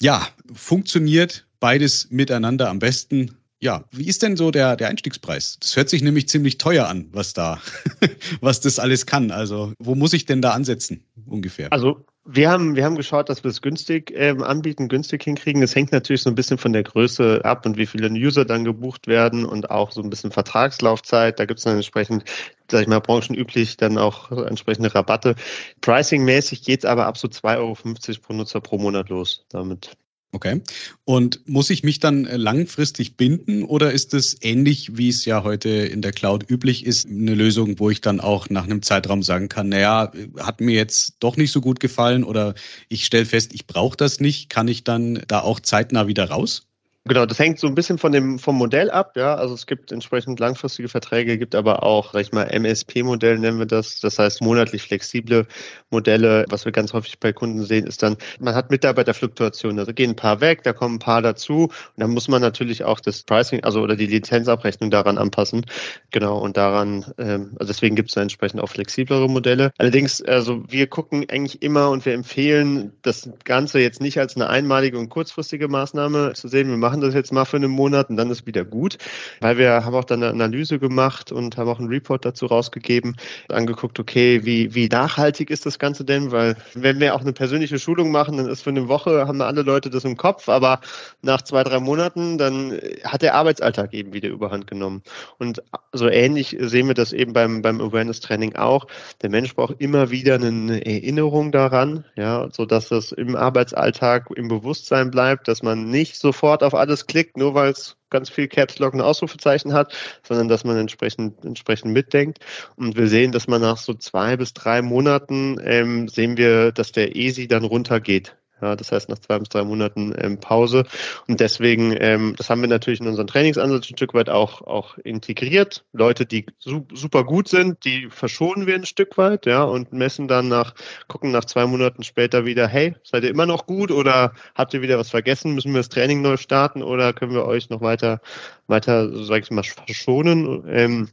ja, 0.00 0.28
funktioniert 0.54 1.46
beides 1.58 2.08
miteinander 2.10 2.70
am 2.70 2.78
besten. 2.78 3.32
Ja, 3.60 3.84
wie 3.90 4.06
ist 4.06 4.22
denn 4.22 4.36
so 4.36 4.50
der, 4.50 4.76
der 4.76 4.88
Einstiegspreis? 4.88 5.56
Das 5.60 5.76
hört 5.76 5.88
sich 5.88 6.02
nämlich 6.02 6.28
ziemlich 6.28 6.58
teuer 6.58 6.88
an, 6.88 7.08
was 7.12 7.32
da, 7.32 7.60
was 8.42 8.60
das 8.60 8.78
alles 8.78 9.06
kann. 9.06 9.30
Also, 9.30 9.72
wo 9.78 9.94
muss 9.94 10.12
ich 10.12 10.26
denn 10.26 10.42
da 10.42 10.50
ansetzen 10.50 11.02
ungefähr? 11.24 11.72
Also, 11.72 12.04
wir 12.26 12.50
haben, 12.50 12.76
wir 12.76 12.84
haben 12.84 12.96
geschaut, 12.96 13.30
dass 13.30 13.44
wir 13.44 13.50
es 13.50 13.62
günstig 13.62 14.12
ähm, 14.14 14.42
anbieten, 14.42 14.88
günstig 14.88 15.22
hinkriegen. 15.22 15.62
Es 15.62 15.74
hängt 15.74 15.92
natürlich 15.92 16.22
so 16.22 16.30
ein 16.30 16.34
bisschen 16.34 16.58
von 16.58 16.72
der 16.74 16.82
Größe 16.82 17.40
ab 17.44 17.64
und 17.64 17.78
wie 17.78 17.86
viele 17.86 18.10
User 18.10 18.44
dann 18.44 18.64
gebucht 18.64 19.06
werden 19.06 19.46
und 19.46 19.70
auch 19.70 19.90
so 19.92 20.02
ein 20.02 20.10
bisschen 20.10 20.32
Vertragslaufzeit. 20.32 21.38
Da 21.38 21.46
gibt 21.46 21.58
es 21.58 21.64
dann 21.64 21.76
entsprechend, 21.76 22.24
sag 22.70 22.82
ich 22.82 22.88
mal, 22.88 23.00
branchenüblich 23.00 23.78
dann 23.78 23.96
auch 23.96 24.32
entsprechende 24.32 24.94
Rabatte. 24.94 25.34
Pricing-mäßig 25.80 26.62
geht 26.62 26.80
es 26.80 26.84
aber 26.84 27.06
ab 27.06 27.16
so 27.16 27.28
2,50 27.28 27.56
Euro 27.56 27.76
pro 28.20 28.32
Nutzer 28.34 28.60
pro 28.60 28.76
Monat 28.76 29.08
los 29.08 29.46
damit. 29.48 29.96
Okay. 30.36 30.60
Und 31.04 31.40
muss 31.48 31.70
ich 31.70 31.82
mich 31.82 31.98
dann 31.98 32.26
äh, 32.26 32.36
langfristig 32.36 33.16
binden 33.16 33.64
oder 33.64 33.92
ist 33.92 34.12
es 34.12 34.36
ähnlich, 34.42 34.98
wie 34.98 35.08
es 35.08 35.24
ja 35.24 35.44
heute 35.44 35.70
in 35.70 36.02
der 36.02 36.12
Cloud 36.12 36.50
üblich 36.50 36.84
ist, 36.84 37.06
eine 37.06 37.34
Lösung, 37.34 37.78
wo 37.78 37.88
ich 37.88 38.02
dann 38.02 38.20
auch 38.20 38.50
nach 38.50 38.64
einem 38.64 38.82
Zeitraum 38.82 39.22
sagen 39.22 39.48
kann, 39.48 39.70
naja, 39.70 40.12
hat 40.38 40.60
mir 40.60 40.74
jetzt 40.74 41.14
doch 41.20 41.38
nicht 41.38 41.52
so 41.52 41.62
gut 41.62 41.80
gefallen 41.80 42.22
oder 42.22 42.54
ich 42.90 43.06
stelle 43.06 43.24
fest, 43.24 43.54
ich 43.54 43.66
brauche 43.66 43.96
das 43.96 44.20
nicht, 44.20 44.50
kann 44.50 44.68
ich 44.68 44.84
dann 44.84 45.22
da 45.26 45.40
auch 45.40 45.58
zeitnah 45.58 46.06
wieder 46.06 46.28
raus? 46.28 46.65
Genau, 47.08 47.24
das 47.24 47.38
hängt 47.38 47.60
so 47.60 47.68
ein 47.68 47.76
bisschen 47.76 47.98
von 47.98 48.10
dem, 48.10 48.36
vom 48.40 48.56
Modell 48.56 48.90
ab, 48.90 49.12
ja. 49.16 49.36
Also 49.36 49.54
es 49.54 49.66
gibt 49.66 49.92
entsprechend 49.92 50.40
langfristige 50.40 50.88
Verträge, 50.88 51.38
gibt 51.38 51.54
aber 51.54 51.84
auch, 51.84 52.12
sag 52.12 52.22
ich 52.22 52.32
mal, 52.32 52.48
MSP-Modell 52.50 53.38
nennen 53.38 53.60
wir 53.60 53.66
das. 53.66 54.00
Das 54.00 54.18
heißt 54.18 54.42
monatlich 54.42 54.82
flexible 54.82 55.46
Modelle. 55.90 56.44
Was 56.48 56.64
wir 56.64 56.72
ganz 56.72 56.92
häufig 56.92 57.20
bei 57.20 57.32
Kunden 57.32 57.62
sehen, 57.62 57.86
ist 57.86 58.02
dann, 58.02 58.16
man 58.40 58.56
hat 58.56 58.72
Mitarbeiterfluktuationen. 58.72 59.78
Also 59.78 59.92
gehen 59.94 60.10
ein 60.10 60.16
paar 60.16 60.40
weg, 60.40 60.64
da 60.64 60.72
kommen 60.72 60.96
ein 60.96 60.98
paar 60.98 61.22
dazu. 61.22 61.66
Und 61.66 61.72
dann 61.96 62.10
muss 62.10 62.26
man 62.26 62.42
natürlich 62.42 62.82
auch 62.82 62.98
das 62.98 63.22
Pricing, 63.22 63.62
also 63.62 63.82
oder 63.82 63.94
die 63.94 64.06
Lizenzabrechnung 64.06 64.90
daran 64.90 65.16
anpassen. 65.16 65.64
Genau, 66.10 66.38
und 66.38 66.56
daran, 66.56 67.04
ähm, 67.18 67.52
also 67.60 67.72
deswegen 67.72 67.94
gibt 67.94 68.08
es 68.08 68.16
da 68.16 68.22
entsprechend 68.22 68.60
auch 68.60 68.68
flexiblere 68.70 69.28
Modelle. 69.28 69.70
Allerdings, 69.78 70.22
also 70.22 70.64
wir 70.68 70.88
gucken 70.88 71.24
eigentlich 71.30 71.62
immer 71.62 71.90
und 71.90 72.04
wir 72.04 72.14
empfehlen, 72.14 72.92
das 73.02 73.30
Ganze 73.44 73.78
jetzt 73.78 74.00
nicht 74.00 74.18
als 74.18 74.34
eine 74.34 74.48
einmalige 74.48 74.98
und 74.98 75.08
kurzfristige 75.08 75.68
Maßnahme 75.68 76.32
zu 76.34 76.48
sehen. 76.48 76.68
Wir 76.68 76.76
machen 76.76 76.95
machen 76.96 77.02
das 77.02 77.14
jetzt 77.14 77.32
mal 77.32 77.44
für 77.44 77.58
einen 77.58 77.70
Monat 77.70 78.08
und 78.08 78.16
dann 78.16 78.30
ist 78.30 78.46
wieder 78.46 78.64
gut. 78.64 78.96
Weil 79.40 79.58
wir 79.58 79.84
haben 79.84 79.94
auch 79.94 80.04
dann 80.04 80.22
eine 80.22 80.32
Analyse 80.32 80.78
gemacht 80.78 81.30
und 81.30 81.58
haben 81.58 81.68
auch 81.68 81.78
einen 81.78 81.88
Report 81.88 82.24
dazu 82.24 82.46
rausgegeben, 82.46 83.16
angeguckt, 83.50 84.00
okay, 84.00 84.44
wie, 84.44 84.74
wie 84.74 84.88
nachhaltig 84.88 85.50
ist 85.50 85.66
das 85.66 85.78
Ganze 85.78 86.04
denn? 86.04 86.32
Weil 86.32 86.56
wenn 86.74 86.98
wir 86.98 87.14
auch 87.14 87.20
eine 87.20 87.34
persönliche 87.34 87.78
Schulung 87.78 88.10
machen, 88.10 88.38
dann 88.38 88.48
ist 88.48 88.62
für 88.62 88.70
eine 88.70 88.88
Woche, 88.88 89.26
haben 89.26 89.42
alle 89.42 89.60
Leute 89.60 89.90
das 89.90 90.04
im 90.04 90.16
Kopf, 90.16 90.48
aber 90.48 90.80
nach 91.20 91.42
zwei, 91.42 91.64
drei 91.64 91.80
Monaten, 91.80 92.38
dann 92.38 92.78
hat 93.04 93.20
der 93.20 93.34
Arbeitsalltag 93.34 93.92
eben 93.92 94.14
wieder 94.14 94.30
überhand 94.30 94.66
genommen. 94.66 95.02
Und 95.38 95.62
so 95.92 96.08
ähnlich 96.08 96.56
sehen 96.58 96.88
wir 96.88 96.94
das 96.94 97.12
eben 97.12 97.34
beim, 97.34 97.60
beim 97.60 97.80
Awareness-Training 97.82 98.56
auch. 98.56 98.86
Der 99.20 99.28
Mensch 99.28 99.54
braucht 99.54 99.80
immer 99.80 100.10
wieder 100.10 100.36
eine 100.36 100.84
Erinnerung 100.86 101.52
daran, 101.52 102.06
ja, 102.16 102.48
so 102.52 102.64
dass 102.64 102.88
das 102.88 103.12
im 103.12 103.36
Arbeitsalltag 103.36 104.30
im 104.34 104.48
Bewusstsein 104.48 105.10
bleibt, 105.10 105.46
dass 105.48 105.62
man 105.62 105.90
nicht 105.90 106.16
sofort 106.16 106.62
auf 106.62 106.74
alle 106.74 106.85
alles 106.86 107.06
klickt, 107.06 107.36
nur 107.36 107.54
weil 107.54 107.70
es 107.70 107.96
ganz 108.10 108.30
viel 108.30 108.48
Caps 108.48 108.78
Lock 108.78 108.94
und 108.94 109.00
Ausrufezeichen 109.00 109.72
hat, 109.72 109.92
sondern 110.22 110.48
dass 110.48 110.64
man 110.64 110.76
entsprechend, 110.76 111.44
entsprechend 111.44 111.92
mitdenkt. 111.92 112.38
Und 112.76 112.96
wir 112.96 113.08
sehen, 113.08 113.32
dass 113.32 113.48
man 113.48 113.60
nach 113.60 113.76
so 113.76 113.94
zwei 113.94 114.36
bis 114.36 114.54
drei 114.54 114.82
Monaten 114.82 115.58
ähm, 115.62 116.08
sehen 116.08 116.36
wir, 116.36 116.72
dass 116.72 116.92
der 116.92 117.16
ESI 117.16 117.48
dann 117.48 117.64
runtergeht. 117.64 118.36
Ja, 118.62 118.74
das 118.74 118.90
heißt 118.90 119.08
nach 119.10 119.18
zwei 119.18 119.38
bis 119.38 119.50
drei 119.50 119.64
Monaten 119.64 120.14
ähm, 120.16 120.40
Pause. 120.40 120.84
Und 121.28 121.40
deswegen, 121.40 121.94
ähm, 122.00 122.34
das 122.36 122.48
haben 122.48 122.62
wir 122.62 122.68
natürlich 122.68 123.00
in 123.00 123.06
unseren 123.06 123.26
Trainingsansatz 123.26 123.90
ein 123.90 123.96
Stück 123.96 124.14
weit 124.14 124.30
auch, 124.30 124.62
auch 124.62 124.96
integriert. 124.98 125.84
Leute, 125.92 126.24
die 126.24 126.46
su 126.58 126.86
super 126.94 127.24
gut 127.24 127.48
sind, 127.48 127.84
die 127.84 128.08
verschonen 128.08 128.66
wir 128.66 128.74
ein 128.74 128.86
Stück 128.86 129.18
weit, 129.18 129.44
ja, 129.44 129.62
und 129.62 129.92
messen 129.92 130.26
dann 130.26 130.48
nach, 130.48 130.74
gucken 131.06 131.32
nach 131.32 131.44
zwei 131.44 131.66
Monaten 131.66 132.02
später 132.02 132.46
wieder, 132.46 132.66
hey, 132.66 132.94
seid 133.02 133.24
ihr 133.24 133.30
immer 133.30 133.46
noch 133.46 133.66
gut 133.66 133.90
oder 133.90 134.32
habt 134.54 134.72
ihr 134.72 134.80
wieder 134.82 134.98
was 134.98 135.10
vergessen? 135.10 135.54
Müssen 135.54 135.72
wir 135.72 135.80
das 135.80 135.90
Training 135.90 136.22
neu 136.22 136.38
starten 136.38 136.82
oder 136.82 137.12
können 137.12 137.34
wir 137.34 137.44
euch 137.44 137.68
noch 137.68 137.82
weiter, 137.82 138.20
weiter, 138.68 139.10
sag 139.24 139.42
ich 139.42 139.50
mal, 139.50 139.64
verschonen? 139.64 140.64
Ähm, 140.68 141.08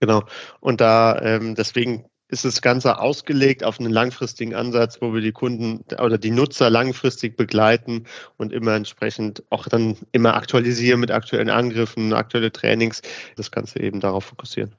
Genau. 0.00 0.22
Und 0.60 0.80
da 0.80 1.20
ähm, 1.20 1.54
deswegen 1.54 2.04
ist 2.28 2.44
das 2.44 2.62
Ganze 2.62 3.00
ausgelegt 3.00 3.64
auf 3.64 3.80
einen 3.80 3.92
langfristigen 3.92 4.54
Ansatz, 4.54 5.00
wo 5.00 5.14
wir 5.14 5.20
die 5.20 5.32
Kunden 5.32 5.84
oder 5.98 6.18
die 6.18 6.30
Nutzer 6.30 6.70
langfristig 6.70 7.36
begleiten 7.36 8.04
und 8.36 8.52
immer 8.52 8.74
entsprechend 8.74 9.42
auch 9.50 9.66
dann 9.66 9.96
immer 10.12 10.34
aktualisieren 10.34 11.00
mit 11.00 11.10
aktuellen 11.10 11.50
Angriffen, 11.50 12.12
aktuelle 12.12 12.52
Trainings, 12.52 13.02
das 13.36 13.50
Ganze 13.50 13.80
eben 13.80 14.00
darauf 14.00 14.24
fokussieren. 14.24 14.72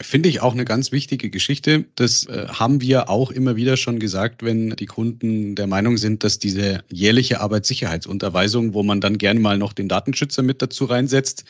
Finde 0.00 0.28
ich 0.28 0.40
auch 0.42 0.52
eine 0.52 0.64
ganz 0.64 0.92
wichtige 0.92 1.28
Geschichte. 1.28 1.84
Das 1.96 2.24
äh, 2.26 2.46
haben 2.46 2.80
wir 2.80 3.10
auch 3.10 3.32
immer 3.32 3.56
wieder 3.56 3.76
schon 3.76 3.98
gesagt, 3.98 4.44
wenn 4.44 4.70
die 4.70 4.86
Kunden 4.86 5.56
der 5.56 5.66
Meinung 5.66 5.96
sind, 5.96 6.22
dass 6.22 6.38
diese 6.38 6.84
jährliche 6.88 7.40
Arbeitssicherheitsunterweisung, 7.40 8.74
wo 8.74 8.84
man 8.84 9.00
dann 9.00 9.18
gerne 9.18 9.40
mal 9.40 9.58
noch 9.58 9.72
den 9.72 9.88
Datenschützer 9.88 10.42
mit 10.42 10.62
dazu 10.62 10.84
reinsetzt, 10.84 11.44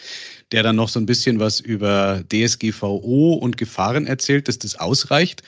der 0.50 0.62
dann 0.62 0.76
noch 0.76 0.88
so 0.88 0.98
ein 0.98 1.04
bisschen 1.04 1.40
was 1.40 1.61
über 1.61 2.22
DSGVO 2.32 3.34
und 3.34 3.58
Gefahren 3.58 4.06
erzählt, 4.06 4.48
dass 4.48 4.58
das 4.58 4.76
ausreicht. 4.76 5.42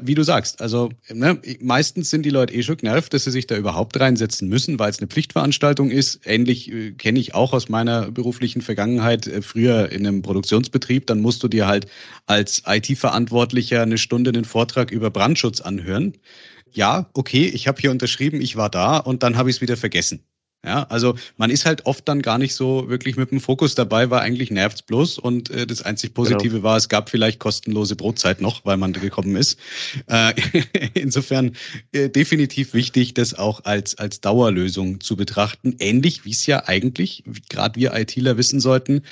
Wie 0.00 0.14
du 0.14 0.22
sagst, 0.22 0.62
also 0.62 0.90
ne, 1.12 1.40
meistens 1.60 2.10
sind 2.10 2.22
die 2.22 2.30
Leute 2.30 2.54
eh 2.54 2.62
schon 2.62 2.76
genervt, 2.76 3.14
dass 3.14 3.24
sie 3.24 3.32
sich 3.32 3.48
da 3.48 3.56
überhaupt 3.56 3.98
reinsetzen 3.98 4.48
müssen, 4.48 4.78
weil 4.78 4.90
es 4.90 5.00
eine 5.00 5.08
Pflichtveranstaltung 5.08 5.90
ist. 5.90 6.20
Ähnlich 6.24 6.70
äh, 6.70 6.92
kenne 6.92 7.18
ich 7.18 7.34
auch 7.34 7.52
aus 7.52 7.68
meiner 7.68 8.12
beruflichen 8.12 8.62
Vergangenheit. 8.62 9.26
Äh, 9.26 9.42
früher 9.42 9.90
in 9.90 10.06
einem 10.06 10.22
Produktionsbetrieb, 10.22 11.08
dann 11.08 11.20
musst 11.20 11.42
du 11.42 11.48
dir 11.48 11.66
halt 11.66 11.88
als 12.26 12.43
als 12.44 12.62
IT-Verantwortlicher 12.66 13.80
eine 13.80 13.96
Stunde 13.96 14.28
einen 14.28 14.44
Vortrag 14.44 14.90
über 14.90 15.10
Brandschutz 15.10 15.62
anhören. 15.62 16.12
Ja, 16.70 17.08
okay, 17.14 17.46
ich 17.46 17.66
habe 17.68 17.80
hier 17.80 17.90
unterschrieben, 17.90 18.42
ich 18.42 18.56
war 18.56 18.68
da 18.68 18.98
und 18.98 19.22
dann 19.22 19.38
habe 19.38 19.48
ich 19.48 19.56
es 19.56 19.62
wieder 19.62 19.78
vergessen. 19.78 20.26
Ja, 20.64 20.84
also 20.84 21.14
man 21.36 21.50
ist 21.50 21.66
halt 21.66 21.84
oft 21.84 22.08
dann 22.08 22.22
gar 22.22 22.38
nicht 22.38 22.54
so 22.54 22.88
wirklich 22.88 23.16
mit 23.16 23.30
dem 23.30 23.40
Fokus 23.40 23.74
dabei, 23.74 24.08
war 24.08 24.22
eigentlich 24.22 24.50
nervt's 24.50 24.80
bloß 24.80 25.18
und 25.18 25.50
äh, 25.50 25.66
das 25.66 25.82
einzig 25.82 26.14
Positive 26.14 26.56
genau. 26.56 26.62
war, 26.62 26.76
es 26.78 26.88
gab 26.88 27.10
vielleicht 27.10 27.38
kostenlose 27.38 27.96
Brotzeit 27.96 28.40
noch, 28.40 28.64
weil 28.64 28.78
man 28.78 28.94
gekommen 28.94 29.36
ist. 29.36 29.58
Äh, 30.06 30.32
insofern 30.94 31.52
äh, 31.92 32.08
definitiv 32.08 32.72
wichtig, 32.72 33.12
das 33.12 33.34
auch 33.34 33.64
als 33.64 33.98
als 33.98 34.22
Dauerlösung 34.22 35.00
zu 35.00 35.16
betrachten, 35.16 35.76
ähnlich 35.80 36.24
wie 36.24 36.30
es 36.30 36.46
ja 36.46 36.66
eigentlich, 36.66 37.24
gerade 37.50 37.78
wir 37.78 37.94
ITler 37.94 38.38
wissen 38.38 38.58
sollten, 38.58 39.02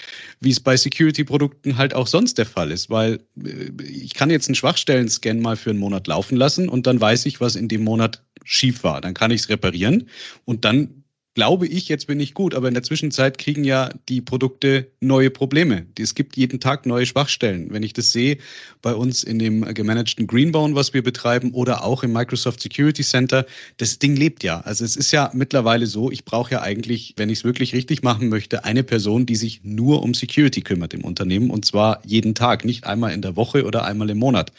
wie 0.40 0.50
es 0.50 0.60
bei 0.60 0.76
Security-Produkten 0.76 1.76
halt 1.76 1.92
auch 1.94 2.06
sonst 2.06 2.38
der 2.38 2.46
Fall 2.46 2.70
ist, 2.70 2.88
weil 2.88 3.20
äh, 3.44 3.70
ich 3.82 4.14
kann 4.14 4.30
jetzt 4.30 4.48
einen 4.48 4.54
Schwachstellen-Scan 4.54 5.34
mal 5.34 5.56
für 5.56 5.70
einen 5.70 5.80
Monat 5.80 6.06
laufen 6.06 6.36
lassen 6.36 6.70
und 6.70 6.86
dann 6.86 6.98
weiß 6.98 7.26
ich, 7.26 7.42
was 7.42 7.56
in 7.56 7.68
dem 7.68 7.84
Monat 7.84 8.22
schief 8.44 8.84
war. 8.84 9.00
Dann 9.00 9.14
kann 9.14 9.30
ich 9.30 9.42
es 9.42 9.48
reparieren 9.48 10.08
und 10.44 10.64
dann 10.64 11.01
glaube 11.34 11.66
ich, 11.66 11.88
jetzt 11.88 12.06
bin 12.06 12.20
ich 12.20 12.34
gut, 12.34 12.54
aber 12.54 12.68
in 12.68 12.74
der 12.74 12.82
Zwischenzeit 12.82 13.38
kriegen 13.38 13.64
ja 13.64 13.90
die 14.08 14.20
Produkte 14.20 14.90
neue 15.00 15.30
Probleme. 15.30 15.86
Es 15.98 16.14
gibt 16.14 16.36
jeden 16.36 16.60
Tag 16.60 16.84
neue 16.84 17.06
Schwachstellen. 17.06 17.68
Wenn 17.70 17.82
ich 17.82 17.94
das 17.94 18.12
sehe 18.12 18.38
bei 18.82 18.94
uns 18.94 19.22
in 19.22 19.38
dem 19.38 19.62
gemanagten 19.74 20.26
Greenbone, 20.26 20.74
was 20.74 20.92
wir 20.92 21.02
betreiben, 21.02 21.52
oder 21.52 21.84
auch 21.84 22.02
im 22.02 22.12
Microsoft 22.12 22.60
Security 22.60 23.02
Center, 23.02 23.46
das 23.78 23.98
Ding 23.98 24.16
lebt 24.16 24.44
ja. 24.44 24.60
Also 24.60 24.84
es 24.84 24.96
ist 24.96 25.10
ja 25.12 25.30
mittlerweile 25.32 25.86
so, 25.86 26.10
ich 26.10 26.24
brauche 26.24 26.52
ja 26.52 26.62
eigentlich, 26.62 27.14
wenn 27.16 27.30
ich 27.30 27.38
es 27.38 27.44
wirklich 27.44 27.74
richtig 27.74 28.02
machen 28.02 28.28
möchte, 28.28 28.64
eine 28.64 28.82
Person, 28.82 29.24
die 29.24 29.36
sich 29.36 29.62
nur 29.64 30.02
um 30.02 30.14
Security 30.14 30.60
kümmert 30.60 30.92
im 30.92 31.04
Unternehmen 31.04 31.50
und 31.50 31.64
zwar 31.64 32.02
jeden 32.04 32.34
Tag, 32.34 32.64
nicht 32.64 32.84
einmal 32.84 33.12
in 33.12 33.22
der 33.22 33.36
Woche 33.36 33.64
oder 33.64 33.84
einmal 33.84 34.10
im 34.10 34.18
Monat. 34.18 34.52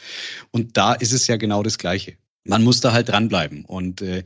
Und 0.50 0.76
da 0.76 0.94
ist 0.94 1.12
es 1.12 1.26
ja 1.26 1.36
genau 1.36 1.62
das 1.62 1.78
Gleiche 1.78 2.16
man 2.44 2.62
muss 2.62 2.80
da 2.80 2.92
halt 2.92 3.08
dranbleiben. 3.08 3.64
Und 3.64 4.02
äh, 4.02 4.22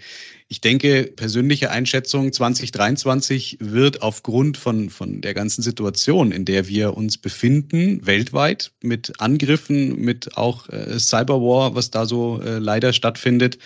ich 0.49 0.61
denke, 0.61 1.05
persönliche 1.15 1.71
Einschätzung 1.71 2.33
2023 2.33 3.59
wird 3.61 4.03
aufgrund 4.03 4.57
von, 4.57 4.91
von 4.91 5.21
der 5.21 5.35
ganzen 5.35 5.63
Situation, 5.63 6.33
in 6.33 6.45
der 6.45 6.69
wir 6.69 6.97
uns 6.97 7.19
befinden, 7.19 8.05
weltweit, 8.07 8.73
mit 8.83 9.21
Angriffen, 9.21 10.01
mit 10.01 10.37
auch 10.37 10.69
äh, 10.69 10.99
Cyberwar, 10.99 11.75
was 11.75 11.91
da 11.91 12.07
so 12.07 12.41
äh, 12.43 12.59
leider 12.59 12.93
stattfindet, 12.93 13.59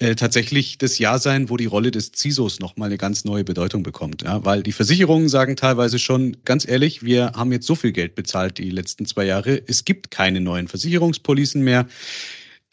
äh, 0.00 0.16
tatsächlich 0.16 0.76
das 0.78 0.98
Jahr 0.98 1.20
sein, 1.20 1.50
wo 1.50 1.56
die 1.56 1.66
Rolle 1.66 1.92
des 1.92 2.10
CISOs 2.16 2.58
nochmal 2.58 2.88
eine 2.88 2.98
ganz 2.98 3.24
neue 3.24 3.44
Bedeutung 3.44 3.84
bekommt. 3.84 4.22
Ja? 4.22 4.44
Weil 4.44 4.64
die 4.64 4.72
Versicherungen 4.72 5.28
sagen 5.28 5.54
teilweise 5.54 6.00
schon, 6.00 6.36
ganz 6.44 6.66
ehrlich, 6.66 7.04
wir 7.04 7.32
haben 7.36 7.52
jetzt 7.52 7.66
so 7.66 7.76
viel 7.76 7.92
Geld 7.92 8.16
bezahlt 8.16 8.58
die 8.58 8.70
letzten 8.70 9.06
zwei 9.06 9.24
Jahre, 9.24 9.62
es 9.68 9.84
gibt 9.84 10.10
keine 10.10 10.40
neuen 10.40 10.66
Versicherungspolicen 10.66 11.62
mehr. 11.62 11.86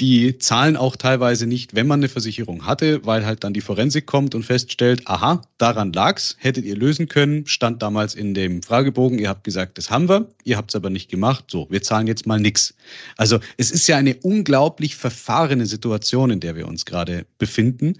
Die 0.01 0.39
zahlen 0.39 0.77
auch 0.77 0.95
teilweise 0.95 1.45
nicht, 1.45 1.75
wenn 1.75 1.85
man 1.85 1.99
eine 1.99 2.09
Versicherung 2.09 2.65
hatte, 2.65 3.05
weil 3.05 3.23
halt 3.23 3.43
dann 3.43 3.53
die 3.53 3.61
Forensik 3.61 4.07
kommt 4.07 4.33
und 4.33 4.41
feststellt, 4.41 5.03
aha, 5.05 5.43
daran 5.59 5.93
lag's, 5.93 6.35
hättet 6.39 6.65
ihr 6.65 6.75
lösen 6.75 7.07
können, 7.07 7.45
stand 7.45 7.83
damals 7.83 8.15
in 8.15 8.33
dem 8.33 8.63
Fragebogen, 8.63 9.19
ihr 9.19 9.29
habt 9.29 9.43
gesagt, 9.43 9.77
das 9.77 9.91
haben 9.91 10.09
wir, 10.09 10.27
ihr 10.43 10.57
habt 10.57 10.71
es 10.71 10.75
aber 10.75 10.89
nicht 10.89 11.11
gemacht, 11.11 11.45
so, 11.51 11.67
wir 11.69 11.83
zahlen 11.83 12.07
jetzt 12.07 12.25
mal 12.25 12.39
nix. 12.39 12.73
Also 13.15 13.39
es 13.57 13.69
ist 13.69 13.85
ja 13.85 13.97
eine 13.97 14.15
unglaublich 14.23 14.95
verfahrene 14.95 15.67
Situation, 15.67 16.31
in 16.31 16.39
der 16.39 16.55
wir 16.55 16.67
uns 16.67 16.85
gerade 16.85 17.27
befinden. 17.37 17.93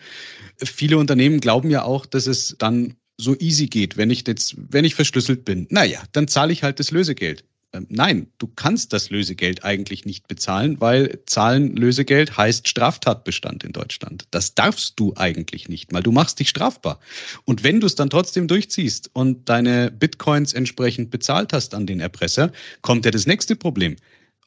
Viele 0.58 0.98
Unternehmen 0.98 1.40
glauben 1.40 1.70
ja 1.70 1.84
auch, 1.84 2.08
dass 2.08 2.26
es 2.26 2.56
dann 2.58 2.96
so 3.18 3.36
easy 3.38 3.68
geht, 3.68 3.96
wenn 3.96 4.10
ich 4.10 4.28
jetzt, 4.28 4.56
wenn 4.58 4.86
ich 4.86 4.96
verschlüsselt 4.96 5.46
bin. 5.46 5.68
Naja, 5.70 6.02
dann 6.14 6.28
zahle 6.28 6.52
ich 6.52 6.64
halt 6.64 6.80
das 6.80 6.90
Lösegeld. 6.90 7.44
Ähm, 7.74 7.88
nein, 7.90 8.28
du 8.38 8.48
kannst 8.48 8.92
das 8.92 9.10
Lösegeld 9.10 9.64
eigentlich 9.64 10.06
nicht 10.06 10.28
bezahlen, 10.28 10.82
weil 10.82 11.20
Zahlen 11.26 11.76
Lösegeld 11.76 12.36
heißt 12.36 12.68
Straftatbestand 12.68 13.64
in 13.64 13.72
Deutschland. 13.72 14.28
Das 14.32 14.56
darfst 14.56 15.00
du 15.00 15.14
eigentlich 15.16 15.70
nicht, 15.70 15.94
weil 15.94 16.04
du 16.04 16.12
machst 16.12 16.40
dich 16.40 16.50
strafbar. 16.50 17.00
Und 17.46 17.64
wenn 17.64 17.80
du 17.80 17.88
es 17.88 17.96
dann 17.96 18.10
trotzdem 18.10 18.48
durchziehst 18.48 19.10
und 19.14 19.48
deine 19.48 19.90
Bitcoins 19.90 20.54
entsprechend 20.54 21.12
bezahlt 21.12 21.54
hast 21.54 21.74
an 21.74 21.88
den 21.88 22.02
Erpresser, 22.02 22.52
kommt 22.82 23.06
ja 23.06 23.12
das 23.12 23.26
nächste 23.26 23.56
Problem. 23.56 23.96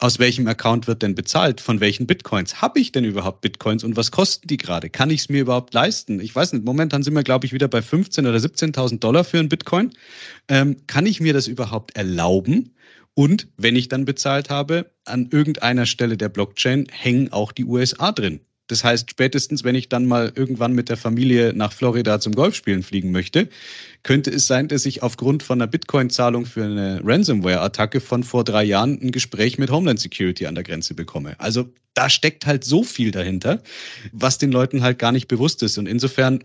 Aus 0.01 0.19
welchem 0.19 0.47
Account 0.49 0.87
wird 0.89 1.03
denn 1.03 1.15
bezahlt? 1.15 1.61
Von 1.61 1.81
welchen 1.81 2.07
Bitcoins? 2.07 2.61
Habe 2.61 2.81
ich 2.81 2.91
denn 2.91 3.05
überhaupt 3.05 3.41
Bitcoins 3.43 3.85
und 3.85 3.97
was 3.97 4.11
kosten 4.11 4.49
die 4.49 4.57
gerade? 4.57 4.91
Kann 4.91 5.09
ich 5.09 5.21
es 5.21 5.29
mir 5.29 5.41
überhaupt 5.41 5.73
leisten? 5.73 6.21
Ich 6.21 6.35
weiß 6.35 6.53
nicht, 6.53 6.65
momentan 6.65 7.05
sind 7.05 7.15
wir, 7.15 7.23
glaube 7.23 7.47
ich, 7.47 7.53
wieder 7.53 7.69
bei 7.69 7.79
15.000 7.79 8.29
oder 8.29 8.39
17.000 8.39 8.99
Dollar 8.99 9.23
für 9.25 9.39
einen 9.39 9.49
Bitcoin. 9.49 9.93
Ähm, 10.49 10.77
kann 10.89 11.07
ich 11.07 11.21
mir 11.21 11.33
das 11.33 11.47
überhaupt 11.47 11.97
erlauben? 11.97 12.75
Und 13.15 13.49
wenn 13.57 13.77
ich 13.77 13.89
dann 13.89 14.05
bezahlt 14.05 14.51
habe, 14.51 14.91
an 15.05 15.29
irgendeiner 15.31 15.87
Stelle 15.87 16.17
der 16.17 16.29
Blockchain 16.29 16.87
hängen 16.91 17.33
auch 17.33 17.53
die 17.53 17.65
USA 17.65 18.13
drin. 18.13 18.41
Das 18.67 18.83
heißt, 18.83 19.11
spätestens, 19.11 19.63
wenn 19.63 19.75
ich 19.75 19.91
dann 19.91 20.07
mal 20.07 20.33
irgendwann 20.35 20.73
mit 20.73 20.89
der 20.89 20.97
Familie 20.97 21.53
nach 21.55 21.73
Florida 21.73 22.19
zum 22.19 22.35
Golfspielen 22.35 22.83
fliegen 22.83 23.13
möchte, 23.13 23.49
könnte 24.03 24.31
es 24.31 24.47
sein, 24.47 24.69
dass 24.69 24.87
ich 24.87 25.03
aufgrund 25.03 25.43
von 25.43 25.61
einer 25.61 25.71
Bitcoin-Zahlung 25.71 26.47
für 26.47 26.65
eine 26.65 27.01
Ransomware-Attacke 27.05 28.01
von 28.01 28.23
vor 28.23 28.43
drei 28.43 28.65
Jahren 28.65 28.99
ein 29.03 29.13
Gespräch 29.13 29.59
mit 29.59 29.71
Homeland 29.71 30.01
Security 30.01 30.47
an 30.47 30.55
der 30.55 30.65
Grenze 30.65 30.95
bekomme. 30.95 31.39
Also 31.39 31.69
da 31.93 32.09
steckt 32.09 32.47
halt 32.47 32.65
so 32.65 32.85
viel 32.85 33.11
dahinter, 33.11 33.63
was 34.13 34.39
den 34.39 34.51
Leuten 34.51 34.83
halt 34.83 34.99
gar 34.99 35.13
nicht 35.13 35.29
bewusst 35.29 35.63
ist. 35.63 35.77
Und 35.77 35.87
insofern 35.87 36.43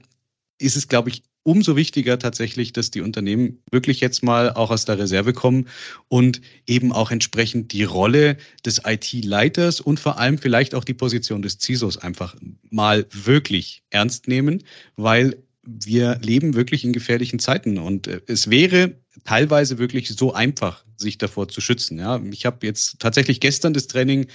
ist 0.59 0.75
es, 0.75 0.87
glaube 0.87 1.09
ich, 1.09 1.23
umso 1.43 1.75
wichtiger 1.75 2.19
tatsächlich, 2.19 2.73
dass 2.73 2.91
die 2.91 3.01
Unternehmen 3.01 3.59
wirklich 3.71 4.01
jetzt 4.01 4.23
mal 4.23 4.53
auch 4.53 4.71
aus 4.71 4.85
der 4.85 4.99
Reserve 4.99 5.33
kommen 5.33 5.67
und 6.07 6.41
eben 6.67 6.91
auch 6.91 7.11
entsprechend 7.11 7.71
die 7.71 7.85
Rolle 7.85 8.37
des 8.65 8.81
IT-Leiters 8.85 9.79
und 9.79 9.99
vor 9.99 10.19
allem 10.19 10.37
vielleicht 10.37 10.75
auch 10.75 10.83
die 10.83 10.93
Position 10.93 11.41
des 11.41 11.59
CISOs 11.59 11.97
einfach 11.97 12.35
mal 12.69 13.07
wirklich 13.11 13.83
ernst 13.89 14.27
nehmen, 14.27 14.63
weil 14.95 15.41
wir 15.63 16.19
leben 16.21 16.55
wirklich 16.55 16.83
in 16.83 16.93
gefährlichen 16.93 17.39
Zeiten 17.39 17.77
und 17.77 18.07
äh, 18.07 18.21
es 18.27 18.49
wäre 18.49 18.95
teilweise 19.23 19.77
wirklich 19.77 20.09
so 20.09 20.33
einfach, 20.33 20.83
sich 20.97 21.17
davor 21.17 21.47
zu 21.47 21.61
schützen. 21.61 21.99
Ja, 21.99 22.21
ich 22.31 22.45
habe 22.45 22.65
jetzt 22.65 22.99
tatsächlich 22.99 23.39
gestern 23.39 23.73
das 23.73 23.87
Training 23.87 24.27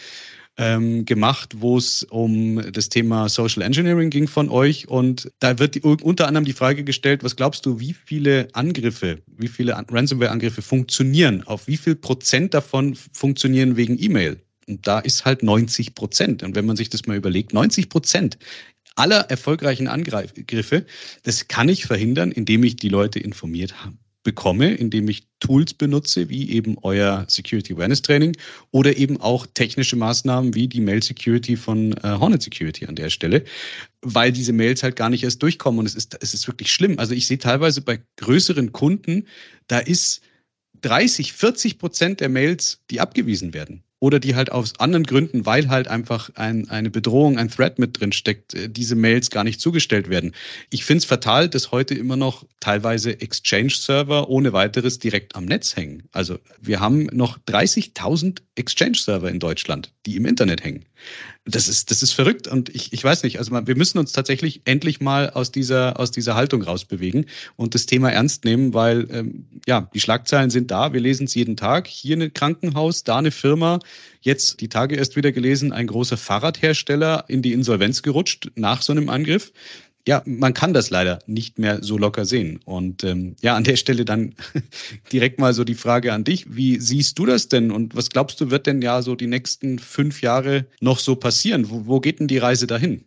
ähm, 0.56 1.04
gemacht, 1.04 1.54
wo 1.58 1.76
es 1.76 2.04
um 2.04 2.60
das 2.72 2.88
Thema 2.88 3.28
Social 3.28 3.62
Engineering 3.62 4.10
ging 4.10 4.28
von 4.28 4.48
euch. 4.48 4.88
Und 4.88 5.30
da 5.40 5.58
wird 5.58 5.74
die, 5.74 5.80
unter 5.80 6.28
anderem 6.28 6.44
die 6.44 6.52
Frage 6.52 6.84
gestellt, 6.84 7.24
was 7.24 7.36
glaubst 7.36 7.66
du, 7.66 7.80
wie 7.80 7.92
viele 7.92 8.48
Angriffe, 8.52 9.22
wie 9.26 9.48
viele 9.48 9.72
Ransomware-Angriffe 9.72 10.62
funktionieren? 10.62 11.42
Auf 11.44 11.66
wie 11.66 11.76
viel 11.76 11.96
Prozent 11.96 12.54
davon 12.54 12.94
funktionieren 13.12 13.76
wegen 13.76 13.98
E-Mail? 14.00 14.40
Und 14.68 14.86
da 14.86 15.00
ist 15.00 15.24
halt 15.24 15.42
90 15.42 15.94
Prozent. 15.94 16.42
Und 16.42 16.54
wenn 16.54 16.66
man 16.66 16.76
sich 16.76 16.88
das 16.88 17.06
mal 17.06 17.16
überlegt, 17.16 17.52
90 17.52 17.88
Prozent 17.88 18.38
aller 18.96 19.20
erfolgreichen 19.22 19.88
Angriffe, 19.88 20.86
das 21.24 21.48
kann 21.48 21.68
ich 21.68 21.86
verhindern, 21.86 22.30
indem 22.30 22.62
ich 22.62 22.76
die 22.76 22.88
Leute 22.88 23.18
informiert 23.18 23.84
habe 23.84 23.96
bekomme, 24.24 24.74
indem 24.74 25.08
ich 25.08 25.28
Tools 25.38 25.74
benutze, 25.74 26.28
wie 26.28 26.50
eben 26.50 26.76
euer 26.82 27.24
Security 27.28 27.74
Awareness 27.74 28.02
Training 28.02 28.36
oder 28.72 28.96
eben 28.96 29.20
auch 29.20 29.46
technische 29.46 29.94
Maßnahmen 29.94 30.54
wie 30.54 30.66
die 30.66 30.80
Mail 30.80 31.02
Security 31.02 31.56
von 31.56 31.92
äh, 31.92 32.00
Hornet 32.02 32.42
Security 32.42 32.86
an 32.86 32.96
der 32.96 33.10
Stelle, 33.10 33.44
weil 34.02 34.32
diese 34.32 34.52
Mails 34.52 34.82
halt 34.82 34.96
gar 34.96 35.10
nicht 35.10 35.22
erst 35.22 35.42
durchkommen 35.42 35.78
und 35.78 35.86
es 35.86 35.94
ist, 35.94 36.16
es 36.20 36.34
ist 36.34 36.48
wirklich 36.48 36.72
schlimm. 36.72 36.98
Also 36.98 37.14
ich 37.14 37.26
sehe 37.26 37.38
teilweise 37.38 37.82
bei 37.82 38.00
größeren 38.16 38.72
Kunden, 38.72 39.26
da 39.68 39.78
ist 39.78 40.22
30, 40.80 41.32
40 41.32 41.78
Prozent 41.78 42.20
der 42.20 42.28
Mails, 42.28 42.80
die 42.90 43.00
abgewiesen 43.00 43.54
werden 43.54 43.84
oder 44.00 44.20
die 44.20 44.34
halt 44.34 44.52
aus 44.52 44.78
anderen 44.80 45.04
Gründen, 45.04 45.46
weil 45.46 45.68
halt 45.68 45.88
einfach 45.88 46.30
ein, 46.34 46.68
eine 46.68 46.90
Bedrohung, 46.90 47.38
ein 47.38 47.48
Threat 47.48 47.78
mit 47.78 47.98
drin 47.98 48.12
steckt, 48.12 48.54
äh, 48.54 48.68
diese 48.68 48.96
Mails 48.96 49.30
gar 49.30 49.44
nicht 49.44 49.60
zugestellt 49.60 50.08
werden. 50.08 50.32
Ich 50.70 50.84
finde 50.84 50.98
es 50.98 51.04
fatal, 51.04 51.48
dass 51.48 51.72
heute 51.72 51.94
immer 51.94 52.16
noch 52.16 52.44
teilweise 52.60 53.20
Exchange-Server 53.20 54.28
ohne 54.28 54.52
weiteres 54.52 54.98
direkt 54.98 55.36
am 55.36 55.46
Netz 55.46 55.76
hängen. 55.76 56.02
Also 56.12 56.38
wir 56.60 56.80
haben 56.80 57.06
noch 57.12 57.38
30.000 57.48 58.40
Exchange-Server 58.56 59.30
in 59.30 59.38
Deutschland, 59.38 59.92
die 60.06 60.16
im 60.16 60.26
Internet 60.26 60.64
hängen. 60.64 60.84
Das 61.46 61.68
ist, 61.68 61.90
das 61.90 62.02
ist 62.02 62.12
verrückt 62.12 62.48
und 62.48 62.74
ich, 62.74 62.94
ich 62.94 63.04
weiß 63.04 63.22
nicht, 63.22 63.38
also 63.38 63.52
wir 63.52 63.76
müssen 63.76 63.98
uns 63.98 64.12
tatsächlich 64.12 64.62
endlich 64.64 65.00
mal 65.02 65.28
aus 65.28 65.52
dieser, 65.52 66.00
aus 66.00 66.10
dieser 66.10 66.34
Haltung 66.36 66.62
rausbewegen 66.62 67.26
und 67.56 67.74
das 67.74 67.84
Thema 67.84 68.10
ernst 68.10 68.46
nehmen, 68.46 68.72
weil 68.72 69.06
ähm, 69.10 69.46
ja, 69.66 69.90
die 69.92 70.00
Schlagzeilen 70.00 70.48
sind 70.48 70.70
da, 70.70 70.94
wir 70.94 71.00
lesen 71.00 71.24
es 71.24 71.34
jeden 71.34 71.56
Tag. 71.58 71.86
Hier 71.86 72.16
ein 72.16 72.32
Krankenhaus, 72.32 73.04
da 73.04 73.18
eine 73.18 73.30
Firma, 73.30 73.80
jetzt 74.20 74.60
die 74.60 74.68
Tage 74.68 74.96
erst 74.96 75.16
wieder 75.16 75.32
gelesen, 75.32 75.72
ein 75.72 75.86
großer 75.86 76.16
Fahrradhersteller 76.16 77.24
in 77.28 77.42
die 77.42 77.52
Insolvenz 77.52 78.02
gerutscht 78.02 78.50
nach 78.54 78.82
so 78.82 78.92
einem 78.92 79.08
Angriff 79.08 79.52
ja, 80.06 80.22
man 80.26 80.52
kann 80.52 80.74
das 80.74 80.90
leider 80.90 81.20
nicht 81.26 81.58
mehr 81.58 81.82
so 81.82 81.96
locker 81.96 82.24
sehen. 82.26 82.60
Und 82.64 83.04
ähm, 83.04 83.36
ja, 83.40 83.56
an 83.56 83.64
der 83.64 83.76
Stelle 83.76 84.04
dann 84.04 84.34
direkt 85.12 85.38
mal 85.38 85.54
so 85.54 85.64
die 85.64 85.74
Frage 85.74 86.12
an 86.12 86.24
dich. 86.24 86.54
Wie 86.54 86.78
siehst 86.78 87.18
du 87.18 87.26
das 87.26 87.48
denn 87.48 87.70
und 87.70 87.96
was 87.96 88.10
glaubst 88.10 88.40
du, 88.40 88.50
wird 88.50 88.66
denn 88.66 88.82
ja 88.82 89.00
so 89.02 89.14
die 89.14 89.26
nächsten 89.26 89.78
fünf 89.78 90.20
Jahre 90.20 90.66
noch 90.80 90.98
so 90.98 91.16
passieren? 91.16 91.70
Wo, 91.70 91.86
wo 91.86 92.00
geht 92.00 92.20
denn 92.20 92.28
die 92.28 92.38
Reise 92.38 92.66
dahin? 92.66 93.04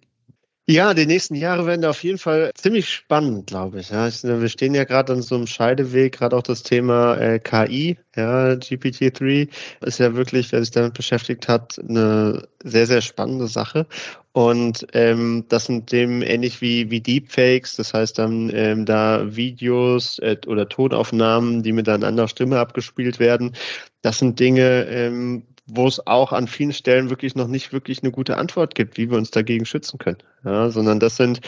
Ja, 0.69 0.93
die 0.93 1.06
nächsten 1.06 1.36
Jahre 1.36 1.65
werden 1.65 1.82
da 1.82 1.91
auf 1.91 2.03
jeden 2.03 2.17
Fall 2.17 2.51
ziemlich 2.56 2.89
spannend, 2.89 3.47
glaube 3.47 3.80
ich. 3.80 3.89
Ja, 3.89 4.10
wir 4.12 4.49
stehen 4.49 4.75
ja 4.75 4.84
gerade 4.84 5.13
an 5.13 5.21
so 5.21 5.36
einem 5.36 5.47
Scheideweg, 5.47 6.17
gerade 6.17 6.36
auch 6.36 6.43
das 6.43 6.62
Thema 6.62 7.15
äh, 7.15 7.39
KI, 7.39 7.98
ja, 8.17 8.50
GPT-3 8.56 9.48
ist 9.85 10.00
ja 10.00 10.13
wirklich, 10.13 10.52
wer 10.52 10.60
sich 10.60 10.71
damit 10.71 10.94
beschäftigt 10.94 11.48
hat, 11.48 11.79
eine 11.87 12.46
sehr, 12.65 12.85
sehr 12.85 13.00
spannende 13.02 13.48
Sache. 13.48 13.87
Und 14.33 14.85
ähm, 14.91 15.46
das 15.48 15.65
sind 15.67 15.89
dem 15.94 16.21
ähnlich 16.21 16.60
wie, 16.60 16.91
wie 16.91 17.00
Deepfakes, 17.00 17.77
das 17.77 17.94
heißt 17.94 18.19
dann 18.19 18.52
ähm, 18.54 18.85
da 18.85 19.23
Videos 19.35 20.19
äh, 20.19 20.35
oder 20.48 20.67
Tonaufnahmen, 20.67 21.63
die 21.63 21.71
mit 21.71 21.87
einer 21.87 22.06
anderen 22.06 22.27
Stimme 22.27 22.60
abgespielt 22.60 23.19
werden. 23.19 23.56
Das 24.02 24.19
sind 24.19 24.37
Dinge, 24.37 24.85
ähm, 24.89 25.44
wo 25.67 25.87
es 25.87 26.05
auch 26.07 26.31
an 26.31 26.47
vielen 26.47 26.73
Stellen 26.73 27.09
wirklich 27.09 27.35
noch 27.35 27.47
nicht 27.47 27.73
wirklich 27.73 28.01
eine 28.01 28.11
gute 28.11 28.37
Antwort 28.37 28.75
gibt, 28.75 28.97
wie 28.97 29.09
wir 29.09 29.17
uns 29.17 29.31
dagegen 29.31 29.65
schützen 29.65 29.97
können. 29.97 30.17
Ja, 30.43 30.69
sondern 30.69 30.99
das 30.99 31.17
sind, 31.17 31.41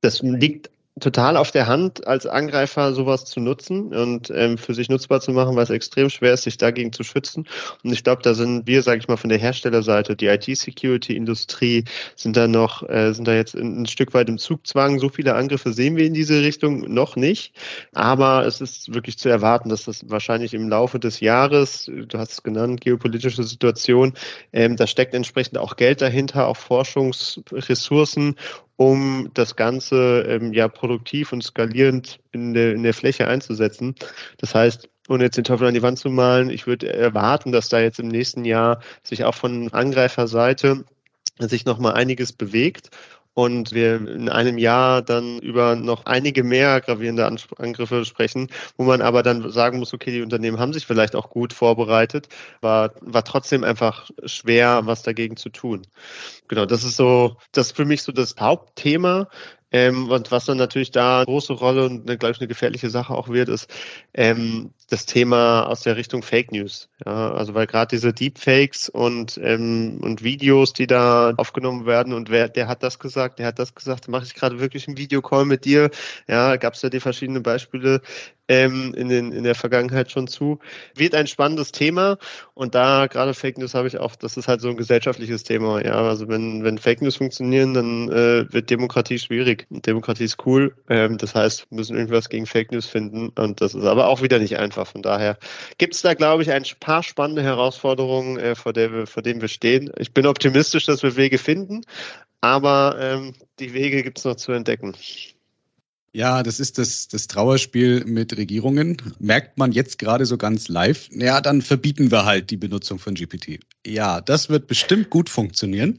das 0.00 0.22
liegt 0.22 0.70
total 1.00 1.36
auf 1.36 1.50
der 1.50 1.66
Hand, 1.66 2.06
als 2.06 2.26
Angreifer 2.26 2.92
sowas 2.92 3.24
zu 3.24 3.40
nutzen 3.40 3.94
und 3.94 4.30
ähm, 4.34 4.58
für 4.58 4.74
sich 4.74 4.88
nutzbar 4.88 5.20
zu 5.20 5.32
machen, 5.32 5.56
weil 5.56 5.64
es 5.64 5.70
extrem 5.70 6.10
schwer 6.10 6.34
ist, 6.34 6.42
sich 6.42 6.58
dagegen 6.58 6.92
zu 6.92 7.02
schützen. 7.02 7.46
Und 7.82 7.92
ich 7.92 8.04
glaube, 8.04 8.22
da 8.22 8.34
sind 8.34 8.66
wir, 8.66 8.82
sage 8.82 8.98
ich 8.98 9.08
mal, 9.08 9.16
von 9.16 9.30
der 9.30 9.38
Herstellerseite, 9.38 10.16
die 10.16 10.26
IT-Security-Industrie, 10.26 11.84
sind 12.16 12.36
da 12.36 12.48
noch, 12.48 12.88
äh, 12.88 13.12
sind 13.12 13.26
da 13.26 13.34
jetzt 13.34 13.54
ein, 13.54 13.86
Stück 13.86 14.12
weit 14.14 14.28
im 14.28 14.38
Zugzwang. 14.38 14.98
So 14.98 15.08
viele 15.08 15.34
Angriffe 15.34 15.72
sehen 15.72 15.96
wir 15.96 16.04
in 16.04 16.14
diese 16.14 16.42
Richtung 16.42 16.92
noch 16.92 17.16
nicht. 17.16 17.54
Aber 17.94 18.44
es 18.46 18.60
ist 18.60 18.92
wirklich 18.92 19.18
zu 19.18 19.28
erwarten, 19.28 19.68
dass 19.68 19.84
das 19.84 20.08
wahrscheinlich 20.10 20.54
im 20.54 20.68
Laufe 20.68 20.98
des 20.98 21.20
Jahres, 21.20 21.90
du 21.90 22.18
hast 22.18 22.32
es 22.32 22.42
genannt, 22.42 22.80
geopolitische 22.80 23.42
Situation, 23.42 24.12
ähm, 24.52 24.76
da 24.76 24.86
steckt 24.86 25.14
entsprechend 25.14 25.58
auch 25.58 25.76
Geld 25.76 26.02
dahinter, 26.02 26.46
auch 26.46 26.56
Forschungsressourcen, 26.56 28.36
um 28.78 29.28
das 29.34 29.56
Ganze 29.56 30.24
ähm, 30.28 30.52
ja 30.52 30.68
produktiv 30.68 31.32
und 31.32 31.42
skalierend 31.42 32.20
in 32.30 32.54
der, 32.54 32.74
in 32.74 32.84
der 32.84 32.94
Fläche 32.94 33.26
einzusetzen. 33.26 33.96
Das 34.38 34.54
heißt, 34.54 34.88
ohne 35.08 35.24
jetzt 35.24 35.36
den 35.36 35.42
Teufel 35.42 35.66
an 35.66 35.74
die 35.74 35.82
Wand 35.82 35.98
zu 35.98 36.08
malen, 36.10 36.48
ich 36.48 36.68
würde 36.68 36.92
erwarten, 36.92 37.50
dass 37.50 37.68
da 37.68 37.80
jetzt 37.80 37.98
im 37.98 38.06
nächsten 38.06 38.44
Jahr 38.44 38.80
sich 39.02 39.24
auch 39.24 39.34
von 39.34 39.72
Angreiferseite 39.72 40.84
sich 41.40 41.64
nochmal 41.64 41.94
einiges 41.94 42.32
bewegt 42.32 42.90
und 43.38 43.70
wir 43.70 44.04
in 44.08 44.28
einem 44.28 44.58
Jahr 44.58 45.00
dann 45.00 45.38
über 45.38 45.76
noch 45.76 46.06
einige 46.06 46.42
mehr 46.42 46.80
gravierende 46.80 47.24
Angriffe 47.24 48.04
sprechen, 48.04 48.48
wo 48.76 48.82
man 48.82 49.00
aber 49.00 49.22
dann 49.22 49.48
sagen 49.52 49.78
muss, 49.78 49.94
okay, 49.94 50.10
die 50.10 50.22
Unternehmen 50.22 50.58
haben 50.58 50.72
sich 50.72 50.86
vielleicht 50.86 51.14
auch 51.14 51.30
gut 51.30 51.52
vorbereitet, 51.52 52.28
war, 52.62 52.90
war 53.00 53.22
trotzdem 53.22 53.62
einfach 53.62 54.10
schwer, 54.24 54.80
was 54.86 55.04
dagegen 55.04 55.36
zu 55.36 55.50
tun. 55.50 55.82
Genau, 56.48 56.66
das 56.66 56.82
ist 56.82 56.96
so, 56.96 57.36
das 57.52 57.68
ist 57.68 57.76
für 57.76 57.84
mich 57.84 58.02
so 58.02 58.10
das 58.10 58.34
Hauptthema. 58.40 59.28
Ähm, 59.70 60.10
und 60.10 60.30
was 60.30 60.46
dann 60.46 60.56
natürlich 60.56 60.90
da 60.90 61.18
eine 61.18 61.26
große 61.26 61.52
Rolle 61.52 61.84
und, 61.86 62.08
eine, 62.08 62.16
glaube 62.18 62.32
ich, 62.32 62.40
eine 62.40 62.48
gefährliche 62.48 62.90
Sache 62.90 63.14
auch 63.14 63.28
wird, 63.28 63.48
ist 63.48 63.70
ähm, 64.14 64.70
das 64.88 65.04
Thema 65.06 65.64
aus 65.64 65.82
der 65.82 65.96
Richtung 65.96 66.22
Fake 66.22 66.52
News. 66.52 66.88
Ja, 67.04 67.32
also 67.32 67.54
weil 67.54 67.66
gerade 67.66 67.94
diese 67.94 68.12
Deepfakes 68.12 68.88
und, 68.88 69.38
ähm, 69.42 69.98
und 70.02 70.22
Videos, 70.22 70.72
die 70.72 70.86
da 70.86 71.34
aufgenommen 71.36 71.86
werden 71.86 72.12
und 72.14 72.30
wer, 72.30 72.48
der 72.48 72.66
hat 72.68 72.82
das 72.82 72.98
gesagt, 72.98 73.38
der 73.38 73.46
hat 73.48 73.58
das 73.58 73.74
gesagt, 73.74 74.08
mache 74.08 74.24
ich 74.24 74.34
gerade 74.34 74.58
wirklich 74.60 74.88
einen 74.88 74.96
Videocall 74.96 75.44
mit 75.44 75.64
dir. 75.64 75.90
Ja, 76.28 76.56
gab 76.56 76.74
es 76.74 76.82
ja 76.82 76.88
die 76.88 77.00
verschiedenen 77.00 77.42
Beispiele, 77.42 78.00
ähm, 78.48 78.94
in, 78.94 79.08
den, 79.08 79.32
in 79.32 79.44
der 79.44 79.54
Vergangenheit 79.54 80.10
schon 80.10 80.26
zu. 80.26 80.58
Wird 80.94 81.14
ein 81.14 81.26
spannendes 81.26 81.72
Thema 81.72 82.18
und 82.54 82.74
da 82.74 83.06
gerade 83.06 83.34
Fake 83.34 83.58
News 83.58 83.74
habe 83.74 83.88
ich 83.88 83.98
auch, 83.98 84.16
das 84.16 84.36
ist 84.36 84.48
halt 84.48 84.60
so 84.60 84.68
ein 84.68 84.76
gesellschaftliches 84.76 85.42
Thema. 85.44 85.84
Ja, 85.84 86.02
also 86.02 86.28
wenn, 86.28 86.64
wenn 86.64 86.78
Fake 86.78 87.02
News 87.02 87.16
funktionieren, 87.16 87.74
dann 87.74 88.08
äh, 88.10 88.52
wird 88.52 88.70
Demokratie 88.70 89.18
schwierig. 89.18 89.66
Demokratie 89.70 90.24
ist 90.24 90.44
cool. 90.46 90.74
Ähm, 90.88 91.18
das 91.18 91.34
heißt, 91.34 91.70
wir 91.70 91.76
müssen 91.76 91.96
irgendwas 91.96 92.28
gegen 92.28 92.46
Fake 92.46 92.72
News 92.72 92.86
finden 92.86 93.28
und 93.30 93.60
das 93.60 93.74
ist 93.74 93.84
aber 93.84 94.08
auch 94.08 94.22
wieder 94.22 94.38
nicht 94.38 94.58
einfach. 94.58 94.86
Von 94.86 95.02
daher 95.02 95.38
gibt 95.78 95.94
es 95.94 96.02
da, 96.02 96.14
glaube 96.14 96.42
ich, 96.42 96.50
ein 96.50 96.64
paar 96.80 97.02
spannende 97.02 97.42
Herausforderungen, 97.42 98.38
äh, 98.38 98.54
vor, 98.54 98.72
der 98.72 98.92
wir, 98.92 99.06
vor 99.06 99.22
denen 99.22 99.40
wir 99.40 99.48
stehen. 99.48 99.90
Ich 99.98 100.12
bin 100.12 100.26
optimistisch, 100.26 100.86
dass 100.86 101.02
wir 101.02 101.16
Wege 101.16 101.38
finden, 101.38 101.82
aber 102.40 102.96
ähm, 103.00 103.34
die 103.58 103.72
Wege 103.74 104.02
gibt 104.02 104.18
es 104.18 104.24
noch 104.24 104.36
zu 104.36 104.52
entdecken. 104.52 104.94
Ja, 106.12 106.42
das 106.42 106.58
ist 106.58 106.78
das, 106.78 107.08
das 107.08 107.26
Trauerspiel 107.26 108.04
mit 108.04 108.36
Regierungen. 108.36 108.96
Merkt 109.18 109.58
man 109.58 109.72
jetzt 109.72 109.98
gerade 109.98 110.24
so 110.26 110.38
ganz 110.38 110.68
live, 110.68 111.08
ja, 111.12 111.40
dann 111.40 111.62
verbieten 111.62 112.10
wir 112.10 112.24
halt 112.24 112.50
die 112.50 112.56
Benutzung 112.56 112.98
von 112.98 113.14
GPT. 113.14 113.60
Ja, 113.88 114.20
das 114.20 114.50
wird 114.50 114.66
bestimmt 114.66 115.08
gut 115.08 115.30
funktionieren. 115.30 115.98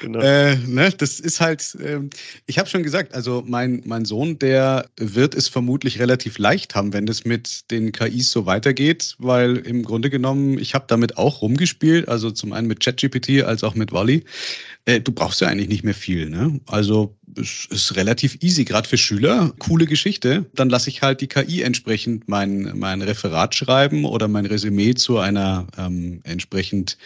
Genau. 0.00 0.18
Äh, 0.18 0.56
ne, 0.56 0.90
das 0.96 1.20
ist 1.20 1.40
halt, 1.40 1.76
äh, 1.76 2.00
ich 2.46 2.58
habe 2.58 2.68
schon 2.68 2.82
gesagt, 2.82 3.14
also 3.14 3.44
mein, 3.46 3.82
mein 3.84 4.04
Sohn, 4.04 4.38
der 4.38 4.86
wird 4.96 5.34
es 5.34 5.48
vermutlich 5.48 6.00
relativ 6.00 6.38
leicht 6.38 6.74
haben, 6.74 6.92
wenn 6.92 7.06
das 7.06 7.24
mit 7.24 7.70
den 7.70 7.92
KIs 7.92 8.30
so 8.30 8.46
weitergeht, 8.46 9.14
weil 9.18 9.56
im 9.58 9.84
Grunde 9.84 10.10
genommen, 10.10 10.58
ich 10.58 10.74
habe 10.74 10.86
damit 10.88 11.16
auch 11.16 11.42
rumgespielt, 11.42 12.08
also 12.08 12.30
zum 12.30 12.52
einen 12.52 12.66
mit 12.66 12.80
ChatGPT 12.80 13.44
als 13.44 13.62
auch 13.62 13.74
mit 13.74 13.92
Wally. 13.92 14.24
Äh, 14.84 15.00
du 15.00 15.12
brauchst 15.12 15.40
ja 15.40 15.48
eigentlich 15.48 15.68
nicht 15.68 15.84
mehr 15.84 15.94
viel. 15.94 16.30
Ne? 16.30 16.60
Also 16.66 17.14
es 17.36 17.66
ist 17.70 17.96
relativ 17.96 18.38
easy, 18.40 18.64
gerade 18.64 18.88
für 18.88 18.96
Schüler. 18.96 19.52
Coole 19.58 19.86
Geschichte. 19.86 20.46
Dann 20.54 20.70
lasse 20.70 20.88
ich 20.88 21.02
halt 21.02 21.20
die 21.20 21.26
KI 21.26 21.62
entsprechend 21.62 22.28
mein, 22.28 22.72
mein 22.74 23.02
Referat 23.02 23.54
schreiben 23.54 24.04
oder 24.04 24.28
mein 24.28 24.46
Resümee 24.46 24.94
zu 24.94 25.18
einer 25.18 25.66
ähm, 25.76 26.20
entsprechend 26.24 26.96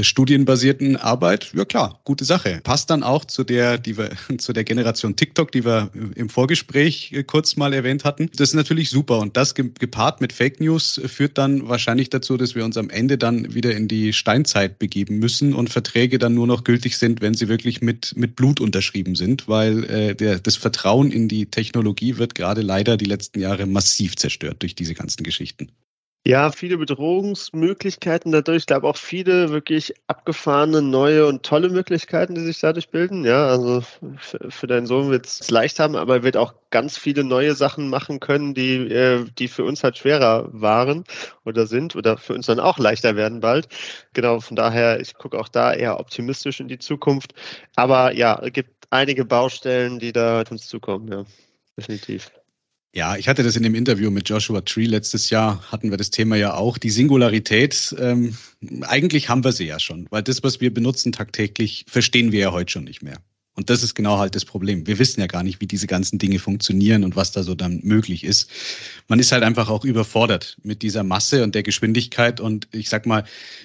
studienbasierten 0.00 0.96
Arbeit, 0.96 1.52
ja 1.54 1.64
klar, 1.64 2.00
gute 2.04 2.24
Sache. 2.24 2.60
Passt 2.64 2.88
dann 2.88 3.02
auch 3.02 3.24
zu 3.24 3.44
der, 3.44 3.76
die 3.76 3.98
wir, 3.98 4.10
zu 4.38 4.52
der 4.52 4.64
Generation 4.64 5.16
TikTok, 5.16 5.52
die 5.52 5.64
wir 5.64 5.90
im 6.14 6.28
Vorgespräch 6.28 7.12
äh, 7.12 7.22
kurz 7.24 7.56
mal 7.56 7.74
erwähnt 7.74 8.04
hatten. 8.04 8.30
Das 8.36 8.50
ist 8.50 8.54
natürlich 8.54 8.90
super 8.90 9.18
und 9.18 9.36
das 9.36 9.54
gepaart 9.54 10.20
mit 10.20 10.32
Fake 10.32 10.60
News 10.60 11.00
führt 11.06 11.36
dann 11.36 11.68
wahrscheinlich 11.68 12.08
dazu, 12.10 12.36
dass 12.36 12.54
wir 12.54 12.64
uns 12.64 12.76
am 12.76 12.88
Ende 12.88 13.18
dann 13.18 13.54
wieder 13.54 13.74
in 13.74 13.88
die 13.88 14.12
Steinzeit 14.12 14.78
begeben 14.78 15.18
müssen 15.18 15.54
und 15.54 15.68
Verträge 15.68 16.18
dann 16.18 16.34
nur 16.34 16.46
noch 16.46 16.64
gültig 16.64 16.96
sind, 16.96 17.20
wenn 17.20 17.34
sie 17.34 17.48
wirklich 17.48 17.82
mit, 17.82 18.16
mit 18.16 18.36
Blut 18.36 18.60
unterschrieben 18.60 19.14
sind, 19.14 19.48
weil 19.48 19.84
äh, 19.84 20.14
der, 20.14 20.38
das 20.38 20.56
Vertrauen 20.56 21.10
in 21.10 21.28
die 21.28 21.46
Technologie 21.46 22.16
wird 22.16 22.34
gerade 22.34 22.62
leider 22.62 22.96
die 22.96 23.04
letzten 23.04 23.40
Jahre 23.40 23.66
massiv 23.66 24.16
zerstört 24.16 24.62
durch 24.62 24.74
diese 24.74 24.94
ganzen 24.94 25.22
Geschichten. 25.22 25.68
Ja, 26.24 26.52
viele 26.52 26.78
Bedrohungsmöglichkeiten 26.78 28.30
dadurch. 28.30 28.58
Ich 28.58 28.66
glaube 28.66 28.86
auch 28.86 28.96
viele 28.96 29.50
wirklich 29.50 29.92
abgefahrene, 30.06 30.80
neue 30.80 31.26
und 31.26 31.42
tolle 31.42 31.68
Möglichkeiten, 31.68 32.36
die 32.36 32.42
sich 32.42 32.60
dadurch 32.60 32.90
bilden. 32.90 33.24
Ja, 33.24 33.48
also 33.48 33.82
für 34.20 34.68
deinen 34.68 34.86
Sohn 34.86 35.10
wird 35.10 35.26
es 35.26 35.50
leicht 35.50 35.80
haben, 35.80 35.96
aber 35.96 36.14
er 36.18 36.22
wird 36.22 36.36
auch 36.36 36.54
ganz 36.70 36.96
viele 36.96 37.24
neue 37.24 37.56
Sachen 37.56 37.88
machen 37.88 38.20
können, 38.20 38.54
die, 38.54 38.76
äh, 38.76 39.24
die 39.36 39.48
für 39.48 39.64
uns 39.64 39.82
halt 39.82 39.98
schwerer 39.98 40.48
waren 40.52 41.02
oder 41.44 41.66
sind 41.66 41.96
oder 41.96 42.16
für 42.18 42.34
uns 42.34 42.46
dann 42.46 42.60
auch 42.60 42.78
leichter 42.78 43.16
werden 43.16 43.40
bald. 43.40 43.66
Genau, 44.12 44.38
von 44.38 44.54
daher, 44.54 45.00
ich 45.00 45.14
gucke 45.14 45.36
auch 45.40 45.48
da 45.48 45.74
eher 45.74 45.98
optimistisch 45.98 46.60
in 46.60 46.68
die 46.68 46.78
Zukunft. 46.78 47.34
Aber 47.74 48.12
ja, 48.14 48.38
es 48.44 48.52
gibt 48.52 48.86
einige 48.90 49.24
Baustellen, 49.24 49.98
die 49.98 50.12
da 50.12 50.42
auf 50.42 50.52
uns 50.52 50.68
zukommen, 50.68 51.08
ja, 51.10 51.24
definitiv. 51.76 52.30
Ja, 52.94 53.16
ich 53.16 53.26
hatte 53.26 53.42
das 53.42 53.56
in 53.56 53.62
dem 53.62 53.74
Interview 53.74 54.10
mit 54.10 54.28
Joshua 54.28 54.60
Tree 54.60 54.84
letztes 54.84 55.30
Jahr, 55.30 55.62
hatten 55.72 55.90
wir 55.90 55.96
das 55.96 56.10
Thema 56.10 56.36
ja 56.36 56.54
auch. 56.54 56.76
Die 56.76 56.90
Singularität, 56.90 57.94
ähm, 57.98 58.36
eigentlich 58.82 59.30
haben 59.30 59.44
wir 59.44 59.52
sie 59.52 59.64
ja 59.64 59.78
schon, 59.80 60.06
weil 60.10 60.22
das, 60.22 60.42
was 60.42 60.60
wir 60.60 60.72
benutzen 60.74 61.10
tagtäglich, 61.10 61.86
verstehen 61.88 62.32
wir 62.32 62.40
ja 62.40 62.52
heute 62.52 62.70
schon 62.70 62.84
nicht 62.84 63.02
mehr. 63.02 63.16
Und 63.54 63.68
das 63.68 63.82
ist 63.82 63.94
genau 63.94 64.18
halt 64.18 64.34
das 64.34 64.46
Problem. 64.46 64.86
Wir 64.86 64.98
wissen 64.98 65.20
ja 65.20 65.26
gar 65.26 65.42
nicht, 65.42 65.60
wie 65.60 65.66
diese 65.66 65.86
ganzen 65.86 66.18
Dinge 66.18 66.38
funktionieren 66.38 67.04
und 67.04 67.16
was 67.16 67.32
da 67.32 67.42
so 67.42 67.54
dann 67.54 67.80
möglich 67.82 68.24
ist. 68.24 68.48
Man 69.08 69.18
ist 69.18 69.30
halt 69.30 69.42
einfach 69.42 69.68
auch 69.68 69.84
überfordert 69.84 70.56
mit 70.62 70.80
dieser 70.80 71.02
Masse 71.02 71.44
und 71.44 71.54
der 71.54 71.62
Geschwindigkeit. 71.62 72.40
Und 72.40 72.66
ich 72.72 72.88
sag 72.88 73.04
mal, 73.04 73.24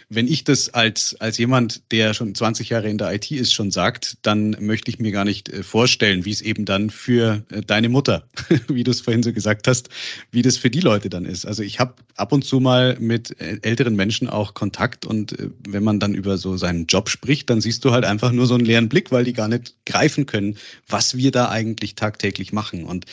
wenn 0.10 0.28
ich 0.28 0.44
das 0.44 0.74
als, 0.74 1.16
als 1.22 1.38
jemand, 1.38 1.90
der 1.92 2.14
schon 2.14 2.36
20 2.36 2.68
Jahre 2.68 2.90
in 2.90 2.98
der 2.98 3.14
IT 3.14 3.32
ist, 3.32 3.54
schon 3.54 3.72
sagt, 3.72 4.18
dann 4.24 4.58
möchte 4.60 4.92
ich 4.92 5.00
mir 5.00 5.14
gar 5.14 5.24
nicht 5.24 5.48
äh, 5.48 5.64
vorstellen, 5.64 6.26
wie 6.26 6.32
es 6.32 6.42
eben 6.42 6.66
dann 6.66 6.90
für 6.90 7.46
äh, 7.50 7.62
deine 7.62 7.88
Mutter, 7.88 8.28
wie 8.68 8.84
du 8.84 8.92
es 8.92 9.00
vorhin 9.00 9.24
so 9.24 9.32
gesagt 9.32 9.70
hast, 9.70 9.88
wie 10.32 10.42
das 10.42 10.58
für 10.58 10.70
die 10.70 10.82
Leute 10.82 11.10
dann 11.10 11.24
ist. 11.24 11.46
Also 11.46 11.64
ich 11.64 11.80
habe 11.80 11.94
ab 12.18 12.34
und 12.34 12.44
zu 12.44 12.60
mal 12.60 12.98
mit 13.00 13.40
äh, 13.40 13.60
älteren 13.62 13.96
Menschen 13.96 14.28
auch 14.28 14.54
Kontakt 14.54 15.06
und 15.06 15.34
wenn 15.66 15.84
man 15.84 16.02
dann 16.02 16.14
über 16.14 16.38
so 16.38 16.58
seinen 16.58 16.88
Job 16.88 17.08
spricht, 17.08 17.50
dann 17.50 17.62
siehst 17.62 17.86
du 17.86 17.92
halt 17.92 18.04
einfach 18.04 18.34
nur 18.34 18.48
so 18.48 18.56
einen 18.56 18.66
leeren 18.66 18.90
Blick, 18.90 19.12
weil 19.12 19.24
die 19.24 19.34
gar 19.34 19.48
nicht 19.48 19.77
greifen 19.88 20.28
können, 20.28 20.58
was 20.88 21.18
wir 21.18 21.32
da 21.32 21.50
eigentlich 21.50 21.96
tagtäglich 21.96 22.54
machen. 22.54 22.84
Und 22.84 23.06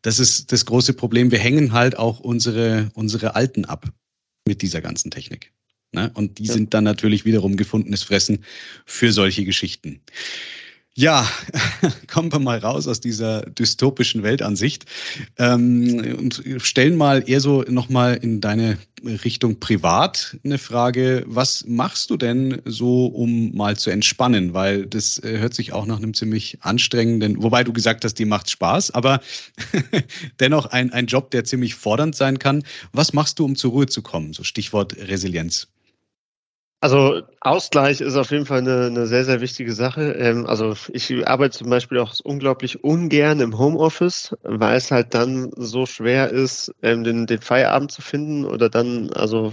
das 0.00 0.18
ist 0.18 0.52
das 0.52 0.64
große 0.64 0.94
Problem. 0.94 1.30
Wir 1.30 1.38
hängen 1.38 1.72
halt 1.72 1.98
auch 1.98 2.20
unsere, 2.20 2.90
unsere 2.94 3.34
Alten 3.34 3.66
ab 3.66 3.92
mit 4.46 4.62
dieser 4.62 4.80
ganzen 4.80 5.10
Technik. 5.10 5.52
Ne? 5.92 6.10
Und 6.14 6.38
die 6.38 6.44
ja. 6.44 6.54
sind 6.54 6.72
dann 6.72 6.84
natürlich 6.84 7.24
wiederum 7.24 7.56
gefundenes 7.56 8.02
Fressen 8.02 8.44
für 8.86 9.12
solche 9.12 9.44
Geschichten. 9.44 10.00
Ja, 10.96 11.26
kommen 12.08 12.32
wir 12.32 12.40
mal 12.40 12.58
raus 12.58 12.88
aus 12.88 13.00
dieser 13.00 13.42
dystopischen 13.42 14.24
Weltansicht 14.24 14.86
ähm, 15.38 16.16
und 16.18 16.42
stellen 16.58 16.96
mal 16.96 17.22
eher 17.28 17.40
so 17.40 17.62
nochmal 17.62 18.16
in 18.16 18.40
deine 18.40 18.76
Richtung 19.04 19.60
privat 19.60 20.36
eine 20.44 20.58
Frage. 20.58 21.24
Was 21.28 21.64
machst 21.66 22.10
du 22.10 22.16
denn 22.16 22.60
so, 22.64 23.06
um 23.06 23.54
mal 23.54 23.76
zu 23.76 23.90
entspannen? 23.90 24.52
Weil 24.52 24.84
das 24.84 25.18
äh, 25.18 25.38
hört 25.38 25.54
sich 25.54 25.72
auch 25.72 25.86
nach 25.86 25.98
einem 25.98 26.12
ziemlich 26.12 26.58
anstrengenden, 26.60 27.40
wobei 27.40 27.62
du 27.62 27.72
gesagt 27.72 28.04
hast, 28.04 28.14
die 28.14 28.24
macht 28.24 28.50
Spaß, 28.50 28.90
aber 28.90 29.20
dennoch 30.40 30.66
ein, 30.66 30.92
ein 30.92 31.06
Job, 31.06 31.30
der 31.30 31.44
ziemlich 31.44 31.76
fordernd 31.76 32.16
sein 32.16 32.40
kann. 32.40 32.64
Was 32.92 33.12
machst 33.12 33.38
du, 33.38 33.44
um 33.44 33.54
zur 33.54 33.70
Ruhe 33.70 33.86
zu 33.86 34.02
kommen? 34.02 34.32
So 34.32 34.42
Stichwort 34.42 34.96
Resilienz. 34.96 35.68
Also 36.82 37.22
Ausgleich 37.42 38.00
ist 38.00 38.16
auf 38.16 38.30
jeden 38.30 38.46
Fall 38.46 38.58
eine, 38.60 38.86
eine 38.86 39.06
sehr, 39.06 39.24
sehr 39.26 39.40
wichtige 39.42 39.72
Sache. 39.74 40.12
Ähm, 40.12 40.46
also 40.46 40.74
ich 40.92 41.26
arbeite 41.28 41.58
zum 41.58 41.68
Beispiel 41.68 41.98
auch 41.98 42.14
unglaublich 42.24 42.82
ungern 42.82 43.40
im 43.40 43.58
Homeoffice, 43.58 44.34
weil 44.42 44.76
es 44.78 44.90
halt 44.90 45.12
dann 45.14 45.50
so 45.56 45.84
schwer 45.84 46.30
ist, 46.30 46.74
ähm, 46.82 47.04
den, 47.04 47.26
den 47.26 47.40
Feierabend 47.40 47.92
zu 47.92 48.00
finden 48.00 48.46
oder 48.46 48.70
dann, 48.70 49.10
also 49.12 49.52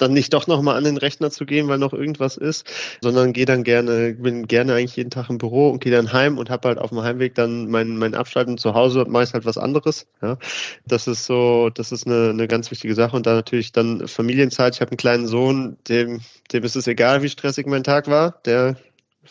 dann 0.00 0.12
nicht 0.12 0.32
doch 0.32 0.46
nochmal 0.46 0.76
an 0.76 0.84
den 0.84 0.96
Rechner 0.96 1.30
zu 1.30 1.46
gehen, 1.46 1.68
weil 1.68 1.78
noch 1.78 1.92
irgendwas 1.92 2.36
ist, 2.36 2.66
sondern 3.00 3.32
gehe 3.32 3.44
dann 3.44 3.64
gerne, 3.64 4.14
bin 4.14 4.46
gerne 4.46 4.74
eigentlich 4.74 4.96
jeden 4.96 5.10
Tag 5.10 5.30
im 5.30 5.38
Büro 5.38 5.70
und 5.70 5.80
gehe 5.80 5.92
dann 5.92 6.12
heim 6.12 6.38
und 6.38 6.50
habe 6.50 6.68
halt 6.68 6.78
auf 6.78 6.90
dem 6.90 7.02
Heimweg 7.02 7.34
dann 7.34 7.68
mein, 7.68 7.96
mein 7.96 8.14
Abschalten 8.14 8.58
zu 8.58 8.74
Hause 8.74 9.04
und 9.04 9.10
meist 9.10 9.34
halt 9.34 9.44
was 9.44 9.58
anderes. 9.58 10.06
Ja. 10.22 10.38
Das 10.86 11.06
ist 11.06 11.26
so, 11.26 11.70
das 11.70 11.92
ist 11.92 12.06
eine, 12.06 12.30
eine 12.30 12.48
ganz 12.48 12.70
wichtige 12.70 12.94
Sache. 12.94 13.16
Und 13.16 13.26
dann 13.26 13.36
natürlich 13.36 13.72
dann 13.72 14.06
Familienzeit. 14.08 14.74
Ich 14.74 14.80
habe 14.80 14.92
einen 14.92 14.98
kleinen 14.98 15.26
Sohn, 15.26 15.76
dem, 15.88 16.20
dem 16.52 16.64
ist 16.64 16.76
es 16.76 16.86
egal, 16.86 17.22
wie 17.22 17.28
stressig 17.28 17.66
mein 17.66 17.84
Tag 17.84 18.08
war. 18.08 18.40
Der 18.44 18.76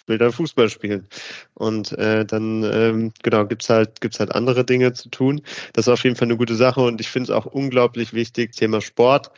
will 0.08 0.18
dann 0.18 0.32
Fußball 0.32 0.70
spielen. 0.70 1.08
Und 1.54 1.92
äh, 1.94 2.26
dann 2.26 2.64
ähm, 2.64 3.14
genau 3.24 3.46
gibt's 3.46 3.70
halt 3.70 4.02
gibt's 4.02 4.20
halt 4.20 4.34
andere 4.34 4.66
Dinge 4.66 4.94
zu 4.94 5.10
tun. 5.10 5.42
Das 5.74 5.88
ist 5.88 5.94
auf 5.94 6.04
jeden 6.04 6.16
Fall 6.16 6.28
eine 6.28 6.38
gute 6.38 6.56
Sache 6.56 6.82
und 6.82 7.02
ich 7.02 7.10
finde 7.10 7.32
es 7.32 7.38
auch 7.38 7.46
unglaublich 7.46 8.14
wichtig 8.14 8.54
Thema 8.56 8.82
Sport. 8.82 9.32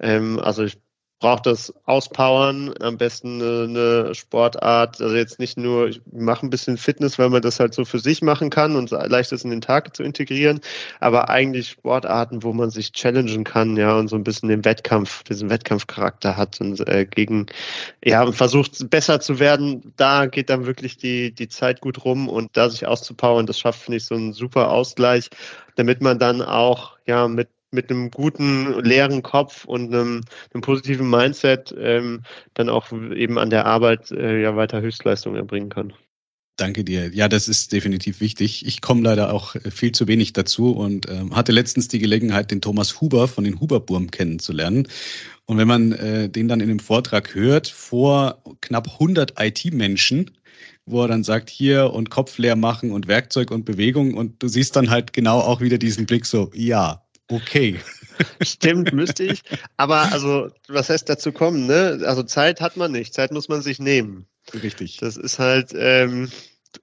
Ähm, 0.00 0.38
also 0.40 0.64
ich 0.64 0.78
braucht 1.20 1.46
das 1.46 1.72
Auspowern, 1.84 2.72
am 2.80 2.96
besten 2.96 3.42
eine, 3.42 3.64
eine, 3.64 4.14
Sportart, 4.14 5.00
also 5.00 5.16
jetzt 5.16 5.40
nicht 5.40 5.58
nur, 5.58 5.88
ich 5.88 6.00
mache 6.12 6.46
ein 6.46 6.50
bisschen 6.50 6.76
Fitness, 6.76 7.18
weil 7.18 7.28
man 7.28 7.42
das 7.42 7.58
halt 7.58 7.74
so 7.74 7.84
für 7.84 7.98
sich 7.98 8.22
machen 8.22 8.50
kann 8.50 8.76
und 8.76 8.90
leicht 8.90 9.32
ist 9.32 9.44
in 9.44 9.50
den 9.50 9.60
Tag 9.60 9.96
zu 9.96 10.04
integrieren, 10.04 10.60
aber 11.00 11.28
eigentlich 11.28 11.70
Sportarten, 11.70 12.42
wo 12.44 12.52
man 12.52 12.70
sich 12.70 12.92
challengen 12.92 13.42
kann, 13.42 13.76
ja, 13.76 13.96
und 13.98 14.08
so 14.08 14.16
ein 14.16 14.22
bisschen 14.22 14.48
den 14.48 14.64
Wettkampf, 14.64 15.24
diesen 15.24 15.50
Wettkampfcharakter 15.50 16.36
hat 16.36 16.60
und 16.60 16.86
äh, 16.86 17.04
gegen, 17.04 17.46
ja, 18.04 18.22
und 18.22 18.34
versucht 18.34 18.88
besser 18.88 19.20
zu 19.20 19.40
werden, 19.40 19.92
da 19.96 20.26
geht 20.26 20.50
dann 20.50 20.66
wirklich 20.66 20.98
die, 20.98 21.32
die 21.32 21.48
Zeit 21.48 21.80
gut 21.80 22.04
rum 22.04 22.28
und 22.28 22.56
da 22.56 22.70
sich 22.70 22.86
auszupowern, 22.86 23.46
das 23.46 23.58
schafft, 23.58 23.82
finde 23.82 23.96
ich, 23.96 24.04
so 24.04 24.14
einen 24.14 24.32
super 24.32 24.70
Ausgleich, 24.70 25.30
damit 25.74 26.00
man 26.00 26.18
dann 26.20 26.42
auch, 26.42 26.96
ja, 27.06 27.26
mit 27.26 27.48
mit 27.70 27.90
einem 27.90 28.10
guten, 28.10 28.82
leeren 28.82 29.22
Kopf 29.22 29.64
und 29.64 29.92
einem, 29.92 30.22
einem 30.52 30.60
positiven 30.62 31.08
Mindset 31.10 31.74
ähm, 31.78 32.22
dann 32.54 32.68
auch 32.68 32.90
eben 32.92 33.38
an 33.38 33.50
der 33.50 33.66
Arbeit 33.66 34.10
äh, 34.10 34.40
ja 34.40 34.56
weiter 34.56 34.80
Höchstleistung 34.80 35.36
erbringen 35.36 35.68
kann. 35.68 35.92
Danke 36.58 36.82
dir. 36.82 37.14
Ja, 37.14 37.28
das 37.28 37.46
ist 37.46 37.72
definitiv 37.72 38.20
wichtig. 38.20 38.66
Ich 38.66 38.80
komme 38.80 39.02
leider 39.02 39.32
auch 39.32 39.54
viel 39.70 39.92
zu 39.92 40.08
wenig 40.08 40.32
dazu 40.32 40.72
und 40.72 41.08
ähm, 41.08 41.36
hatte 41.36 41.52
letztens 41.52 41.86
die 41.86 42.00
Gelegenheit, 42.00 42.50
den 42.50 42.60
Thomas 42.60 43.00
Huber 43.00 43.28
von 43.28 43.44
den 43.44 43.60
Huberburm 43.60 44.10
kennenzulernen. 44.10 44.88
Und 45.46 45.58
wenn 45.58 45.68
man 45.68 45.92
äh, 45.92 46.28
den 46.28 46.48
dann 46.48 46.60
in 46.60 46.66
dem 46.66 46.80
Vortrag 46.80 47.32
hört, 47.34 47.68
vor 47.68 48.42
knapp 48.60 48.88
100 48.94 49.34
IT-Menschen, 49.38 50.32
wo 50.84 51.02
er 51.02 51.08
dann 51.08 51.22
sagt, 51.22 51.48
hier 51.48 51.92
und 51.92 52.10
Kopf 52.10 52.38
leer 52.38 52.56
machen 52.56 52.90
und 52.90 53.06
Werkzeug 53.06 53.52
und 53.52 53.64
Bewegung 53.64 54.14
und 54.14 54.42
du 54.42 54.48
siehst 54.48 54.74
dann 54.74 54.90
halt 54.90 55.12
genau 55.12 55.38
auch 55.38 55.60
wieder 55.60 55.78
diesen 55.78 56.06
Blick 56.06 56.26
so, 56.26 56.50
ja, 56.54 57.04
Okay. 57.28 57.78
Stimmt, 58.42 58.92
müsste 58.92 59.24
ich. 59.24 59.42
Aber 59.76 60.12
also, 60.12 60.50
was 60.66 60.90
heißt 60.90 61.08
dazu 61.08 61.32
kommen, 61.32 61.66
ne? 61.66 62.00
Also 62.04 62.22
Zeit 62.22 62.60
hat 62.60 62.76
man 62.76 62.92
nicht, 62.92 63.14
Zeit 63.14 63.32
muss 63.32 63.48
man 63.48 63.62
sich 63.62 63.78
nehmen. 63.78 64.26
Richtig. 64.54 64.96
Das 64.96 65.16
ist 65.16 65.38
halt, 65.38 65.72
ähm, 65.74 66.30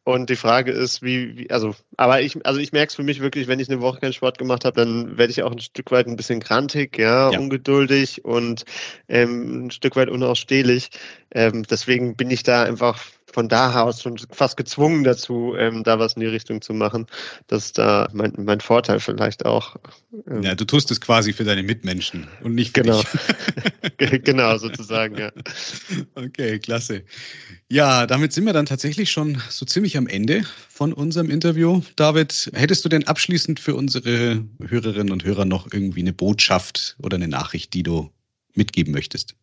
und 0.03 0.29
die 0.29 0.35
Frage 0.35 0.71
ist, 0.71 1.01
wie, 1.01 1.37
wie 1.37 1.49
also, 1.49 1.75
aber 1.97 2.21
ich, 2.21 2.43
also 2.45 2.59
ich 2.59 2.71
merke 2.71 2.89
es 2.89 2.95
für 2.95 3.03
mich 3.03 3.21
wirklich, 3.21 3.47
wenn 3.47 3.59
ich 3.59 3.69
eine 3.69 3.81
Woche 3.81 3.99
keinen 3.99 4.13
Sport 4.13 4.37
gemacht 4.37 4.65
habe, 4.65 4.75
dann 4.75 5.17
werde 5.17 5.31
ich 5.31 5.43
auch 5.43 5.51
ein 5.51 5.59
Stück 5.59 5.91
weit 5.91 6.07
ein 6.07 6.15
bisschen 6.15 6.39
grantig, 6.39 6.97
ja, 6.97 7.31
ja. 7.31 7.39
ungeduldig 7.39 8.23
und 8.23 8.65
ähm, 9.07 9.65
ein 9.65 9.71
Stück 9.71 9.95
weit 9.95 10.09
unausstehlich. 10.09 10.89
Ähm, 11.31 11.63
deswegen 11.63 12.15
bin 12.15 12.29
ich 12.31 12.43
da 12.43 12.63
einfach 12.63 13.01
von 13.36 13.49
da 13.49 13.81
aus 13.81 14.01
schon 14.01 14.17
fast 14.31 14.55
gezwungen 14.55 15.03
dazu, 15.03 15.55
ähm, 15.57 15.83
da 15.83 15.99
was 15.99 16.13
in 16.13 16.21
die 16.21 16.27
Richtung 16.27 16.61
zu 16.61 16.73
machen. 16.73 17.05
Das 17.47 17.65
ist 17.65 17.77
da 17.77 18.07
mein, 18.13 18.31
mein 18.38 18.61
Vorteil 18.61 19.01
vielleicht 19.01 19.45
auch. 19.45 19.75
Ähm. 20.27 20.41
Ja, 20.41 20.55
du 20.55 20.63
tust 20.63 20.89
es 20.89 21.01
quasi 21.01 21.33
für 21.33 21.43
deine 21.43 21.61
Mitmenschen 21.61 22.27
und 22.43 22.55
nicht 22.55 22.73
für 22.73 22.83
genau. 22.83 23.01
dich. 23.99 24.23
genau, 24.23 24.57
sozusagen, 24.57 25.17
ja. 25.17 25.33
Okay, 26.15 26.59
klasse. 26.59 27.03
Ja, 27.69 28.07
damit 28.07 28.31
sind 28.31 28.45
wir 28.45 28.53
dann 28.53 28.67
tatsächlich 28.67 29.11
schon 29.11 29.41
so 29.49 29.65
ziemlich 29.65 29.97
am 29.97 30.07
Ende 30.07 30.43
von 30.69 30.93
unserem 30.93 31.29
Interview. 31.29 31.81
David, 31.97 32.51
hättest 32.53 32.86
du 32.86 32.89
denn 32.89 33.05
abschließend 33.05 33.59
für 33.59 33.75
unsere 33.75 34.45
Hörerinnen 34.65 35.11
und 35.11 35.25
Hörer 35.25 35.43
noch 35.43 35.67
irgendwie 35.73 35.99
eine 35.99 36.13
Botschaft 36.13 36.95
oder 37.03 37.15
eine 37.15 37.27
Nachricht, 37.27 37.73
die 37.73 37.83
du 37.83 38.11
mitgeben 38.53 38.93
möchtest? 38.93 39.36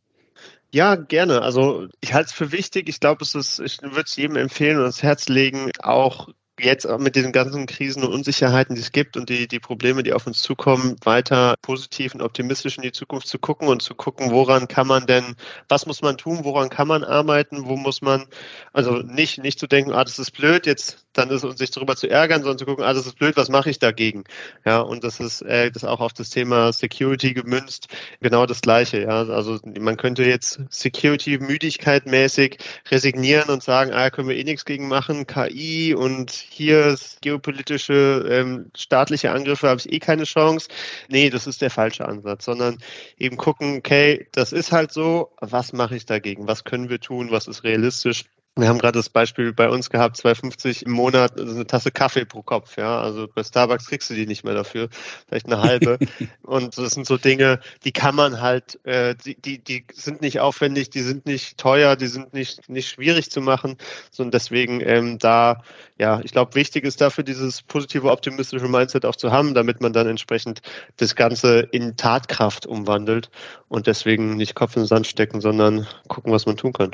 Ja, 0.75 0.95
gerne. 0.97 1.43
Also 1.43 1.89
ich 2.01 2.15
halte 2.15 2.29
es 2.29 2.33
für 2.33 2.51
wichtig. 2.51 2.89
Ich 2.89 2.99
glaube, 3.01 3.23
es 3.25 3.35
ist, 3.35 3.59
ich 3.59 3.81
würde 3.83 4.03
es 4.07 4.17
jedem 4.17 4.37
empfehlen 4.37 4.77
und 4.79 4.83
ans 4.85 5.03
Herz 5.03 5.29
legen, 5.29 5.71
auch 5.83 6.29
jetzt 6.61 6.87
mit 6.99 7.17
den 7.17 7.33
ganzen 7.33 7.67
Krisen 7.67 8.05
und 8.05 8.13
Unsicherheiten, 8.13 8.75
die 8.75 8.83
es 8.83 8.93
gibt 8.93 9.17
und 9.17 9.29
die, 9.29 9.49
die 9.49 9.59
Probleme, 9.59 10.03
die 10.03 10.13
auf 10.13 10.27
uns 10.27 10.43
zukommen, 10.43 10.97
weiter 11.03 11.55
positiv 11.63 12.15
und 12.15 12.23
optimistisch 12.23 12.77
in 12.77 12.83
die 12.83 12.93
Zukunft 12.93 13.27
zu 13.27 13.39
gucken 13.39 13.69
und 13.69 13.83
zu 13.83 13.95
gucken, 13.95 14.31
woran 14.31 14.69
kann 14.69 14.87
man 14.87 15.07
denn, 15.07 15.35
was 15.69 15.87
muss 15.87 16.03
man 16.03 16.19
tun, 16.19 16.41
woran 16.45 16.69
kann 16.69 16.89
man 16.89 17.05
arbeiten, 17.05 17.65
wo 17.67 17.77
muss 17.77 18.03
man, 18.03 18.27
also 18.73 18.99
nicht, 18.99 19.43
nicht 19.43 19.59
zu 19.59 19.67
denken, 19.67 19.93
ah, 19.93 20.05
das 20.05 20.19
ist 20.19 20.33
blöd, 20.33 20.67
jetzt 20.67 21.07
dann 21.15 21.31
ist 21.31 21.45
und 21.45 21.59
sich 21.59 21.71
darüber 21.71 21.97
zu 21.97 22.09
ärgern, 22.09 22.43
sondern 22.43 22.59
zu 22.59 22.67
gucken, 22.67 22.85
ah, 22.85 22.93
das 22.93 23.07
ist 23.07 23.19
blöd, 23.19 23.37
was 23.37 23.49
mache 23.49 23.71
ich 23.71 23.79
dagegen? 23.79 24.25
Ja, 24.65 24.81
und 24.81 25.05
das 25.05 25.21
ist, 25.21 25.43
äh, 25.43 25.71
das 25.71 25.85
auch 25.85 26.01
auf 26.01 26.13
das 26.13 26.31
Thema 26.31 26.73
Security 26.73 27.35
gemünzt, 27.35 27.89
genau 28.21 28.47
das 28.47 28.61
Gleiche. 28.61 29.03
Ja, 29.03 29.25
also 29.25 29.59
man 29.79 29.97
könnte 29.97 30.25
jetzt 30.25 30.61
Security-Müdigkeit 30.71 32.07
mäßig 32.07 32.59
resignieren 32.91 33.51
und 33.51 33.63
sagen, 33.63 33.93
ah, 33.93 34.11
können 34.11 34.29
wir 34.29 34.37
eh 34.37 34.45
nichts 34.45 34.65
gegen 34.65 34.89
machen, 34.89 35.27
KI 35.27 35.95
und 35.95 36.42
hier 36.51 36.97
geopolitische 37.21 38.27
ähm, 38.31 38.71
staatliche 38.77 39.31
Angriffe 39.31 39.69
habe 39.69 39.81
ich 39.81 39.93
eh 39.93 39.99
keine 39.99 40.25
Chance. 40.25 40.69
Nee, 41.09 41.31
das 41.31 41.47
ist 41.47 41.63
der 41.63 41.71
falsche 41.71 42.07
Ansatz, 42.07 42.45
sondern 42.45 42.79
eben 43.19 43.37
gucken, 43.37 43.79
okay, 43.79 44.29
das 44.33 44.53
ist 44.53 44.73
halt 44.73 44.93
so, 44.93 45.33
was 45.41 45.73
mache 45.73 45.97
ich 45.97 46.07
dagegen? 46.07 46.49
Was 46.49 46.65
können 46.65 46.89
wir 46.91 47.01
tun? 47.01 47.31
Was 47.31 47.47
ist 47.49 47.65
realistisch? 47.65 48.25
Wir 48.55 48.69
haben 48.69 48.79
gerade 48.79 48.99
das 48.99 49.09
Beispiel 49.09 49.55
bei 49.55 49.71
uns 49.71 49.89
gehabt, 49.89 50.19
2,50 50.19 50.85
im 50.85 50.93
Monat, 50.93 51.41
also 51.41 51.55
eine 51.55 51.67
Tasse 51.67 51.91
Kaffee 51.91 52.27
pro 52.27 52.43
Kopf, 52.43 52.77
ja. 52.77 53.01
Also 53.01 53.27
bei 53.27 53.43
Starbucks 53.43 53.87
kriegst 53.87 54.11
du 54.11 54.15
die 54.15 54.27
nicht 54.27 54.45
mehr 54.45 54.53
dafür, 54.53 54.91
vielleicht 55.27 55.47
eine 55.47 55.63
halbe. 55.63 55.99
und 56.43 56.77
das 56.77 56.91
sind 56.91 57.07
so 57.07 57.17
Dinge, 57.17 57.61
die 57.85 57.93
kann 57.93 58.15
man 58.15 58.43
halt, 58.43 58.79
äh, 58.85 59.15
die, 59.15 59.41
die, 59.41 59.65
die 59.65 59.87
sind 59.95 60.21
nicht 60.21 60.41
aufwendig, 60.41 60.91
die 60.91 61.01
sind 61.01 61.25
nicht 61.25 61.57
teuer, 61.57 61.97
die 61.97 62.09
sind 62.09 62.35
nicht, 62.35 62.69
nicht 62.69 62.91
schwierig 62.91 63.31
zu 63.31 63.41
machen, 63.41 63.79
sondern 64.11 64.33
deswegen 64.33 64.83
ähm, 64.83 65.17
da, 65.19 65.63
ja, 65.99 66.21
ich 66.23 66.33
glaube, 66.33 66.55
wichtig 66.55 66.85
ist 66.85 67.01
dafür, 67.01 67.25
dieses 67.25 67.63
positive, 67.63 68.11
optimistische 68.11 68.69
Mindset 68.69 69.07
auch 69.07 69.17
zu 69.17 69.33
haben, 69.33 69.55
damit 69.55 69.81
man 69.81 69.95
dann 69.95 70.07
entsprechend 70.07 70.61
das 70.99 71.17
Ganze 71.17 71.61
in 71.73 71.97
Tatkraft 71.97 72.67
umwandelt 72.67 73.31
und 73.69 73.87
deswegen 73.87 74.37
nicht 74.37 74.55
Kopf 74.55 74.77
in 74.77 74.83
den 74.83 74.89
Sand 74.89 75.07
stecken, 75.07 75.41
sondern 75.41 75.87
gucken, 76.09 76.33
was 76.33 76.45
man 76.45 76.59
tun 76.59 76.75
kann. 76.75 76.91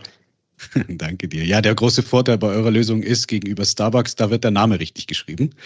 Danke 0.88 1.28
dir. 1.28 1.44
Ja, 1.44 1.61
der 1.61 1.74
große 1.74 2.02
Vorteil 2.02 2.38
bei 2.38 2.48
eurer 2.48 2.70
Lösung 2.70 3.02
ist 3.02 3.28
gegenüber 3.28 3.64
Starbucks, 3.64 4.16
da 4.16 4.30
wird 4.30 4.44
der 4.44 4.50
Name 4.50 4.80
richtig 4.80 5.06
geschrieben. 5.06 5.50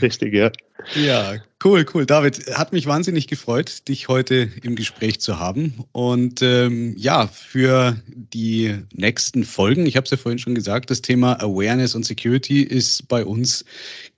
Richtig, 0.00 0.32
ja. 0.34 0.50
Ja, 0.96 1.36
cool, 1.62 1.86
cool. 1.94 2.06
David, 2.06 2.46
hat 2.54 2.72
mich 2.72 2.86
wahnsinnig 2.86 3.28
gefreut, 3.28 3.86
dich 3.88 4.08
heute 4.08 4.50
im 4.62 4.74
Gespräch 4.74 5.20
zu 5.20 5.38
haben. 5.38 5.84
Und 5.92 6.42
ähm, 6.42 6.94
ja, 6.96 7.28
für 7.28 7.96
die 8.06 8.78
nächsten 8.92 9.44
Folgen, 9.44 9.86
ich 9.86 9.96
habe 9.96 10.04
es 10.04 10.10
ja 10.10 10.16
vorhin 10.16 10.38
schon 10.38 10.54
gesagt, 10.54 10.90
das 10.90 11.02
Thema 11.02 11.40
Awareness 11.40 11.94
und 11.94 12.04
Security 12.04 12.62
ist 12.62 13.06
bei 13.08 13.24
uns 13.24 13.64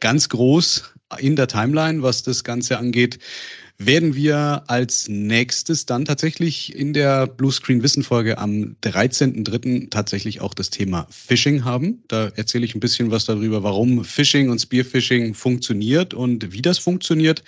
ganz 0.01 0.29
groß 0.29 0.95
in 1.19 1.37
der 1.37 1.49
Timeline, 1.49 2.03
was 2.03 2.23
das 2.23 2.45
Ganze 2.45 2.79
angeht. 2.79 3.19
Werden 3.79 4.15
wir 4.15 4.63
als 4.69 5.09
nächstes 5.09 5.85
dann 5.85 6.05
tatsächlich 6.05 6.75
in 6.75 6.93
der 6.93 7.27
Bluescreen 7.27 7.83
Wissen 7.83 8.05
Folge 8.05 8.39
am 8.39 8.77
13.03. 8.83 9.91
tatsächlich 9.91 10.41
auch 10.41 10.55
das 10.55 10.71
Thema 10.71 11.07
Phishing 11.11 11.65
haben. 11.65 12.03
Da 12.09 12.29
erzähle 12.37 12.65
ich 12.65 12.75
ein 12.75 12.81
bisschen 12.81 13.11
was 13.11 13.25
darüber, 13.25 13.63
warum 13.63 14.05
Phishing 14.05 14.49
und 14.49 14.61
Spearphishing 14.61 15.35
funktioniert 15.35 16.15
und 16.15 16.53
wie 16.53 16.63
das 16.63 16.79
funktioniert. 16.79 17.43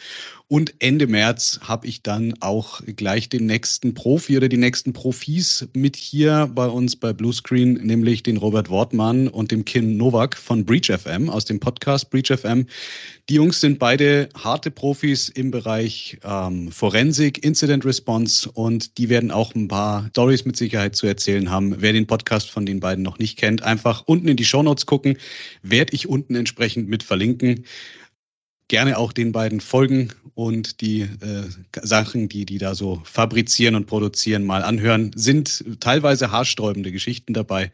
Und 0.48 0.74
Ende 0.78 1.08
März 1.08 1.58
habe 1.64 1.88
ich 1.88 2.02
dann 2.02 2.34
auch 2.38 2.80
gleich 2.94 3.28
den 3.28 3.46
nächsten 3.46 3.94
Profi 3.94 4.36
oder 4.36 4.48
die 4.48 4.56
nächsten 4.56 4.92
Profis 4.92 5.66
mit 5.72 5.96
hier 5.96 6.48
bei 6.54 6.68
uns 6.68 6.94
bei 6.94 7.12
Bluescreen, 7.12 7.72
nämlich 7.84 8.22
den 8.22 8.36
Robert 8.36 8.70
Wortmann 8.70 9.26
und 9.26 9.50
dem 9.50 9.64
Kim 9.64 9.96
Nowak 9.96 10.36
von 10.36 10.64
Breach 10.64 10.92
FM 10.96 11.28
aus 11.30 11.46
dem 11.46 11.58
Podcast 11.58 12.10
Breach 12.10 12.28
FM. 12.28 12.66
Die 13.28 13.34
Jungs 13.34 13.60
sind 13.60 13.80
beide 13.80 14.28
harte 14.36 14.70
Profis 14.70 15.28
im 15.30 15.50
Bereich 15.50 16.18
ähm, 16.22 16.70
Forensik, 16.70 17.44
Incident 17.44 17.84
Response 17.84 18.48
und 18.48 18.98
die 18.98 19.08
werden 19.08 19.32
auch 19.32 19.52
ein 19.56 19.66
paar 19.66 20.06
Stories 20.10 20.44
mit 20.44 20.56
Sicherheit 20.56 20.94
zu 20.94 21.08
erzählen 21.08 21.50
haben. 21.50 21.74
Wer 21.82 21.92
den 21.92 22.06
Podcast 22.06 22.50
von 22.50 22.64
den 22.64 22.78
beiden 22.78 23.02
noch 23.02 23.18
nicht 23.18 23.36
kennt, 23.36 23.64
einfach 23.64 24.04
unten 24.06 24.28
in 24.28 24.36
die 24.36 24.44
Shownotes 24.44 24.86
gucken, 24.86 25.18
werde 25.62 25.92
ich 25.92 26.08
unten 26.08 26.36
entsprechend 26.36 26.88
mit 26.88 27.02
verlinken 27.02 27.64
gerne 28.68 28.98
auch 28.98 29.12
den 29.12 29.32
beiden 29.32 29.60
folgen 29.60 30.12
und 30.34 30.80
die 30.80 31.02
äh, 31.02 31.44
Sachen, 31.82 32.28
die 32.28 32.44
die 32.44 32.58
da 32.58 32.74
so 32.74 33.00
fabrizieren 33.04 33.74
und 33.74 33.86
produzieren, 33.86 34.44
mal 34.44 34.62
anhören. 34.62 35.12
Sind 35.14 35.64
teilweise 35.80 36.30
haarsträubende 36.30 36.92
Geschichten 36.92 37.32
dabei. 37.32 37.70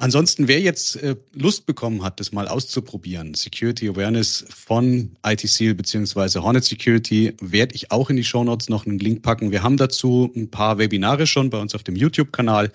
Ansonsten, 0.00 0.48
wer 0.48 0.60
jetzt 0.60 0.96
äh, 0.96 1.14
Lust 1.34 1.66
bekommen 1.66 2.02
hat, 2.02 2.20
das 2.20 2.32
mal 2.32 2.48
auszuprobieren, 2.48 3.34
Security 3.34 3.86
Awareness 3.86 4.46
von 4.48 5.10
IT 5.26 5.40
Seal 5.40 5.74
beziehungsweise 5.74 6.42
Hornet 6.42 6.64
Security, 6.64 7.34
werde 7.42 7.74
ich 7.74 7.90
auch 7.90 8.08
in 8.08 8.16
die 8.16 8.24
Show 8.24 8.42
Notes 8.42 8.70
noch 8.70 8.86
einen 8.86 8.98
Link 8.98 9.20
packen. 9.22 9.52
Wir 9.52 9.62
haben 9.62 9.76
dazu 9.76 10.32
ein 10.34 10.50
paar 10.50 10.78
Webinare 10.78 11.26
schon 11.26 11.50
bei 11.50 11.58
uns 11.58 11.74
auf 11.74 11.82
dem 11.82 11.96
YouTube-Kanal 11.96 12.72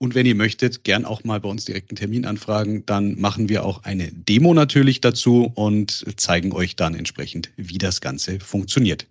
und 0.00 0.14
wenn 0.14 0.26
ihr 0.26 0.36
möchtet, 0.36 0.84
gern 0.84 1.04
auch 1.04 1.24
mal 1.24 1.40
bei 1.40 1.48
uns 1.48 1.64
direkt 1.64 1.90
einen 1.90 1.96
Termin 1.96 2.24
anfragen. 2.24 2.84
Dann 2.86 3.20
machen 3.20 3.48
wir 3.48 3.64
auch 3.64 3.82
eine 3.82 4.12
Demo 4.12 4.54
natürlich 4.54 5.00
dazu 5.00 5.50
und 5.56 6.04
zeigen 6.16 6.52
euch 6.52 6.76
dann 6.76 6.94
entsprechend, 6.94 7.50
wie 7.56 7.78
das 7.78 8.00
Ganze 8.00 8.38
funktioniert. 8.38 9.06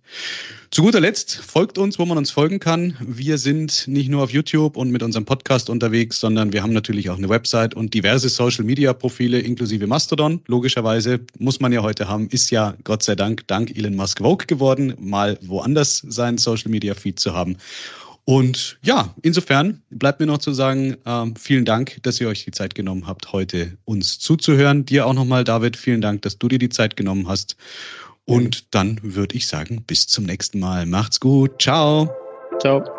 Zu 0.72 0.84
guter 0.84 1.02
Letzt 1.02 1.36
folgt 1.36 1.78
uns, 1.78 2.00
wo 2.00 2.06
man 2.06 2.18
uns 2.18 2.32
folgen 2.32 2.60
kann. 2.60 2.96
Wir 3.02 3.38
sind 3.38 3.86
nicht 3.88 4.10
nur 4.10 4.24
auf 4.24 4.32
YouTube 4.32 4.78
und 4.78 4.90
mit 4.92 5.04
unserem 5.04 5.26
Podcast 5.26 5.70
unterwegs, 5.70 6.22
sondern 6.22 6.54
wir 6.54 6.64
haben 6.64 6.74
natürlich 6.74 7.10
auch 7.10 7.18
eine 7.18 7.28
Website 7.30 7.74
und 7.74 7.94
diverse 7.94 8.30
Social 8.30 8.64
Media 8.64 8.94
Profile 8.94 9.40
inklusive 9.40 9.88
Mastodon. 9.88 10.42
Logischerweise 10.48 11.20
muss 11.38 11.60
man 11.60 11.74
ja 11.74 11.82
heute 11.82 12.08
haben, 12.08 12.30
ist 12.30 12.50
ja 12.50 12.76
Gott 12.86 13.04
sei 13.04 13.16
Dank 13.16 13.46
dank 13.48 13.76
Elon 13.78 13.96
Musk 13.96 14.20
Vogue 14.20 14.46
geworden, 14.48 14.94
mal 15.00 15.38
woanders 15.42 15.98
seinen 16.08 16.38
Social 16.38 16.72
Media 16.72 16.94
Feed 16.96 17.20
zu 17.20 17.34
haben. 17.34 17.58
Und 18.30 18.78
ja, 18.84 19.16
insofern 19.22 19.82
bleibt 19.90 20.20
mir 20.20 20.26
noch 20.26 20.40
zu 20.40 20.52
sagen, 20.52 20.98
äh, 21.06 21.26
vielen 21.40 21.64
Dank, 21.64 22.04
dass 22.04 22.20
ihr 22.20 22.28
euch 22.28 22.44
die 22.44 22.52
Zeit 22.52 22.76
genommen 22.76 23.08
habt, 23.08 23.32
heute 23.32 23.78
uns 23.86 24.20
zuzuhören. 24.20 24.86
Dir 24.86 25.06
auch 25.06 25.14
nochmal, 25.14 25.46
David, 25.46 25.78
vielen 25.78 26.02
Dank, 26.02 26.24
dass 26.24 26.38
du 26.38 26.50
dir 26.50 26.60
die 26.60 26.68
Zeit 26.68 26.98
genommen 26.98 27.30
hast. 27.30 27.56
Und 28.26 28.76
dann 28.76 29.00
würde 29.02 29.38
ich 29.38 29.48
sagen, 29.48 29.82
bis 29.88 30.08
zum 30.08 30.26
nächsten 30.26 30.60
Mal. 30.60 30.86
Macht's 30.86 31.22
gut. 31.22 31.62
Ciao. 31.62 32.14
Ciao. 32.60 32.97